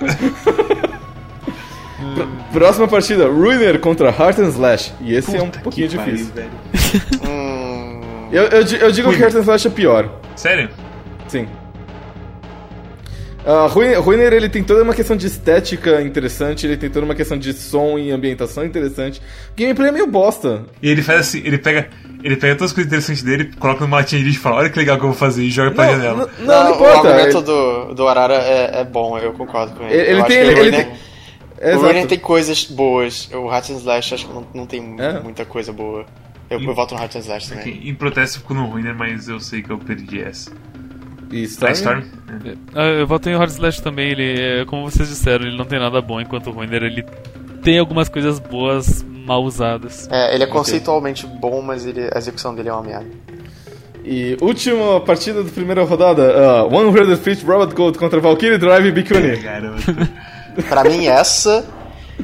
[2.53, 4.93] Próxima partida: Ruiner contra Heart and Slash.
[5.01, 6.35] E esse é um Puta pouquinho que pariu, difícil.
[6.35, 6.51] velho.
[7.29, 8.01] Hum.
[8.33, 10.09] Eu, eu, eu digo que Heart and Slash é pior.
[10.37, 10.69] Sério?
[11.27, 11.49] Sim.
[13.45, 13.67] Uh,
[14.01, 17.53] Ruiner ele tem toda uma questão de estética interessante, ele tem toda uma questão de
[17.53, 19.21] som e ambientação interessante.
[19.57, 20.63] Gameplay é meio bosta.
[20.81, 21.89] E ele faz assim, ele pega,
[22.23, 24.97] ele pega todas as coisas interessantes dele, coloca numa latinha e fala, olha que legal
[24.99, 26.31] que eu vou fazer, e joga pra Não, janela.
[26.41, 27.09] não, não, o importa.
[27.09, 29.95] argumento Ele, do, do Arara é, é bom, eu concordo com ele.
[29.95, 30.27] ele- tem.
[30.27, 30.87] que Ele, o ele tem
[31.63, 32.07] O exato.
[32.09, 35.21] tem coisas boas, o Hat and Slash acho que não, não tem É?
[35.21, 36.05] muita coisa boa.
[36.49, 37.75] Eu, eu voto no and Slash também.
[37.75, 40.51] Ok, Em protesto eu fico no Ruiner, mas eu sei que eu perdi essa.
[41.31, 41.73] E Ah, Storm?
[41.75, 42.03] Storm?
[42.45, 42.55] É.
[42.75, 45.79] Ah, Eu voto em Hard Slash também, ele, é, como vocês disseram, ele não tem
[45.79, 47.05] nada bom, enquanto o Ruiner ele
[47.63, 50.09] tem algumas coisas boas mal usadas.
[50.11, 53.07] É, ele é conceitualmente bom, mas ele, a execução dele é uma merda.
[54.05, 58.93] E última partida da primeira rodada: uh, 100 Feet Robot Gold contra Valkyrie Drive e
[58.93, 59.39] Bikuni.
[60.69, 61.65] Pra mim, essa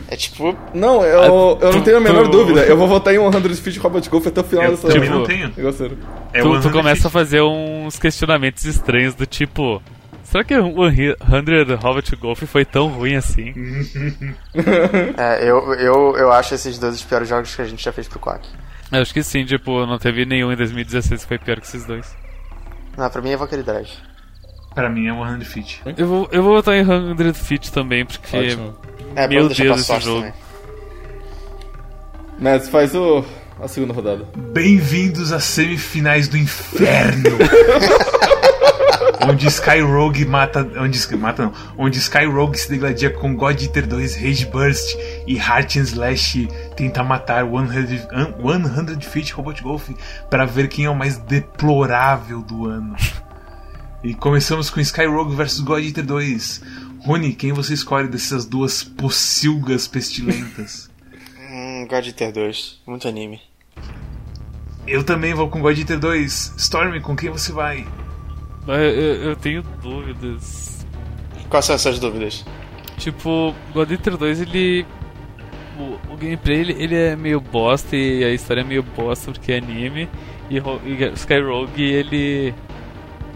[0.08, 0.56] é tipo.
[0.74, 1.22] Não, eu,
[1.60, 2.60] eu não tu- tenho a menor tu- dúvida.
[2.62, 5.24] Eu vou votar em 100 Feet Robot Golf até o final Eu dessa também não
[5.24, 5.52] tenho.
[5.56, 5.98] Negócio.
[6.32, 9.80] É tu, tu começa a fazer uns questionamentos estranhos do tipo.
[10.26, 13.54] Será que o 100 Hobbit Golf foi tão ruim assim?
[15.16, 18.08] É, eu, eu, eu acho esses dois os piores jogos que a gente já fez
[18.08, 18.48] pro Quack.
[18.90, 21.84] Eu acho que sim, tipo, não teve nenhum em 2016 que foi pior que esses
[21.84, 22.14] dois.
[22.96, 23.90] Não, pra mim é Valkyrie Drive.
[24.74, 25.82] Pra mim é 100 feet.
[25.96, 28.36] Eu vou, eu vou votar em 100 Feet também, porque.
[28.36, 28.76] Ótimo.
[29.14, 30.32] É, Meu Deus, esse jogo.
[32.38, 32.60] também.
[32.70, 33.24] Faz o,
[33.60, 34.28] a segunda rodada.
[34.36, 37.38] Bem-vindos às semifinais do inferno!
[39.28, 40.68] onde Sky Rogue mata.
[40.78, 41.52] Onde, mata não.
[41.76, 44.94] Onde Sky Rogue se degladia com God Eater 2 Rage Burst
[45.26, 49.90] e Heart and Slash tenta matar 100, an- 100 Feet Robot Golf
[50.30, 52.94] para ver quem é o mais deplorável do ano.
[54.04, 56.62] E começamos com Sky Rogue vs God Eater 2.
[57.00, 60.90] Rony, quem você escolhe dessas duas pocilgas pestilentas?
[61.50, 62.80] Hum, God Eater 2.
[62.86, 63.40] Muito anime.
[64.86, 66.54] Eu também vou com God Eater 2.
[66.58, 67.86] Storm, com quem você vai?
[68.66, 70.86] Mas Eu, eu tenho dúvidas.
[71.48, 72.44] Quais são essas dúvidas?
[72.98, 74.86] Tipo, God Eater 2 ele.
[75.78, 79.52] O, o gameplay ele, ele é meio bosta e a história é meio bosta porque
[79.52, 80.08] é anime.
[80.50, 82.54] E, e Sky Rogue ele.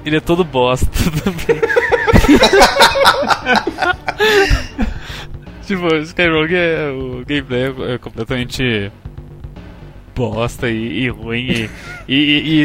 [0.05, 0.87] Ele é todo bosta
[1.23, 1.61] também.
[5.67, 6.91] tipo, Sky Rogue é.
[6.91, 8.91] O gameplay é, é completamente
[10.15, 11.71] bosta e, e ruim e,
[12.09, 12.15] e,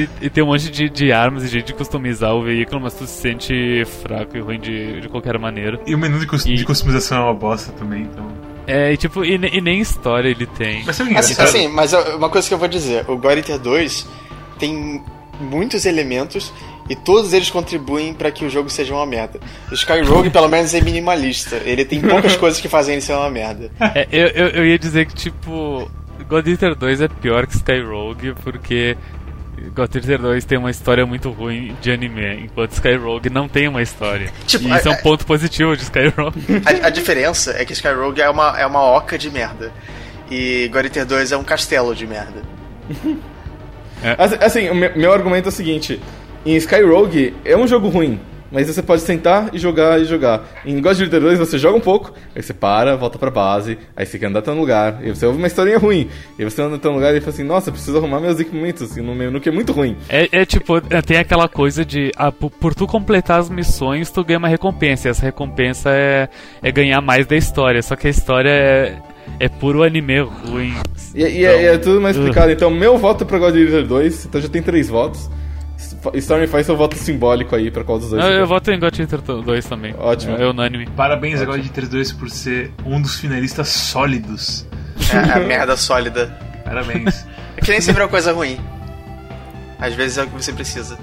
[0.02, 2.94] e- e tem um monte de, de armas e jeito de customizar o veículo, mas
[2.94, 5.80] tu se sente fraco e ruim de, de qualquer maneira.
[5.86, 8.28] E o menu de, E- de customização é uma bosta também, então.
[8.68, 10.84] É, e tipo, e, ne- e nem história ele tem.
[10.86, 13.06] Mas sabe o que é Assim, assim, mas eu- uma coisa que eu vou dizer:
[13.08, 14.08] o God Eater 2
[14.60, 15.02] tem
[15.40, 16.52] muitos elementos
[16.90, 19.40] e todos eles contribuem pra que o jogo seja uma merda.
[19.72, 21.58] O Sky Rogue, pelo menos, é minimalista.
[21.66, 23.70] Ele tem poucas coisas que fazem ele ser uma merda.
[23.80, 25.90] É, eu, eu, eu ia dizer que, tipo,
[26.30, 28.98] God Eater 2 é pior que Sky Rogue, porque
[29.76, 33.68] God Eater 2 tem uma história muito ruim de anime, enquanto Sky Rogue não tem
[33.68, 34.32] uma história.
[34.48, 36.40] Tipo, e isso é, é- um ponto positivo de Sky Rogue.
[36.66, 39.72] A, a diferença é que Sky Rogue é uma, é uma oca de merda.
[40.30, 42.42] E God Eater 2 é um castelo de merda.
[44.18, 46.02] Assim, assim, o meu, meu argumento é o seguinte:
[46.46, 48.20] em Sky Rogue é um jogo ruim,
[48.56, 50.48] mas você pode sentar e jogar e jogar.
[50.66, 54.06] Em God Eater 2 você joga um pouco, aí você para, volta pra base, aí
[54.06, 56.08] você quer andar até um lugar, e você ouve uma historinha ruim,
[56.40, 59.02] e você anda até um lugar e fala assim: Nossa, preciso arrumar meus equipamentos, e
[59.02, 59.98] no menu que é muito ruim.
[60.08, 64.10] É, é tipo, é, tem aquela coisa de, ah, por, por tu completar as missões,
[64.10, 66.30] tu ganha uma recompensa, e essa recompensa é,
[66.64, 68.98] é ganhar mais da história, só que a história é,
[69.38, 70.74] é puro anime ruim.
[71.14, 72.24] E, e é, e é tudo mais Ugh.
[72.24, 72.54] explicado.
[72.54, 75.30] Então, meu voto é pra God Eater 2, então já tem três votos.
[76.16, 78.24] Storm faz seu voto simbólico aí pra qual dos dois.
[78.24, 79.96] Eu, eu voto em God Eater 2 também.
[79.98, 80.38] Ótimo.
[80.38, 80.88] É, é unânime.
[80.96, 84.66] Parabéns a God Eater 2 por ser um dos finalistas sólidos.
[85.12, 86.38] É a merda sólida.
[86.64, 87.26] Parabéns.
[87.58, 88.60] É que nem sempre é uma coisa ruim.
[89.80, 90.98] Às vezes é o que você precisa.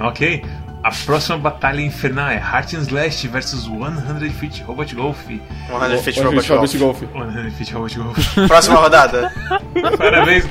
[0.00, 0.44] ok.
[0.84, 5.18] A próxima batalha infernal é Heart and Slash versus 100 Feet Robot Golf.
[5.26, 5.40] 100
[5.70, 7.00] One Feet Feet Robot Robot Golf.
[7.00, 7.34] Golf.
[7.34, 8.34] 100 Feet Robot Golf.
[8.46, 9.32] Próxima rodada.
[9.96, 10.44] Parabéns.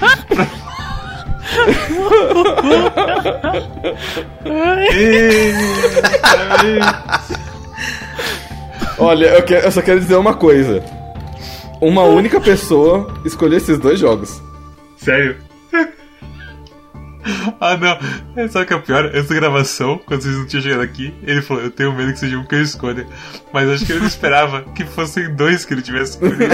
[8.97, 10.83] Olha, eu, quero- eu só quero dizer uma coisa.
[11.81, 14.41] Uma única pessoa escolheu esses dois jogos.
[14.97, 15.37] Sério?
[17.61, 17.97] Ah não,
[18.35, 19.05] É, sabe o que é pior?
[19.15, 22.37] Essa gravação, quando vocês não tinham chegado aqui, ele falou, eu tenho medo que seja
[22.37, 23.07] um que eu escolha.
[23.53, 26.43] Mas acho que ele não esperava que fossem dois que ele tivesse escolhido.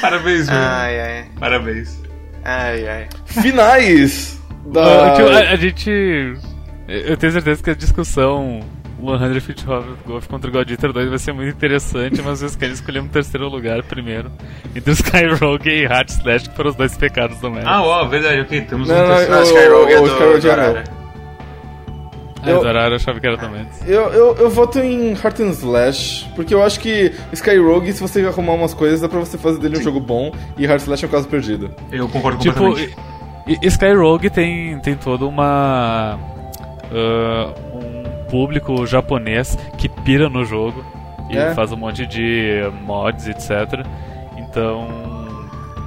[0.00, 0.60] Parabéns, mano.
[0.60, 1.26] Ai, ai.
[1.40, 1.98] Parabéns.
[2.44, 3.08] Ai, ai.
[3.26, 5.14] Finais Ah, da.
[5.16, 6.34] tipo, a, a gente.
[6.88, 8.60] Eu tenho certeza que a discussão
[9.00, 9.64] 100 Feet
[10.06, 13.08] Golf contra o God Eater 2 vai ser muito interessante, mas vocês querem escolher um
[13.08, 14.30] terceiro lugar primeiro.
[14.74, 17.68] Entre o Sky Rogue e Heart Slash, que foram os dois pecados do Mega.
[17.68, 19.34] Ah, ó, verdade, ok, temos Não, um não, terceiro.
[19.34, 20.84] Ah, o- Sky Rogue é o do, Sky Rogue do é meu.
[22.50, 23.66] Eu- do Arara eu achava que era também.
[23.86, 28.00] Eu, eu, eu voto em Heart and Slash, porque eu acho que Sky Rogue, se
[28.00, 31.04] você arrumar umas coisas, dá pra você fazer dele um jogo bom, e Heart Slash
[31.04, 31.74] é um caso perdido.
[31.92, 32.96] Eu concordo Tipo, completamente.
[33.46, 36.18] e- Sky Rogue tem, tem toda uma.
[36.92, 40.84] ah, um público japonês que pira no jogo
[41.30, 41.54] e É.
[41.54, 43.84] faz um monte de mods, etc.
[44.38, 45.02] Então.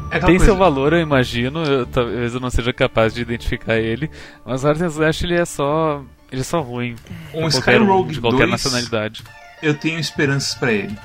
[0.10, 0.72] É Tem seu coisa.
[0.72, 1.64] valor, eu imagino.
[1.64, 4.10] Eu, talvez eu não seja capaz de identificar ele.
[4.46, 6.02] Mas Art and Slash ele é só.
[6.32, 6.96] Ele é só ruim.
[7.34, 9.24] Um pra Sky um, Rogue de qualquer 2, nacionalidade.
[9.62, 10.98] eu tenho esperanças pra ele.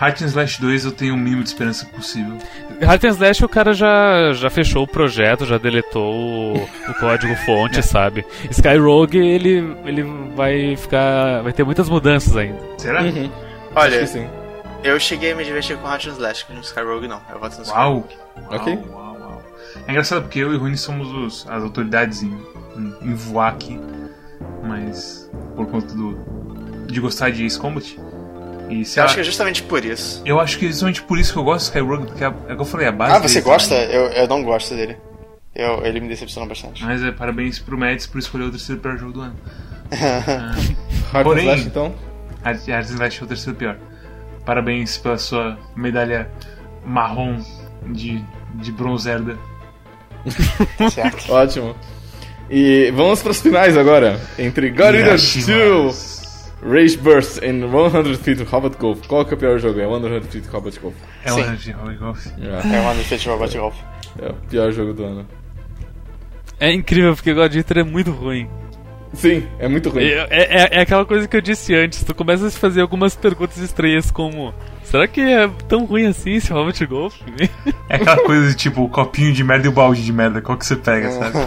[0.00, 2.36] Heart and Slash 2 eu tenho o mínimo de esperança possível.
[2.86, 6.56] Art and Slash o cara já, já fechou o projeto, já deletou o,
[6.88, 8.26] o código fonte, sabe?
[8.50, 10.02] Sky Rogue ele, ele
[10.34, 11.42] vai ficar.
[11.42, 12.58] vai ter muitas mudanças ainda.
[12.76, 13.02] Será?
[13.02, 13.30] Uhum.
[13.76, 14.28] Olha, Acho que sim.
[14.82, 17.22] eu cheguei a me divertir com Hot and Slash, com Sky Rogue não.
[17.30, 17.94] Eu voto no Sky Uau.
[17.94, 18.14] Rogue.
[18.50, 18.74] Ok.
[18.90, 19.42] Uau, uau, uau.
[19.86, 22.36] É engraçado porque eu e o Rune somos os- as autoridades em,
[22.76, 23.80] em, em voar aqui,
[24.64, 27.98] mas por conta do, de gostar de Ace Combat.
[28.70, 30.22] E sei Eu lá, acho que é justamente por isso.
[30.24, 32.26] eu acho que é justamente por isso que eu gosto do Sky Rogue, porque é,
[32.26, 33.74] é o que eu falei, a base Ah, você dele gosta?
[33.74, 33.94] também.
[33.94, 34.96] Eu, eu não gosto dele.
[35.54, 36.82] Eu, ele me decepcionou bastante.
[36.82, 39.36] Mas é, parabéns pro Mads por escolher o terceiro pior jogo do ano.
[41.12, 41.94] Hard Porém- Slash, então.
[42.42, 43.76] Hard Hard Slash é o terceiro pior.
[44.44, 46.28] Parabéns pela sua medalha
[46.84, 47.38] marrom
[47.88, 49.38] de, de bronzerda.
[50.90, 51.30] Certo.
[51.32, 51.76] Ótimo.
[52.50, 54.20] E vamos para as finais agora.
[54.38, 56.34] Entre God Eater 2, Hiroshima.
[56.64, 59.06] Rage Burst e 100 Feet Robot Golf.
[59.06, 59.80] Qual que é o pior jogo?
[59.80, 60.94] É 100 Feet Robot Golf.
[61.24, 61.40] É Sim.
[61.40, 62.26] um Hard Rogue Golf.
[62.26, 63.74] É, É uma defeito de Robot Golf.
[64.22, 65.26] é o pior jogo do ano.
[66.58, 68.48] É incrível porque God Eater é muito ruim.
[69.12, 70.04] Sim, é muito ruim.
[70.04, 73.14] É, é, é aquela coisa que eu disse antes, tu começa a se fazer algumas
[73.14, 74.52] perguntas estranhas como
[74.84, 77.16] Será que é tão ruim assim esse Robot Golf?
[77.88, 80.40] É aquela coisa de tipo, o copinho de merda e o balde de merda.
[80.40, 81.34] Qual que você pega, sabe?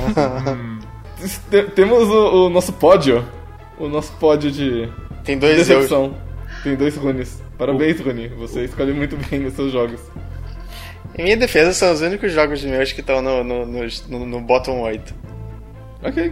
[0.49, 0.76] Hum,
[1.75, 3.25] Temos o, o nosso pódio.
[3.77, 4.89] O nosso pódio de
[5.23, 5.77] Tem dois eu.
[5.77, 6.15] decepção.
[6.63, 7.41] Tem dois runes.
[7.57, 8.27] Parabéns, Rune.
[8.29, 9.99] Você escolhe muito bem os seus jogos.
[11.17, 14.41] Em minha defesa, são os únicos jogos meus que estão no, no, no, no, no
[14.41, 15.15] bottom 8.
[16.03, 16.31] Ok.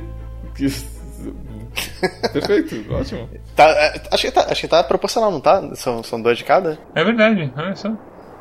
[2.32, 3.30] Perfeito, ótimo.
[3.56, 5.76] Tá, é, acho, que tá, acho que tá proporcional, não tá?
[5.76, 6.78] São, são dois de cada?
[6.94, 7.92] é verdade, olha só.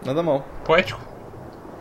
[0.05, 0.47] Nada mal.
[0.65, 1.01] Poético.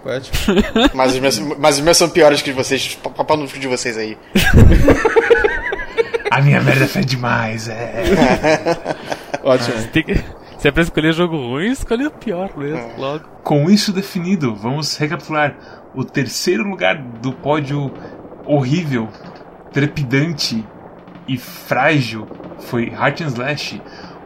[0.93, 2.95] Mas os meus, mas os meus são piores que vocês.
[2.95, 4.17] Pa- Papai no de vocês aí.
[6.31, 8.03] A minha merda fede demais, é.
[9.43, 9.87] Ótimo.
[9.91, 10.15] Tem que-
[10.57, 12.95] Se é pra escolher jogo ruim, escolhe o pior mesmo, É.
[12.97, 13.25] logo.
[13.43, 15.55] Com isso definido, vamos recapitular.
[15.93, 17.93] O terceiro lugar do pódio
[18.45, 19.07] horrível,
[19.71, 20.65] trepidante
[21.27, 22.27] e frágil
[22.59, 23.81] foi Heart and Slash.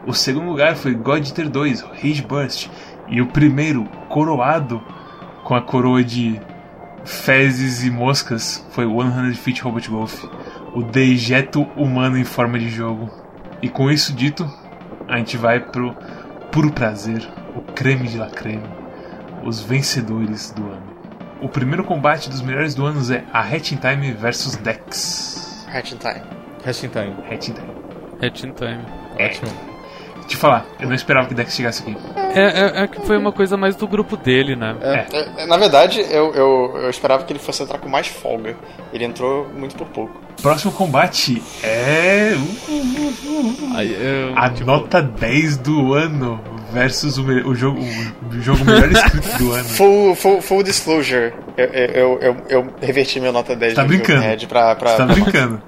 [0.06, 2.68] O segundo lugar foi God Eater 2, Rage Burst.
[3.08, 4.82] E o primeiro, coroado
[5.48, 6.38] com a coroa de
[7.06, 10.24] fezes e moscas, foi 100 Feet Robot Golf.
[10.74, 13.10] O dejeto humano em forma de jogo.
[13.62, 14.46] E com isso dito,
[15.08, 15.96] a gente vai pro
[16.52, 17.26] puro prazer,
[17.56, 18.62] o creme de la creme
[19.42, 20.98] os vencedores do ano.
[21.40, 25.66] O primeiro combate dos melhores do ano é a Hatching Time versus Dex.
[25.72, 26.22] Hatch in Time.
[26.62, 27.16] Hashtag time.
[27.30, 27.72] Hatching Time.
[28.20, 28.84] É Teen Time.
[29.18, 29.50] Ótimo.
[30.26, 32.27] Te falar, eu não esperava que Dex chegasse aqui.
[32.38, 34.76] É, é, é que foi uma coisa mais do grupo dele, né?
[34.80, 38.56] É, Na verdade, eu, eu, eu esperava que ele fosse entrar com mais folga.
[38.92, 40.20] Ele entrou muito por pouco.
[40.40, 46.40] Próximo combate é uh, Aí, eu, a tipo, nota 10 do ano
[46.72, 49.64] versus o, me- o jogo, o jogo melhor escrito do ano.
[49.68, 54.46] Full, full, full disclosure, eu, eu, eu, eu reverti minha nota 10 Tá do brincando.
[54.46, 55.62] Pra, pra, Você tá brincando?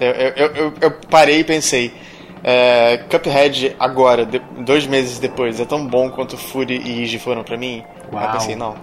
[0.00, 1.92] Eu, eu, eu- eu parei e pensei.
[2.46, 7.42] É, Cuphead agora, de- dois meses depois, é tão bom quanto Fury e Iji foram
[7.42, 7.82] pra mim?
[8.12, 8.24] Aí Uau.
[8.24, 8.74] eu pensei, não.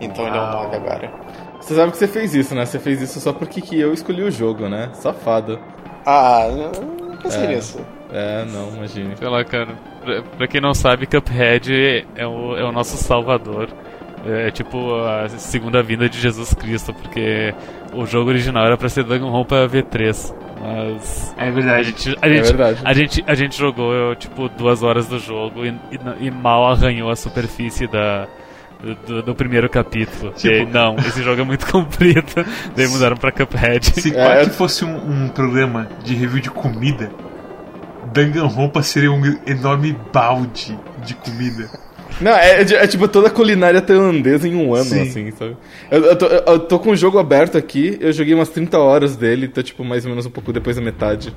[0.00, 0.64] Então ele é um Uau.
[0.64, 1.12] 9 agora.
[1.60, 2.66] Você sabe que você fez isso, né?
[2.66, 4.90] Você fez isso só porque que eu escolhi o jogo, né?
[4.94, 5.58] Safado.
[6.04, 7.46] Ah, não, não pensei É.
[7.46, 7.78] nisso.
[8.12, 9.16] É, não, imagine.
[9.16, 9.68] sei lá, cara.
[10.04, 13.68] Pra, pra quem não sabe, Cuphead é o, é o nosso salvador.
[14.26, 17.54] É tipo a segunda vinda de Jesus Cristo, porque
[17.92, 20.34] o jogo original era pra ser Danganronpa V3.
[20.62, 21.84] Mas É a verdade.
[21.88, 22.80] gente, a, gente, verdade.
[22.84, 27.10] a, gente, a gente jogou tipo duas horas do jogo e, e- e mal arranhou
[27.10, 28.26] a superfície da,
[29.06, 30.32] do, do primeiro capítulo.
[30.32, 32.24] Tipo- E aí, não, esse jogo é muito comprido.
[32.74, 34.00] Daí mudaram pra Cuphead.
[34.00, 37.10] Se É, eu- fosse um, um programa de review de comida,
[38.12, 41.68] Danganronpa seria um enorme balde de comida.
[42.20, 45.02] Não, é, é, é tipo toda a culinária tailandesa em um ano, Sim.
[45.02, 45.56] assim, sabe?
[45.90, 48.78] Eu, eu tô, eu- eu tô com o jogo aberto aqui, eu joguei umas 30
[48.78, 51.34] horas dele, tô tipo mais ou menos um pouco depois da metade.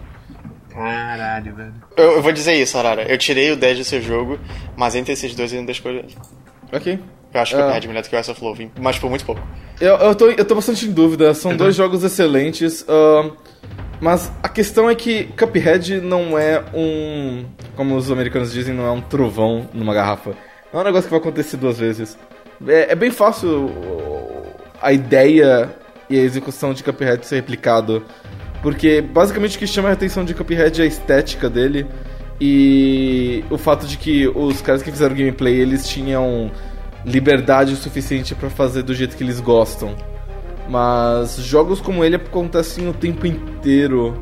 [0.73, 1.73] Caralho, velho.
[1.95, 3.03] Eu, eu vou dizer isso, Arara.
[3.11, 4.37] Eu tirei o 10 do seu jogo,
[4.75, 6.15] mas entre esses dois eu ainda escolho ele.
[6.71, 6.99] Ok.
[7.33, 7.65] Eu acho que Ah.
[7.65, 9.41] Cuphead é melhor do que o Ice of Love, mas por muito pouco.
[9.81, 13.31] Eu, eu, tô, eu tô bastante em dúvida, são Eu dois jogos excelentes, ahn,
[13.99, 17.45] mas a questão é que Cuphead não é um.
[17.75, 20.31] Como os americanos dizem, não é um trovão numa garrafa.
[20.71, 22.17] Não é um negócio que vai acontecer duas vezes.
[22.67, 23.71] É, é bem fácil
[24.81, 25.69] a ideia
[26.09, 28.03] e a execução de Cuphead ser replicado.
[28.61, 31.85] Porque basicamente o que chama a atenção de Cuphead é a estética dele
[32.39, 36.51] e o fato de que os caras que fizeram gameplay eles tinham
[37.05, 39.95] liberdade o suficiente pra fazer do jeito que eles gostam.
[40.69, 44.21] Mas jogos como ele acontecem o tempo inteiro.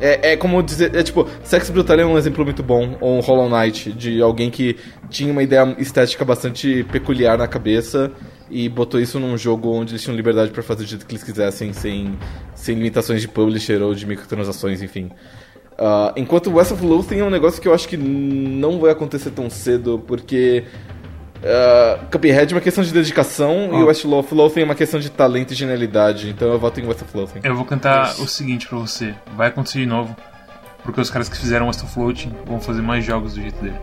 [0.00, 0.94] É, é como dizer.
[0.94, 4.50] É tipo, Sex Brutal é um exemplo muito bom, ou um Hollow Knight, de alguém
[4.50, 4.76] que
[5.08, 8.10] tinha uma ideia estética bastante peculiar na cabeça
[8.50, 11.22] e botou isso num jogo onde eles tinham liberdade pra fazer do jeito que eles
[11.22, 12.18] quisessem, sem,
[12.54, 15.10] sem limitações de publisher ou de microtransações, enfim.
[15.78, 19.30] Ah, enquanto West of Loathing é um negócio que eu acho que não vai acontecer
[19.30, 20.64] tão cedo, porque
[21.42, 23.86] uh, Cuphead é uma questão de dedicação e Ó.
[23.86, 27.02] West of Loathing é uma questão de talento e genialidade, então eu voto em West
[27.02, 27.40] of Loathing.
[27.42, 28.22] Eu vou cantar Isso.
[28.24, 30.14] o seguinte pra você: vai acontecer de novo,
[30.84, 33.76] porque os caras que fizeram West of Floating vão fazer mais jogos do jeito dele.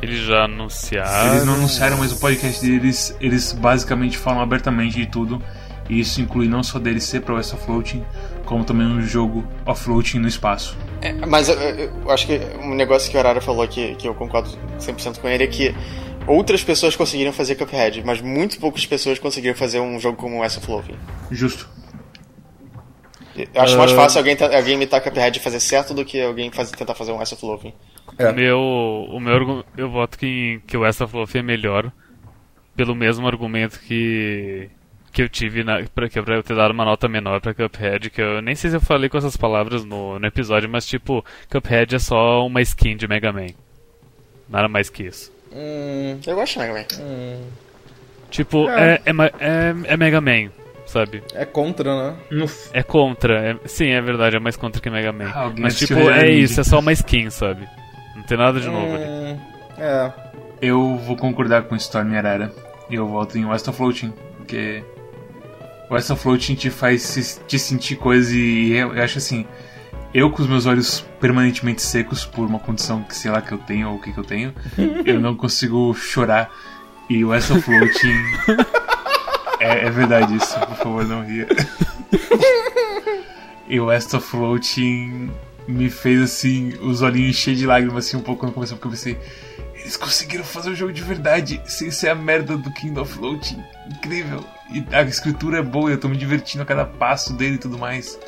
[0.00, 1.32] Eles já anunciaram.
[1.32, 5.40] Eles não anunciaram, mas o podcast deles, eles basicamente falam abertamente de tudo.
[5.88, 8.04] E isso inclui não só DLC pra West of Floating,
[8.44, 10.76] como também um jogo off-floating no espaço.
[11.02, 14.08] É, mas eu, eu- eu acho que um negócio que o Arara falou que, que
[14.08, 14.48] eu concordo
[14.80, 15.74] 100% com ele é que
[16.26, 20.70] outras pessoas conseguiram fazer Cuphead, mas muito poucas pessoas conseguiram fazer um jogo como of
[20.70, 20.96] Loathing.
[21.30, 21.68] Justo.
[23.36, 23.78] Eu acho Ah.
[23.78, 27.12] mais fácil alguém, alguém imitar Cuphead e fazer certo do que alguém fazer- tentar fazer
[27.12, 27.72] um West of Loathing.
[28.18, 28.28] É.
[28.28, 31.90] O meu, o meu eu voto que, que o West of Loathing é melhor
[32.76, 34.68] pelo mesmo argumento que
[35.12, 37.52] que eu tive na, pra, que é pra eu ter dado uma nota menor pra
[37.52, 40.86] Cuphead, que eu nem sei se eu falei com essas palavras no, no episódio, mas
[40.86, 43.48] tipo, Cuphead é só uma skin de Mega Man.
[44.48, 45.30] Nada mais que isso.
[45.54, 46.84] Hum, Eu gosto de Mega Man.
[47.00, 47.40] hum,
[48.30, 48.94] Tipo, É.
[48.94, 50.50] é, é, é, é Mega Man,
[50.86, 51.22] sabe?
[51.34, 52.16] é contra, né?
[52.30, 53.50] No, É contra.
[53.50, 55.30] é- sim, é verdade, é mais contra que Mega Man.
[55.34, 57.68] Ah, alguém Mas tipo, é isso, é só uma skin, sabe?
[58.16, 59.04] Não tem nada de novo ali.
[59.04, 59.38] Hum,
[59.78, 60.12] é.
[60.62, 62.52] eu vou concordar com Storm Arara.
[62.88, 64.82] E eu volto em West of Floating, porque
[65.90, 69.46] West of Floating te faz se- te sentir coisa e eu, eu acho assim.
[70.14, 73.58] Eu com os meus olhos permanentemente secos por uma condição que sei lá que eu
[73.58, 74.52] tenho ou o que, que eu tenho,
[75.06, 76.50] eu não consigo chorar.
[77.08, 78.22] E West of Floating.
[79.58, 81.46] é, é verdade isso, por favor, não ria.
[83.68, 85.30] e West of Floating
[85.66, 88.92] me fez assim, os olhinhos cheios de lágrimas assim um pouco quando começou, porque eu
[88.92, 89.18] pensei.
[89.74, 93.62] Eles conseguiram fazer um jogo de verdade sem ser a merda do King of Floating.
[93.90, 94.44] Incrível.
[94.70, 97.78] E a escritura é boa, eu tô me divertindo a cada passo dele e tudo
[97.78, 98.18] mais.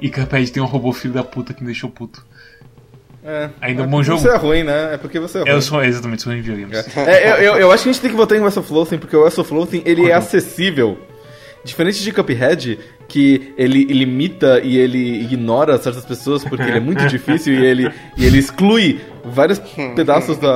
[0.00, 2.24] E Cuphead tem um robô filho da puta que me deixou puto.
[3.24, 3.50] é.
[3.60, 4.20] Ainda é um bom jogo.
[4.20, 4.94] Você é ruim, né?
[4.94, 5.50] É porque você é ruim.
[5.50, 6.96] Eu sou exatamente, sou em videogames.
[6.96, 8.98] É, eu, eu, eu acho que a gente tem que votar em West of Loathing,
[8.98, 10.98] porque o West of Loathing, ele é acessível.
[11.66, 17.04] Diferente de Cuphead, que ele limita e ele ignora certas pessoas porque ele é muito
[17.08, 19.58] difícil e ele, e ele exclui vários
[19.94, 20.48] pedaços da...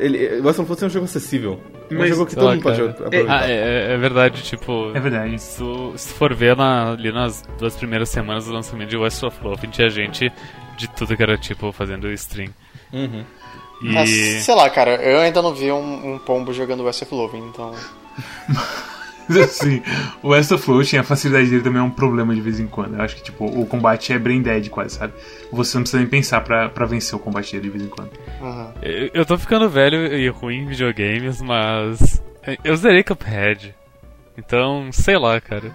[0.00, 1.60] Ele, o West of Loathing é um jogo acessível.
[1.90, 2.90] É um Mas- jogo que todo Ah, mundo pode cara.
[2.90, 3.42] aproveitar.
[3.42, 4.90] Ah, é, é verdade, tipo.
[4.94, 5.38] É verdade.
[5.38, 5.62] Se,
[5.96, 9.66] se for ver na- ali nas duas primeiras semanas do lançamento de West of Love,
[9.68, 10.32] tinha gente
[10.78, 12.48] de tudo que era tipo fazendo stream.
[12.92, 13.22] Uhum.
[13.82, 13.96] E.
[13.96, 14.06] Ah,
[14.40, 17.74] sei lá, cara, eu ainda não vi um, um pombo jogando West of Loathing, então...
[19.36, 19.82] assim,
[20.22, 22.94] o West of Floating, a facilidade dele também é um problema de vez em quando.
[22.96, 25.12] Eu acho que, tipo, o combate é brain dead quase, sabe?
[25.52, 28.10] Você não precisa nem pensar pra, pra vencer o combate dele de vez em quando.
[28.40, 28.72] Uhum.
[28.82, 32.22] Eu, eu tô ficando velho e ruim em videogames, mas.
[32.64, 33.74] Eu zerei Cuphead.
[34.36, 35.70] Então, sei lá, cara.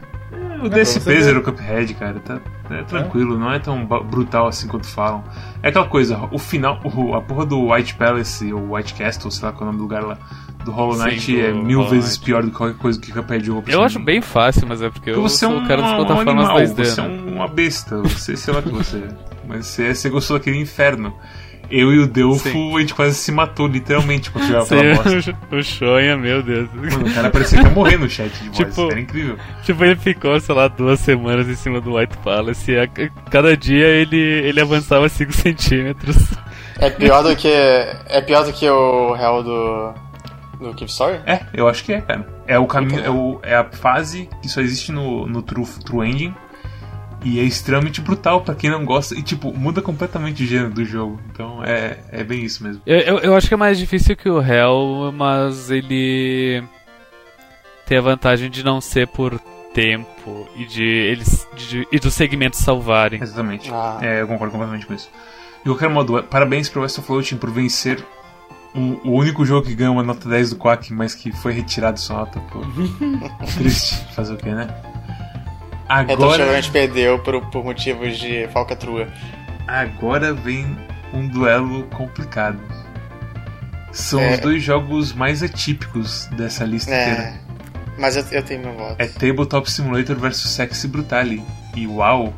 [0.63, 1.21] O DSP ver.
[1.21, 2.39] zerou Cuphead, cara, tá,
[2.71, 5.23] é tranquilo, não é tão brutal assim quanto falam.
[5.61, 9.45] É aquela coisa, o final, o- a porra do White Palace, ou White Castle, sei
[9.45, 10.17] lá qual é o nome do lugar lá,
[10.67, 12.25] do Hollow Sim, Knight do é mil Hollow vezes Knight.
[12.25, 14.89] pior do que qualquer coisa que Cuphead jogou pra Eu acho bem fácil, mas é
[14.89, 17.07] porque eu Você é sou um, o cara das um plataformas animal, 2D, você é
[17.07, 17.31] né?
[17.31, 19.07] uma besta, você sei lá o que você é.
[19.47, 21.13] Mas você, você gostou daquele inferno.
[21.69, 22.77] Eu e o Delfo, Sim.
[22.77, 25.21] a gente quase se matou, literalmente, quando jogava aquela bosta.
[25.21, 26.69] Sim, o Shonha, meu Deus.
[26.73, 29.37] Mano, o cara parecia que ia morrer no chat de voz, Tipo- era incrível.
[29.63, 32.87] Tipo, ele ficou, sei lá, duas semanas em cima do White Palace e a,
[33.29, 36.15] cada dia ele, ele avançava 5 centímetros.
[36.79, 37.49] É pior do que...
[37.49, 39.93] É pior do que o real do...
[40.59, 41.19] Do Keep Story?
[41.25, 42.27] É, eu acho que é, cara.
[42.47, 46.09] É o caminho, é, o- é a fase que só existe no, no True, True
[46.09, 46.33] Ending.
[47.23, 49.15] E é extremamente brutal pra quem não gosta.
[49.15, 51.19] E, tipo, muda completamente o gênero do jogo.
[51.31, 52.81] Então é, é bem isso mesmo.
[52.85, 56.63] Eu, eu, eu acho que é mais difícil que o Hell, mas ele
[57.85, 59.39] tem a vantagem de não ser por
[59.73, 63.21] tempo e de eles de- e dos segmentos salvarem.
[63.21, 63.69] Exatamente.
[63.73, 63.97] Ah.
[64.01, 65.09] É, eu concordo completamente com isso.
[65.63, 68.03] De qualquer modo, parabéns pro West of Floating por vencer
[68.75, 71.99] o, o único jogo que ganhou uma nota 10 do Quack, mas que foi retirado
[71.99, 72.39] sua nota.
[72.51, 72.61] Pô.
[73.57, 73.95] Triste.
[74.13, 74.67] Fazer o quê, né?
[76.09, 79.07] Então Agora, a gente perdeu por, por motivos de falcatrua.
[79.67, 80.77] agora vem
[81.13, 82.59] um duelo complicado.
[83.93, 84.33] São É.
[84.33, 87.09] os dois jogos mais atípicos dessa lista É.
[87.11, 87.33] inteira.
[87.97, 88.95] Mas eu, eu tenho meu voto.
[88.99, 91.41] É Tabletop Simulator versus Sexy Brutale.
[91.75, 92.33] E uau,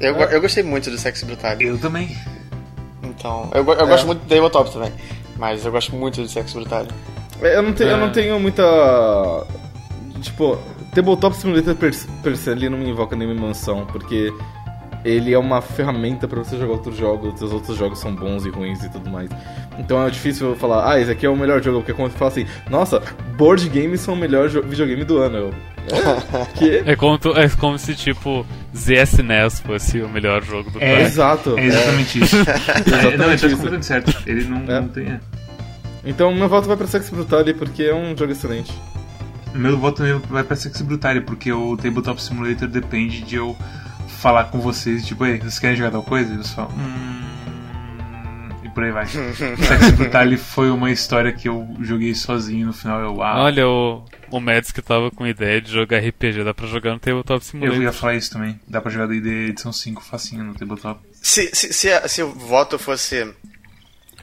[0.00, 1.60] Eu, eu gostei muito do Sexy Brutal.
[1.60, 2.16] eu também.
[3.20, 4.92] Então, eu, eu gosto muito do Tabletop também.
[5.36, 6.86] Mas eu gosto muito de Sex Brutal.
[7.42, 8.00] É, Eu não, tenho, eu É.
[8.00, 8.62] não tenho muita.
[10.20, 10.58] Tipo,
[10.94, 14.32] Tabletop Simulator per, per se ele não me invoca nenhuma emoção, porque
[15.04, 18.50] ele é uma ferramenta pra você jogar outros jogos, os outros jogos são bons e
[18.50, 19.30] ruins e tudo mais.
[19.78, 22.18] Então é difícil eu falar, ah, esse aqui é o melhor jogo, porque quando você
[22.18, 23.00] fala assim, nossa,
[23.38, 25.36] board games são o melhor videogame do ano.
[25.38, 25.54] Eu,
[25.88, 26.44] "É?
[26.58, 26.82] que?
[26.86, 28.44] É como, tu- é como se, tipo,
[28.76, 30.88] ZSNES fosse o melhor jogo do É.
[30.94, 31.02] cara.
[31.02, 31.58] Exato.
[31.58, 32.36] É exatamente isso.
[32.46, 33.56] É, não, ele tá isso.
[33.56, 34.22] completamente certo.
[34.26, 34.80] Ele não, É.
[34.80, 35.06] não tem.
[35.08, 35.20] é.
[36.04, 38.72] Então meu voto vai pra Sex Brutale porque é um jogo excelente.
[39.54, 43.56] Meu voto também vai pra Sex Brutale, porque o Tabletop Simulator depende de eu
[44.06, 46.30] falar com vocês, tipo, ei, vocês querem jogar tal coisa?
[46.30, 47.20] E eles falam, hum.
[48.80, 49.06] E por aí vai.
[49.56, 53.00] Sex Brutale foi uma história que eu joguei sozinho no final.
[53.00, 56.66] Eu, ah, Olha, o, o Mads que tava com ideia de jogar RPG, dá pra
[56.66, 57.82] jogar no Tabletop eu Simulator.
[57.82, 58.58] ia falar isso também.
[58.66, 61.00] Dá pra jogar D&D edição 5 facinho no Tabletop.
[61.20, 63.32] Se, se, se, a- se o voto fosse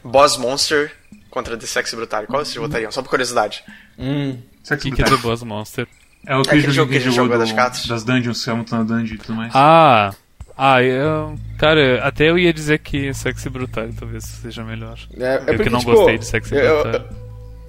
[0.03, 0.91] Boss Monster
[1.30, 2.91] contra The Sex Brutal, qual vocês votariam?
[2.91, 3.64] Só por curiosidade.
[3.99, 4.38] Hum.
[4.64, 5.05] Sex O que, que é.
[5.05, 5.88] The Boss Monster?
[6.26, 7.86] É o aquele aquele jogo que que a gente jogou jogou do- das cartas?
[7.88, 9.51] das dungeons, que é muito na dungeon e tudo mais.
[9.55, 10.14] Ah!
[10.58, 14.97] Ah, eu, cara, até eu ia dizer que Sexy Brutal talvez seja melhor.
[15.18, 17.10] É, é eu porque, que não tipo, gostei de Sexy eu- Brutal.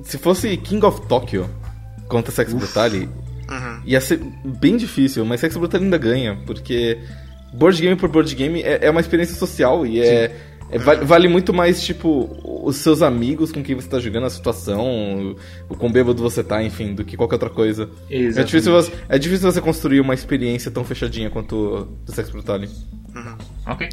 [0.02, 1.50] Se fosse King of Tokyo
[2.08, 3.08] contra Sex Brutale,
[3.84, 6.98] ia ser bem difícil, mas Sex Brutale ainda ganha, porque
[7.52, 10.34] board game por board game é, é uma experiência social e é,
[10.70, 12.28] é- vale, vale muito mais, tipo,
[12.64, 15.36] os seus amigos com quem você tá jogando, a situação, o,
[15.72, 17.88] o quão bêbado você tá, enfim, do que qualquer outra coisa.
[18.10, 22.30] É difícil, você, é difícil você construir uma experiência tão fechadinha quanto o do Sex
[22.30, 22.68] Brutale.
[23.66, 23.88] Ok.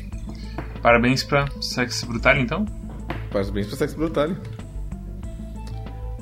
[0.82, 2.66] Parabéns pra Sex Brutale, então.
[3.32, 4.36] Parabéns pro Sex Brutale.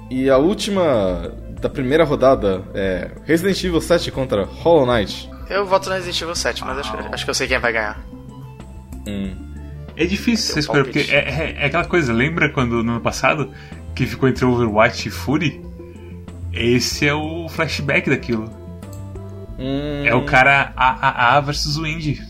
[0.10, 5.30] E a última da primeira rodada é Resident Evil 7 contra Hollow Knight.
[5.50, 8.00] Eu voto no Resident Evil 7, mas acho, acho que eu sei quem vai ganhar.
[9.08, 9.53] Hum.
[9.96, 13.52] É difícil você escolher, porque é, é- é aquela coisa, lembra quando no ano passado
[13.96, 15.62] que ficou entre Overwatch e Fury?
[16.52, 18.46] Esse é o flashback daquilo.
[19.58, 20.04] Hum.
[20.06, 22.22] É o cara AAA versus o Indie.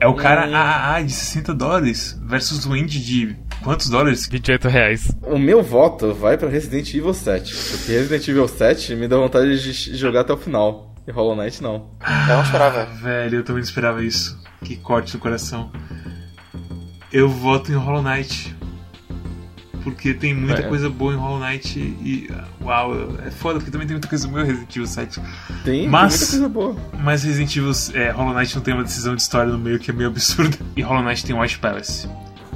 [0.00, 4.26] É o cara AAA de 60 dólares versus o Indie de quantos dólares?
[4.28, 5.16] 28 reais.
[5.22, 7.54] O meu voto vai pra Resident Evil 7.
[7.54, 10.92] Porque Resident Evil 7 me dá vontade de jogar até o final.
[11.06, 11.90] E Hollow Knight não.
[12.28, 12.84] Eu não esperava.
[12.86, 14.40] Velho, eu também não esperava isso.
[14.64, 15.70] Que corte no coração.
[17.12, 18.54] Eu voto em Hollow Knight.
[19.84, 20.68] Porque tem muita É.
[20.68, 22.30] coisa boa em Hollow Knight e.
[22.62, 22.92] Uau,
[23.26, 25.20] é foda, porque também tem muita coisa boa em Resident Evil 7.
[25.64, 27.00] Tem, Mas- tem muita coisa boa.
[27.02, 29.90] Mas Resident Evil é, Hollow Knight não tem uma decisão de história no meio que
[29.90, 30.56] é meio absurda.
[30.76, 32.08] E Hollow Knight tem White Palace.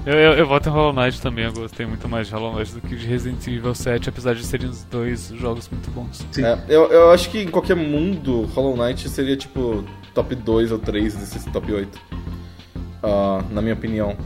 [0.07, 2.73] Eu, eu, eu voto em Hollow Knight também, eu gostei muito mais de Hollow Knight
[2.75, 6.25] do que de Resident Evil 7, apesar de serem os dois jogos muito bons.
[6.31, 6.45] Sim.
[6.45, 9.85] É, eu, eu acho que em qualquer mundo, Hollow Knight seria tipo
[10.15, 11.99] top 2 ou 3 desses top 8.
[13.03, 14.17] Ah, na minha opinião.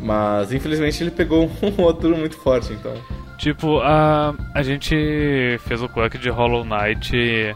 [0.00, 2.94] Mas infelizmente ele pegou um outro muito forte, então.
[3.38, 7.54] Tipo, a, a gente fez o quack de Hollow Knight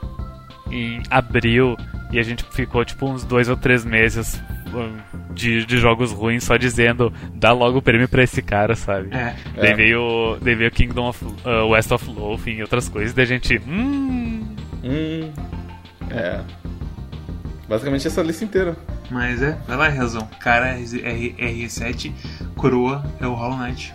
[0.71, 1.77] em abril
[2.11, 4.41] e a gente ficou tipo uns dois ou três meses
[4.75, 9.09] um, de, de jogos ruins só dizendo dá logo o prêmio pra esse cara, sabe?
[9.15, 9.35] É.
[9.57, 9.75] Daí, É.
[9.75, 13.61] veio, daí veio Kingdom of uh, West of Loathing e outras coisas, daí a gente.
[13.69, 14.57] Hum.
[14.83, 15.31] Hum.
[16.11, 16.41] É.
[17.69, 18.77] Basicamente essa lista inteira.
[19.11, 20.27] Mas é, vai lá, razão.
[20.41, 22.13] Cara, R- R7,
[22.57, 23.95] coroa é o Hollow Knight.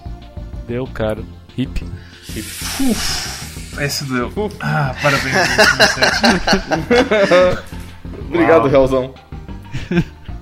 [0.68, 1.22] Deu, cara.
[1.57, 1.84] Hip.
[3.80, 4.32] Esse doeu.
[4.60, 7.64] Ah, parabéns, R7.
[8.30, 8.68] Obrigado.
[8.68, 9.14] Realzão.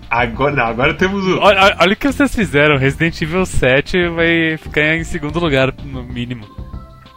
[0.10, 1.40] Agora, não, agora temos o.
[1.40, 2.78] Olha, olha- o que vocês fizeram.
[2.78, 6.46] Resident Evil 7 vai ficar em segundo lugar, no mínimo.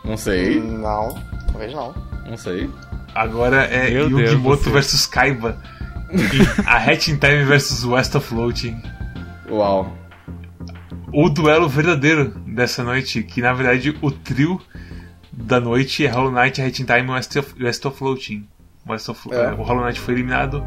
[0.05, 1.15] Não sei, Não,
[1.51, 1.95] talvez não.
[2.29, 2.69] não sei.
[3.15, 4.73] Agora é Meu Deus Yugimoto do céu.
[4.73, 5.57] versus Kaiba.
[6.67, 8.81] A Hatching Time versus West of Floating.
[9.49, 9.97] Uau.
[11.13, 14.61] O duelo verdadeiro dessa noite, que na verdade o trio
[15.33, 18.47] da noite é Hollow Knight, Hatching Time e West of, West of Floating.
[18.89, 19.37] West of, É.
[19.37, 20.65] eh, O Hollow Knight foi eliminado,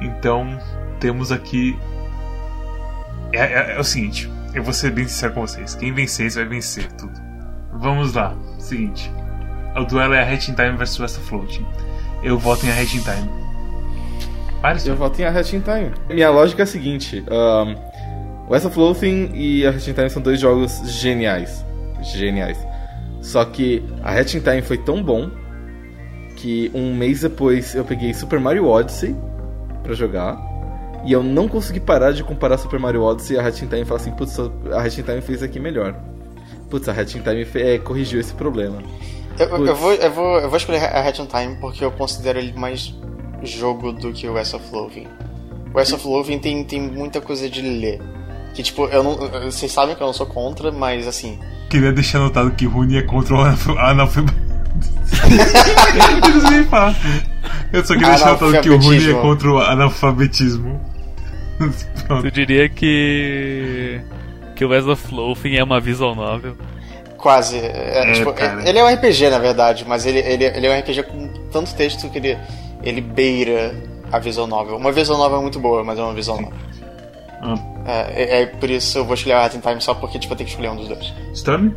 [0.00, 0.58] então
[1.00, 1.76] temos aqui.
[3.32, 3.38] É,
[3.72, 6.90] é- é o seguinte, eu vou ser bem sincero com vocês: quem vencer, vai vencer
[6.92, 7.12] tudo.
[7.74, 9.10] Vamos lá, seguinte:
[9.76, 11.66] o duelo é a Hatching Time versus West of Floating.
[12.22, 13.45] Eu voto em a Hatching Time.
[14.62, 15.92] Para, Eu voto em a Hatching Time.
[16.08, 20.40] Minha lógica é a seguinte: um, West of Loathing e a Hatching Time são dois
[20.40, 21.64] jogos geniais.
[22.02, 22.58] Geniais.
[23.22, 25.30] Só que a Hatching Time foi tão bom
[26.36, 29.14] que um mês depois eu peguei Super Mario Odyssey
[29.82, 30.38] pra jogar.
[31.04, 33.84] E eu não consegui parar de comparar Super Mario Odyssey e a Hatching Time e
[33.84, 35.94] falar assim: putz, a Hatching Time fez aqui melhor.
[36.70, 38.82] Putz, a Hatching Time fe- é, corrigiu esse problema.
[39.38, 42.38] Eu, eu- vou, eu, vou, eu vou escolher a Hatch on Time porque eu considero
[42.38, 42.92] ele mais
[43.42, 45.06] jogo do que o West of Loathing.
[45.72, 48.00] O West of Loathing tem, tem muita coisa de ler.
[48.54, 49.16] Que tipo, eu não.
[49.50, 51.38] Vocês sabem que eu não sou contra, mas assim.
[51.68, 54.46] queria deixar notado que Rune é contra o analf- analfabetismo.
[56.26, 56.94] Eu não sei nem falar.
[57.72, 60.80] Eu só queria deixar notado que o Rune é contra o analfabetismo.
[62.22, 64.00] Tu diria que.
[64.54, 66.56] que o West of Loathing é uma visual novel?
[67.16, 67.56] Quase.
[67.58, 68.34] É, É, tipo,
[68.64, 71.74] ele é um RPG, na verdade, mas ele, ele, ele é um RPG com tanto
[71.74, 72.36] texto que ele,
[72.88, 73.74] ele beira
[74.12, 74.76] a visual novel.
[74.76, 76.58] Uma visual novel é muito boa, mas é uma visual novel.
[77.42, 77.54] Ah,
[77.86, 80.36] É, é, é por isso eu vou escolher a in Time só porque tipo, eu
[80.36, 81.12] tenho que escolher um dos dois.
[81.34, 81.70] Storm?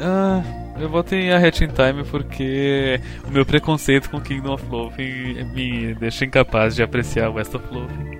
[0.00, 0.42] Ah,
[0.78, 5.44] eu botei em A Hat in Time porque o meu preconceito com Kingdom of Loathing
[5.54, 8.18] me deixa incapaz de apreciar West of Loathing.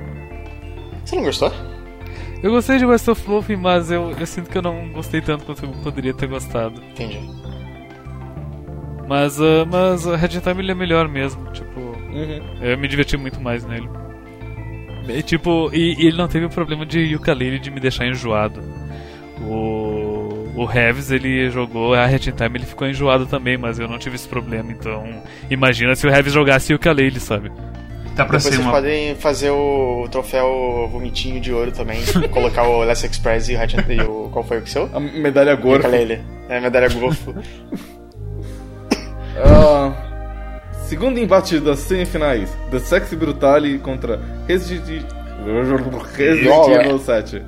[1.05, 1.53] Você não gostou?
[2.43, 5.45] Eu gostei de West of Loathing, mas eu, eu sinto que eu não gostei tanto
[5.45, 6.83] quanto eu poderia ter gostado.
[6.93, 7.21] Entendi.
[9.09, 12.41] Mas, ah, mas a in Time ele é melhor mesmo, tipo, Uhum.
[12.63, 13.89] eu me diverti muito mais nele.
[15.09, 18.61] E, tipo, e, e ele não teve o problema de ukulele de me deixar enjoado.
[19.41, 23.99] O, o Heavis, ele jogou a in Time, ele ficou enjoado também, mas eu não
[23.99, 25.05] tive esse problema, então
[25.51, 27.51] imagina se o Heavis jogasse ukulele, sabe?
[28.17, 28.73] Dá pra Depois ser vocês uma.
[28.73, 32.01] podem fazer o troféu vomitinho de ouro também,
[32.33, 34.89] colocar o Last Express e o, Hat in- e o qual foi o seu?
[34.95, 35.87] A medalha gorfa.
[35.89, 36.21] Ukulele.
[36.49, 37.35] É, medalha golfo.
[40.89, 45.05] Segundo embate das semifinais: The Sexy Brutale contra Resident,
[46.17, 47.43] Resident Evil 7.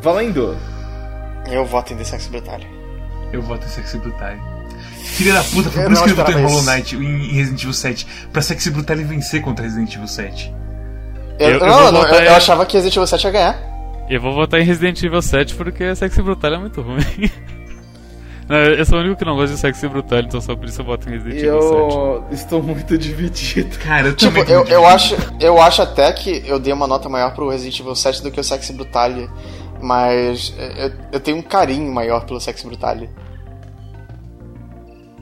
[0.00, 0.56] Valendo!
[1.50, 2.66] eu voto em The Sex Brutale.
[3.32, 4.38] Eu voto em Sexy Brutale.
[5.02, 6.62] Filha da puta, foi Eu por isso que ele votou em Hollow.
[6.62, 8.06] Knight em Resident Evil 7.
[8.32, 10.54] Pra Sexy Brutale vencer contra Resident Evil 7.
[11.38, 13.58] Eu, Eu- eu não, eu, eu em- achava que Resident Evil 7 ia ganhar.
[14.10, 16.98] Eu vou votar em Resident Evil 7 porque Sexy Brutal é muito ruim.
[18.48, 20.80] Não, eu sou o único que não gosta de Sexy Brutal, então só por isso
[20.80, 21.74] eu voto em Resident Evil 7.
[21.74, 23.78] Eu estou muito dividido.
[23.78, 27.08] Cara, eu Tipo, eu, muito eu, acho, eu acho até que eu dei uma nota
[27.08, 29.28] maior pro Resident Evil 7 do que o Sex Brutale,
[29.80, 33.08] mas eu, eu tenho um carinho maior pelo Sex Brutale.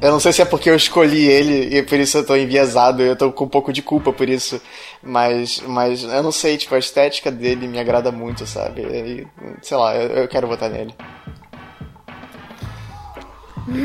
[0.01, 3.03] Eu não sei se é porque eu escolhi ele e por isso eu tô enviesado,
[3.03, 4.61] eu tô com um pouco de culpa por isso,
[5.03, 8.83] mas, mas eu não sei, tipo, a estética dele me agrada muito, sabe?
[8.83, 9.27] E,
[9.63, 10.95] sei lá, eu, eu quero votar nele.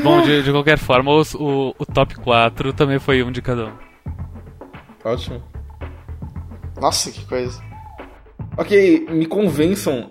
[0.02, 3.66] Bom, de, de qualquer forma, os- o, o top 4 também foi um de cada
[3.66, 3.72] um.
[5.04, 5.42] Ótimo.
[6.80, 7.60] Nossa, que coisa.
[8.56, 10.10] Ok, me convençam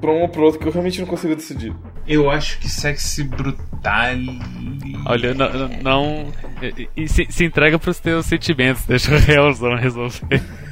[0.00, 1.72] pra um ou pro outro que eu realmente não consigo decidir.
[2.08, 4.40] Eu acho que Sexy Brutale.
[5.06, 5.52] Olha, não.
[5.52, 10.42] não- não- e, e se, se entrega pros teus sentimentos, deixa o realzão resolver.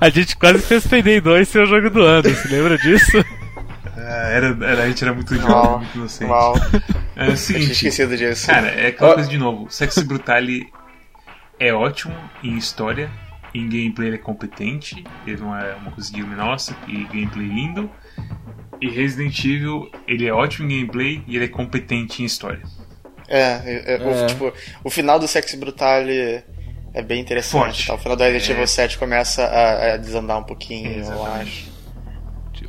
[0.00, 3.24] A gente quase fez Payday 2 ser o jogo do ano, se lembra disso?
[4.16, 6.30] Era, era, a gente era muito jovem, Uau, muito inocente.
[6.30, 6.54] uau.
[6.56, 8.46] É o Eu tinha seguinte, esquecido disso.
[8.46, 9.14] cara, é aquela Ó.
[9.14, 9.70] coisa de novo.
[9.70, 10.66] Sexy Brutale
[11.58, 13.10] é ótimo em história,
[13.54, 17.90] em gameplay ele é competente, ele não é uma coisa de nossa, e gameplay lindo.
[18.80, 22.60] E Resident Evil, ele é ótimo em gameplay e ele é competente em história.
[23.26, 24.26] É, é, é, o- É.
[24.26, 24.52] tipo,
[24.84, 26.42] o final do Sex Brutale
[26.92, 27.86] é bem interessante.
[27.86, 27.94] Tá?
[27.94, 28.52] O final do Resident É.
[28.52, 31.40] Evil 7 começa a, a desandar um pouquinho, eu Exatamente.
[31.70, 31.75] acho.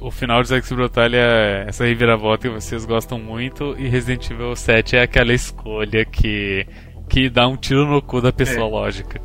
[0.01, 4.55] O final de Sexy Brutal é essa reviravolta que vocês gostam muito, e Resident Evil
[4.55, 6.65] 7 é aquela escolha que,
[7.09, 8.69] que dá um tiro no cu da pessoa É.
[8.69, 9.19] lógica.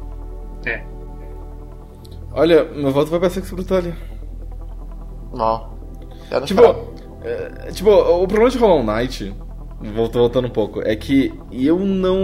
[0.64, 0.82] É.
[2.32, 3.92] Olha, meu voto vai pra Sex Brutale.
[5.34, 5.70] Não.
[6.46, 6.62] Tipo,
[7.22, 9.34] é, tipo, o problema de Hollow Knight,
[9.94, 12.16] volto- voltando um pouco, é que eu não,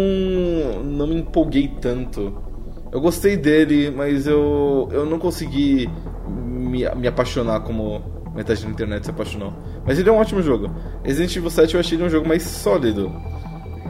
[0.82, 2.42] não me empolguei tanto.
[2.90, 5.90] Eu gostei dele, mas eu, eu não consegui
[6.26, 8.02] me, me apaixonar como
[8.38, 9.52] metade da internet se apaixonou.
[9.84, 10.70] Mas ele é um ótimo jogo.
[11.04, 13.12] Resident Evil 7 eu achei ele um jogo mais sólido.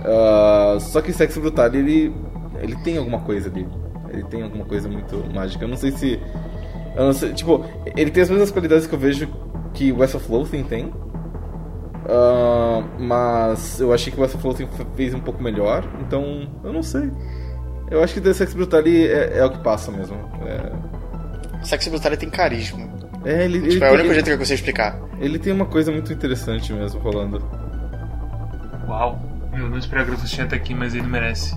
[0.04, 2.14] Ah, só que Sex Brutal ele,
[2.60, 3.66] ele tem alguma coisa ali.
[4.10, 5.64] Ele tem alguma coisa muito mágica.
[5.64, 6.20] Eu não sei se.
[6.96, 7.64] Eu não sei, tipo,
[7.96, 9.28] ele tem as mesmas qualidades que eu vejo
[9.74, 10.92] que West of Loathing tem.
[12.08, 16.82] Ah, mas eu achei que West of Loathing fez um pouco melhor, então eu não
[16.82, 17.10] sei.
[17.90, 20.16] Eu acho que The Sex Brutale é, é o que passa mesmo.
[20.46, 22.97] É, Sex Brutale tem carisma.
[23.30, 24.98] É, ele, ele Tipo, é o tem- único jeito que eu consigo explicar.
[25.20, 27.42] ele tem uma coisa muito interessante mesmo rolando.
[28.86, 29.20] Uau.
[29.52, 31.54] Eu não esperava que ele fosse até aqui, mas ele merece.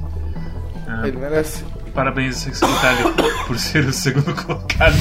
[0.88, 1.64] Ah, Ele merece.
[1.93, 3.14] Parabéns Brutale
[3.48, 4.95] por ser o segundo colocado.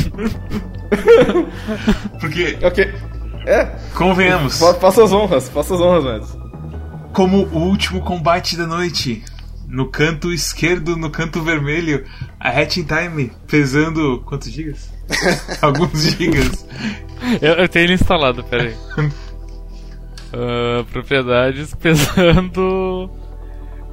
[2.20, 2.92] Porque, Ok.
[3.47, 3.64] É,
[3.94, 6.36] convenhamos, fa- faça as honras, faça as honras, Mads.
[7.14, 9.24] como o último combate da noite,
[9.66, 12.05] no canto esquerdo, no canto vermelho,
[12.38, 14.92] a Hatching Time pesando quantos gigas?
[15.61, 16.66] Alguns gigas.
[17.41, 18.74] Eu, eu tenho ele instalado, peraí.
[20.32, 23.11] Ah, propriedades pesando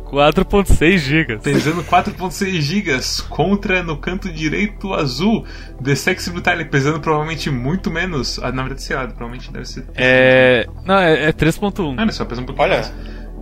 [0.05, 1.37] 4.6 GB.
[1.39, 2.99] Pesando 4.6 GB
[3.29, 5.45] contra no canto direito azul
[5.83, 8.39] The Sexy Brutale, pesando provavelmente muito menos.
[8.41, 9.85] Ah, na verdade, sei lá, provavelmente deve ser.
[9.95, 10.65] É.
[10.85, 11.95] Não, é, é 3.1.
[11.97, 12.77] Ah, não, só pesa um pouquinho Olha.
[12.77, 12.93] mais.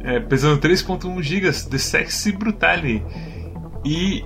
[0.04, 3.04] É, pesando 3.1 GB The Sexy Brutale.
[3.84, 4.24] E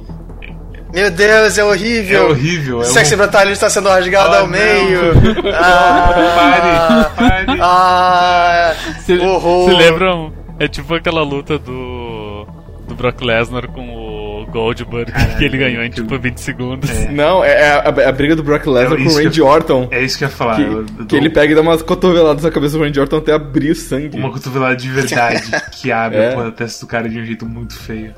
[0.94, 2.30] Meu Deus, é é horrível.
[2.30, 2.82] horrível.
[2.82, 3.18] É Sexy um...
[3.18, 4.52] Brutality está sendo rasgado Ah, ao não.
[4.52, 5.00] meio.
[5.54, 7.60] Ah, Pare, pare.
[7.62, 8.74] ah,
[9.06, 9.70] Se, horror.
[9.70, 10.34] se lembram?
[10.60, 12.46] É tipo aquela luta do.
[12.88, 16.90] do Brock Lesnar com o Goldberg, que ele ganhou em tipo 20 segundos.
[16.90, 17.10] É.
[17.12, 19.88] Não, é a, a briga do Brock Lesnar É com o Randy eu- Orton.
[19.92, 20.56] É isso que eu ia falar.
[20.56, 23.00] Que, eu- eu que dou ele pega e dá umas cotoveladas na cabeça do Randy
[23.00, 24.18] Orton até abrir o sangue.
[24.18, 26.34] Uma cotovelada de verdade que abre É.
[26.36, 28.14] a testa do cara de um jeito muito feio.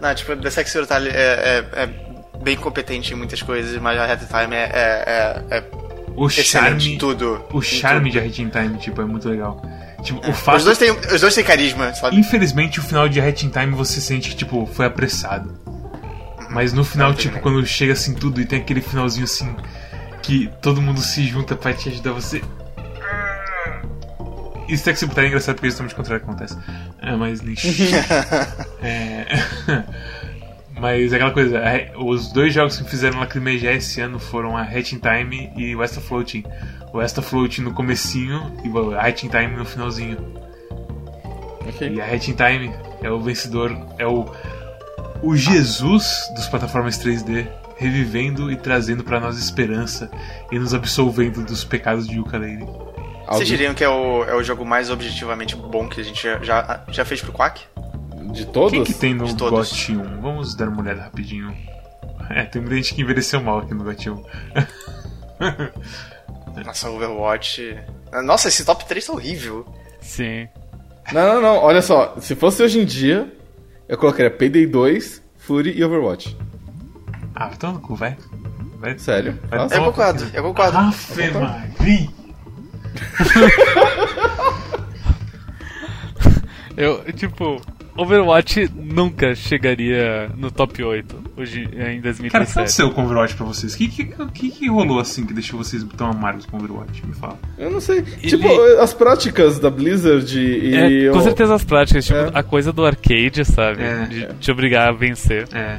[0.00, 1.88] Não, tipo, The Sexy Brutality é, é, é
[2.42, 5.64] bem competente em muitas coisas, mas a Hat Time é, é, é, é
[6.14, 6.98] O charme.
[6.98, 7.44] tudo.
[7.52, 8.28] O charme tudo.
[8.30, 9.62] de in Time, tipo, é muito legal.
[10.02, 10.64] Tipo, o Os fato.
[10.64, 12.16] dois, têm, os dois têm carisma, sabe?
[12.16, 15.58] Infelizmente, o final de Hat in Time você sente que, tipo, foi apressado.
[16.50, 19.54] Mas no final, Não, tipo, quando chega assim tudo e tem aquele finalzinho assim,
[20.22, 22.40] que todo mundo se junta pra te ajudar você.
[24.68, 26.58] Isso tem que se botar é engraçado porque exatamente o contrário que acontece.
[27.00, 27.54] É, mas nem.
[28.82, 29.26] é...
[30.78, 34.62] Mas é aquela coisa, a- os dois jogos que fizeram lacrimejar esse ano foram a
[34.62, 36.44] Hatch in Time e o West of Floating.
[36.92, 40.18] O West of Floating no comecinho e o Hatch in Time no finalzinho.
[41.66, 41.88] Ok.
[41.94, 44.30] E a Hatch in Time é o vencedor, é o,
[45.22, 47.46] o Jesus dos plataformas 3D,
[47.78, 50.10] revivendo e trazendo pra nós esperança
[50.52, 52.66] e nos absolvendo dos pecados de Yooka-Laylee.
[53.28, 56.38] Vocês diriam que é o, é o jogo mais objetivamente bom que a gente já,
[56.42, 57.62] já, já fez pro Quack?
[58.32, 58.72] De todos?
[58.72, 59.26] Quem que tem no.
[59.34, 60.20] GOT 1?
[60.20, 61.54] Vamos dar uma olhada rapidinho.
[62.30, 64.24] É, tem muita gente que envelheceu mal aqui no GOT 1.
[66.64, 67.76] Nossa, Overwatch.
[68.24, 69.66] Nossa, esse top 3 tá horrível.
[70.00, 70.48] Sim.
[71.12, 71.56] Não, não, não.
[71.58, 72.16] Olha só.
[72.20, 73.32] Se fosse hoje em dia,
[73.88, 76.36] eu colocaria Payday 2, Fury e Overwatch.
[77.34, 78.16] Ah, vai tomar no cu, vai.
[78.78, 78.98] vai.
[78.98, 79.38] Sério.
[79.48, 79.64] Vai.
[79.64, 80.78] Eu concordo, eu concordo.
[80.78, 82.25] Afe Maria.
[86.76, 87.58] Eu, tipo,
[87.96, 92.50] Overwatch nunca chegaria no top 8 hoje em Cara, o que 2017.
[92.52, 93.72] aconteceu com Overwatch pra vocês?
[93.72, 94.04] O que, que,
[94.34, 97.02] que, que rolou assim que deixou vocês tão amargos com Overwatch?
[97.06, 97.38] Me fala.
[97.56, 98.00] Eu não sei.
[98.00, 98.46] Ele- Tipo,
[98.78, 101.06] as práticas da Blizzard e.
[101.08, 102.30] É, com certeza as práticas, tipo, É.
[102.34, 103.82] a coisa do arcade, sabe?
[103.82, 104.04] É.
[104.06, 105.48] de te obrigar a vencer.
[105.54, 105.78] É.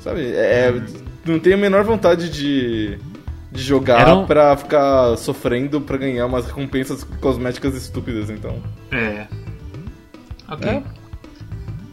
[0.00, 0.20] Sabe?
[0.34, 0.74] É,
[1.24, 2.98] não tenho a menor vontade de.
[3.52, 8.62] De jogar Era um- pra ficar sofrendo pra ganhar umas recompensas cosméticas estúpidas, então.
[8.92, 9.26] É.
[10.48, 10.82] Ok.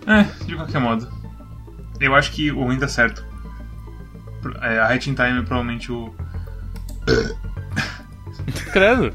[0.05, 0.23] É.
[0.45, 1.07] de qualquer modo.
[1.99, 3.25] Eu acho que o ruim tá certo.
[4.61, 6.13] É, a Hatching Time é provavelmente o.
[8.71, 9.13] Credo.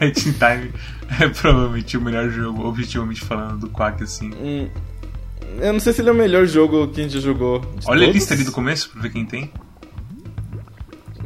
[0.00, 0.72] Hatching Time
[1.20, 4.30] é provavelmente o melhor jogo, objetivamente falando, do Quack, assim.
[4.34, 4.68] Hum,
[5.60, 7.60] eu não sei se ele é o melhor jogo que a gente jogou.
[7.86, 9.52] Olha a todos, lista ali do começo pra ver quem tem.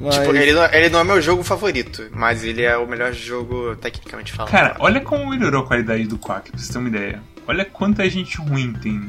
[0.02, 3.12] Mas- Tipo, ele não, ele não é meu jogo favorito, mas ele é o melhor
[3.12, 4.50] jogo tecnicamente falando.
[4.50, 7.22] Cara, olha como melhorou a qualidade do Quack, pra vocês terem uma ideia.
[7.46, 9.00] Olha quanta gente ruim tem,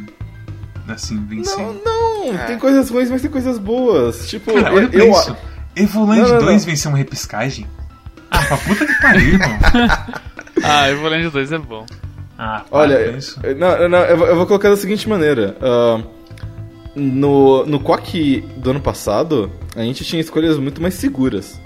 [0.87, 1.81] assim, Não, vencendo.
[1.83, 2.45] não, É.
[2.45, 4.27] tem coisas ruins, mas tem coisas boas.
[4.29, 4.89] Tipo, Cara, olha eu.
[4.89, 5.37] pra eu- isso.
[5.75, 6.69] Evoland Não, não, 2 não.
[6.71, 7.65] venceu uma repescagem?
[8.29, 9.49] Ah, pra puta que pariu, irmão.
[10.63, 11.85] Ah, Evoland 2 é bom.
[12.37, 13.39] Ah, Olha, isso.
[13.57, 15.57] não, não, eu, vou- eu vou colocar da seguinte maneira.
[15.61, 16.01] ah,
[16.95, 21.59] no, no Quack do ano passado, a gente tinha escolhas muito mais seguras.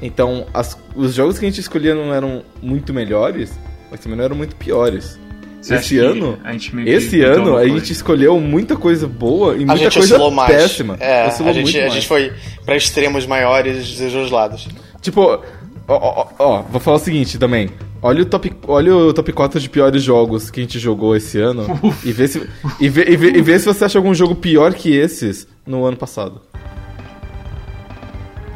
[0.00, 3.58] Então, as- os jogos que a gente escolhia não eram muito melhores,
[3.90, 5.18] mas também não eram muito piores.
[5.60, 9.54] Você esse ano, a gente meio que esse ano a gente escolheu muita coisa boa
[9.56, 10.16] e muita coisa
[10.46, 10.96] péssima.
[11.00, 12.32] É, a gente, muito a gente foi
[12.64, 14.68] pra extremos maiores dos dois lados.
[15.02, 15.40] Tipo, ó,
[15.88, 17.70] ó, ó, ó, vou falar o seguinte também.
[18.00, 21.40] Olha o, top, olha o top 4 de piores jogos que a gente jogou esse
[21.40, 21.66] ano
[22.04, 24.72] e vê, se, e, vê, e, vê, e vê se você acha algum jogo pior
[24.72, 26.40] que esses no ano passado.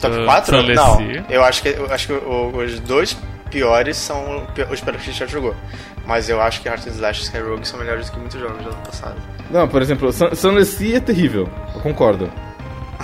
[0.03, 0.57] Top Ah, 4?
[0.57, 0.97] Sunless Não.
[0.99, 1.25] Sea.
[1.31, 3.17] Eu acho que, eu acho que o- os dois
[3.51, 5.55] piores são os piores que a gente já jogou.
[6.07, 8.63] Mas eu acho que Heart and Slash e Skyrogue são melhores do que muitos jogos
[8.63, 9.17] do ano passado.
[9.51, 12.29] Não, por exemplo, Sun- Sunless Sea é terrível, eu concordo.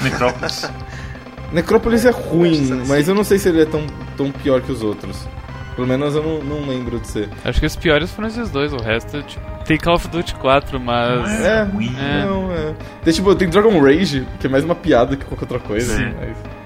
[0.03, 0.71] Necrópolis.
[1.53, 4.71] Necrópolis é ruim, Sunless mas eu não sei se ele é tão, tão pior que
[4.73, 5.27] os outros.
[5.75, 7.29] Pelo menos eu não, não lembro de ser.
[7.45, 10.81] Acho que os piores foram esses dois, o resto, tipo, tem Call of Duty 4,
[10.81, 11.41] mas.
[11.41, 11.95] É, ruim.
[11.97, 12.25] É.
[12.27, 12.75] não, é.
[13.05, 15.95] Tem, tipo, tem Dragon Rage, que é mais uma piada que qualquer outra coisa.
[15.97, 16.13] Sim.
[16.19, 16.58] mas-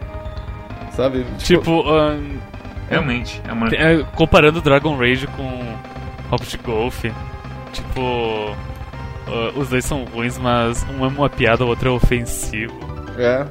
[0.96, 1.24] sabe?
[1.38, 2.38] Tipo, ahn,
[2.88, 3.68] Realmente, é uma...
[3.68, 5.76] é, comparando Dragon Rage com
[6.30, 7.04] Hobbit Golf,
[7.72, 8.56] tipo.
[9.26, 12.78] ah, os dois são ruins, mas um é uma piada, o outro é ofensivo.
[13.18, 13.46] É.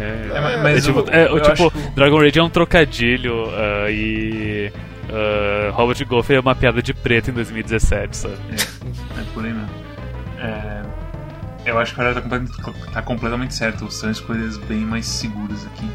[0.00, 3.46] É, É, mas é tipo, eu- é, eu tipo que- Dragon Rage é um trocadilho
[3.52, 4.70] ah, e
[5.10, 8.34] uh, Robot Golf é uma piada de preto em 2017, sabe?
[8.50, 9.68] É, é por aí mesmo.
[10.40, 10.82] É,
[11.70, 13.90] eu acho que o Ariel tá, completamente- tá completamente certo.
[13.90, 15.88] São escolhas bem mais seguras aqui.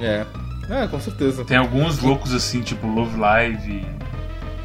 [0.00, 0.24] É.
[0.70, 1.44] É, com certeza.
[1.44, 3.86] Tem alguns loucos assim, tipo Love Live,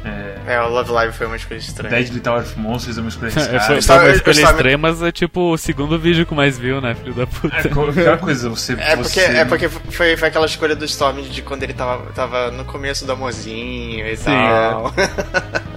[0.04, 1.88] é, É, o Love Live foi uma escolha estranha.
[1.96, 3.78] Deadly Tower of Monsters é uma escolha É, foi, uma
[4.10, 7.26] escolha estava- estranha, mas é tipo o segundo vídeo com mais view, né, filho da
[7.26, 7.56] puta?
[7.56, 8.74] É, aquela coisa, você.
[8.74, 9.20] É porque, você...
[9.20, 13.06] é porque foi, foi aquela escolha do Storm de quando ele tava, tava no começo
[13.06, 14.92] do amorzinho e Sim, tal.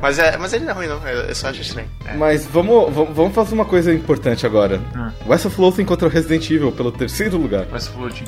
[0.00, 1.06] mas, é, mas ele não é ruim, não.
[1.06, 1.88] Eu, só acho estranho.
[2.16, 4.80] Mas vamos, vamos vamos fazer uma coisa importante agora.
[4.94, 5.12] Ah.
[5.26, 7.66] West of Lothian contra o Resident Evil pelo terceiro lugar.
[7.70, 8.24] Mas floating.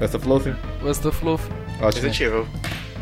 [0.00, 0.56] West of Lothian?
[0.82, 1.44] What's the Fluff?
[1.80, 1.84] Ótimo.
[1.86, 2.46] Resident Evil.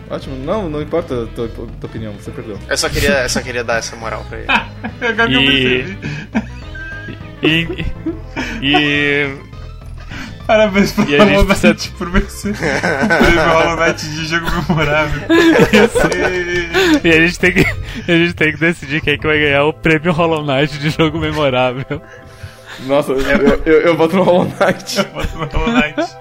[0.08, 0.36] Ótimo.
[0.36, 2.58] Não, não importa a tua, tua opinião, você perdeu.
[2.68, 4.46] Eu só queria, eu só queria dar essa moral pra ele.
[5.06, 5.98] Agora que eu E-.
[7.42, 7.86] E.
[8.62, 9.55] E.
[10.46, 14.26] Parabéns pro E a gente Hollow precisa- Knight por vencer o prêmio Hollow Knight de
[14.26, 15.22] jogo memorável.
[17.04, 17.60] E a gente tem que.
[18.12, 21.18] A gente tem que decidir quem que vai ganhar o prêmio Hollow Knight de jogo
[21.18, 22.00] memorável.
[22.86, 25.02] Nossa, eu, eu, eu voto no Hollow Knight.
[25.12, 26.16] Bota no Hollow Knight.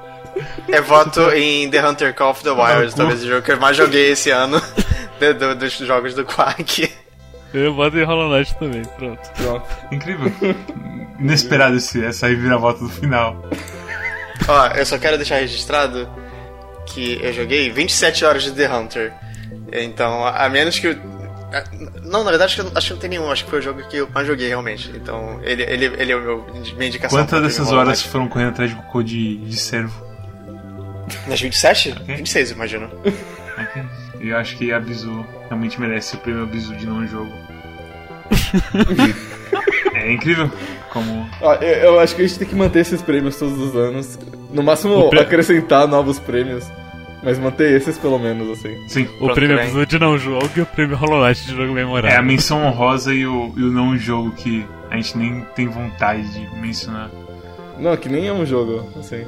[0.68, 2.98] Eu voto em The Hunter Call of the Wild, cu.
[2.98, 4.62] talvez o jogo que eu mais joguei esse ano
[5.20, 6.92] de- do- dos jogos do Quack.
[7.54, 9.20] Eu boto em Hollow Knight também, pronto.
[9.38, 9.66] Pronto.
[9.92, 10.32] Incrível.
[11.20, 13.46] Inesperado esse, essa reviravolta do final.
[14.48, 16.08] Ó, eu só quero deixar registrado
[16.86, 19.14] que eu joguei 27 horas de The Hunter.
[19.72, 20.88] Então, a menos que.
[20.88, 21.16] eu-
[22.04, 23.32] Não, na verdade, acho que, eu- acho que não tem nenhum.
[23.32, 24.92] Acho que foi o jogo que eu mais joguei realmente.
[24.96, 26.46] Então, ele, ele, ele é o meu,
[26.76, 27.18] minha indicação.
[27.18, 28.10] Quantas dessas horas Knight.
[28.10, 30.06] foram correndo atrás de cocô de, de servo?
[31.28, 31.96] Nas 27?
[32.06, 32.90] 26, imagino.
[34.20, 37.32] Eu acho que a Bizu realmente merece o prêmio Bizu de não jogo.
[39.94, 40.52] é incrível
[40.96, 41.30] como.
[41.62, 44.18] Eu, eu acho que a gente tem que manter esses prêmios todos os anos.
[44.54, 46.66] No máximo, acrescentar novos prêmios.
[47.22, 48.88] Mas manter esses pelo menos, assim.
[48.88, 49.04] Sim.
[49.16, 49.66] O Pronto, prêmio bem.
[49.66, 52.16] Bizu de não jogo e o prêmio Hollow Knight de jogo memorável.
[52.16, 55.68] É a menção honrosa e o, e o não jogo que a gente nem tem
[55.68, 57.10] vontade de mencionar.
[57.80, 59.26] Não, que nem é um jogo, assim.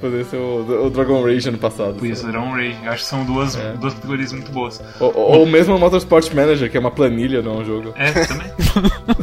[0.00, 1.94] Poderia ser o, Dragon Rage ano passado.
[1.94, 2.76] Podia ser um Rage.
[2.84, 3.72] Eu acho que são duas, É.
[3.72, 4.80] duas categorias muito boas.
[5.00, 7.92] Ou, ou mesmo o Motorsport Manager, que é uma planilha, não é um jogo.
[7.96, 8.46] É, também.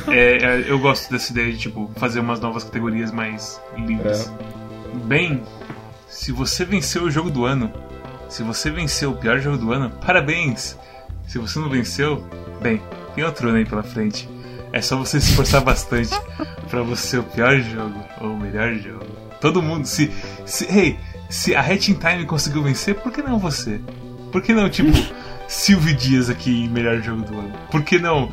[0.09, 4.31] É, é, eu gosto dessa ideia de, tipo, fazer umas novas categorias mais lindas.
[5.05, 5.41] Bem,
[6.07, 7.71] se você venceu o jogo do ano,
[8.29, 10.77] se você venceu o pior jogo do ano, parabéns!
[11.27, 12.23] Se você não venceu,
[12.61, 12.79] bem,
[13.15, 14.29] tem outro ano aí pela frente.
[14.71, 16.09] É só você se esforçar bastante
[16.69, 19.05] pra você ser o pior jogo ou o melhor jogo.
[19.43, 20.09] Todo mundo, se.
[20.45, 20.97] se hey,
[21.29, 23.81] se a Hatching Time conseguiu vencer, por que não você?
[24.31, 24.89] Por que não, tipo,
[25.49, 27.51] Silvio Dias aqui em melhor jogo do ano?
[27.69, 28.31] Por que não?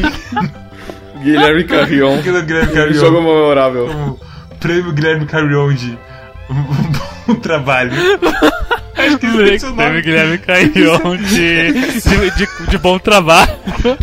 [1.22, 2.14] Guilherme Carrion.
[2.14, 2.94] Por que não Guilherme Carrion?
[2.94, 3.86] jogo memorável.
[3.88, 4.20] como
[4.58, 5.98] prêmio Guilherme Carrion de
[6.48, 6.62] um
[7.28, 7.92] bom trabalho.
[8.96, 10.02] Acho que é o seu Prêmio nome.
[10.02, 13.50] Guilherme Caion de, de, de, de bom trabalho.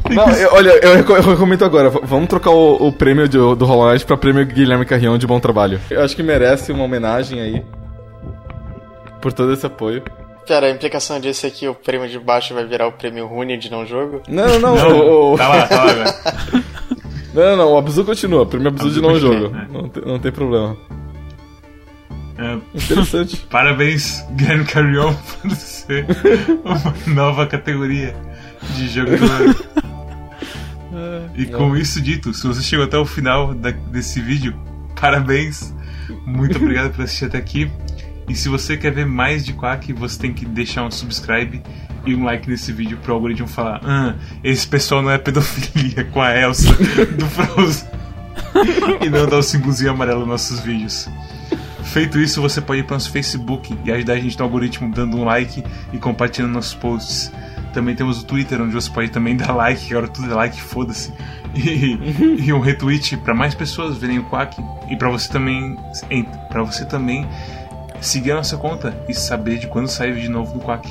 [0.10, 1.90] Não, eu- olha, eu, eu recomendo agora.
[1.90, 5.40] Vamos trocar o, o prêmio do, do Hollow Knight pra prêmio Guilherme Carrion de bom
[5.40, 5.80] trabalho.
[5.90, 7.64] Eu acho que merece uma homenagem aí.
[9.22, 10.02] Por todo esse apoio.
[10.48, 13.57] Pera, a implicação disso é que o prêmio de baixo vai virar o prêmio Rune
[13.57, 14.22] de não jogo?
[14.28, 14.90] Não, não, não.
[14.90, 16.16] Não, o, o- tá lá, tá lá agora.
[17.34, 18.45] não, não, não, o Abzu continua.
[18.45, 19.56] Prêmio Abzu de Abzu não continua, jogo.
[19.56, 19.68] né?
[19.72, 20.76] Não, tem- não tem problema.
[22.40, 23.38] É, Interessante.
[23.52, 26.06] parabéns, Guilherme Carrion, por ser
[26.64, 28.16] uma nova categoria
[28.76, 29.56] de jogo do ano.
[31.36, 34.56] E com isso dito, se você chegou até o final da- desse vídeo,
[34.99, 35.74] parabéns.
[36.26, 37.72] Muito obrigado por assistir até aqui.
[38.28, 41.61] E se você quer ver mais de Quack, você tem que deixar um subscribe
[42.06, 46.22] e um like nesse vídeo pro algoritmo falar: ah, esse pessoal não é pedofilia com
[46.22, 47.88] a Elsa do Frozen.
[49.06, 51.07] e não dar o símbolozinho amarelo nos nossos vídeos.
[51.84, 55.18] Feito isso, você pode ir para nosso Facebook e ajudar a gente no algoritmo dando
[55.18, 57.32] um like e compartilhando nossos posts.
[57.74, 61.14] Também temos o Twitter, onde você pode também dar like, agora tudo é like, foda-se.
[61.56, 61.98] E,
[62.46, 64.62] e um retweet para mais pessoas verem o Quack.
[64.90, 65.78] E para você também
[66.50, 67.28] para você também
[68.02, 70.88] seguir a nossa conta e saber de quando sai vídeo novo do Quack.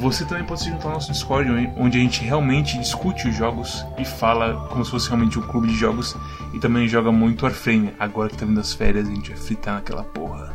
[0.00, 3.84] Você também pode se juntar ao nosso Discord, onde a gente realmente discute os jogos
[3.98, 6.16] e fala como se fosse realmente um clube de jogos.
[6.54, 7.92] E também joga muito Warframe.
[7.98, 10.54] Agora que tá vindo as férias, a gente vai fritar naquela porra.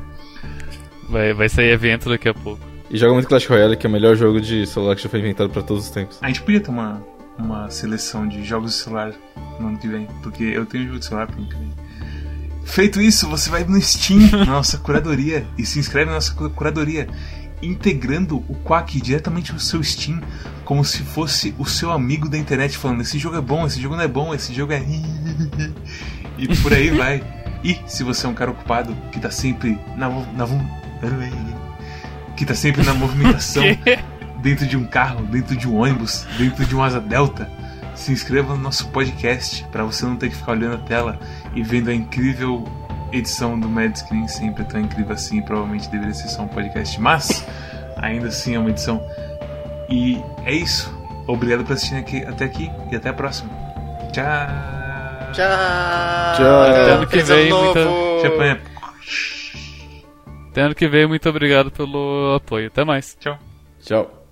[1.10, 2.60] Vai, vai sair evento daqui a pouco.
[2.90, 5.20] E joga muito Clash Royale, que é o melhor jogo de celular que já foi
[5.20, 6.18] inventado pra todos os tempos.
[6.22, 7.04] A gente podia ter uma,
[7.38, 9.14] uma seleção de jogos de celular
[9.60, 11.72] no ano que vem, porque eu tenho jogo de celular pro ano que vem.
[12.64, 16.50] Feito isso, você vai no Steam, na nossa curadoria, e se inscreve na nossa cu-
[16.50, 17.08] curadoria,
[17.66, 20.22] integrando o Quack diretamente no seu Steam,
[20.64, 23.96] como se fosse o seu amigo da internet falando: esse jogo é bom, esse jogo
[23.96, 24.84] não é bom, esse jogo é.
[26.38, 27.24] e por aí vai.
[27.64, 30.46] E se você é um cara ocupado que tá sempre na, na,
[32.36, 33.64] que tá sempre na movimentação,
[34.42, 37.50] dentro de um carro, dentro de um ônibus, dentro de um asa delta,
[37.96, 41.20] se inscreva no nosso podcast para você não ter que ficar olhando a tela
[41.56, 42.64] e vendo a incrível
[43.18, 47.46] edição do Mad Screen, sempre tão incrível assim, provavelmente deveria ser só um podcast, mas
[47.98, 49.06] ainda assim é uma edição.
[49.90, 50.94] E é isso.
[51.28, 53.50] Obrigado por assistir aqui, até aqui e até a próxima.
[54.12, 54.26] Tchau.
[55.34, 56.36] Tchau.
[56.38, 56.62] Tchau.
[56.62, 57.50] Até ano que vem.
[58.22, 58.62] Te apanha.
[60.52, 62.68] Até ano que vem, muito obrigado pelo apoio.
[62.68, 63.18] Até mais.
[63.20, 63.38] Tchau.
[63.82, 64.25] Tchau.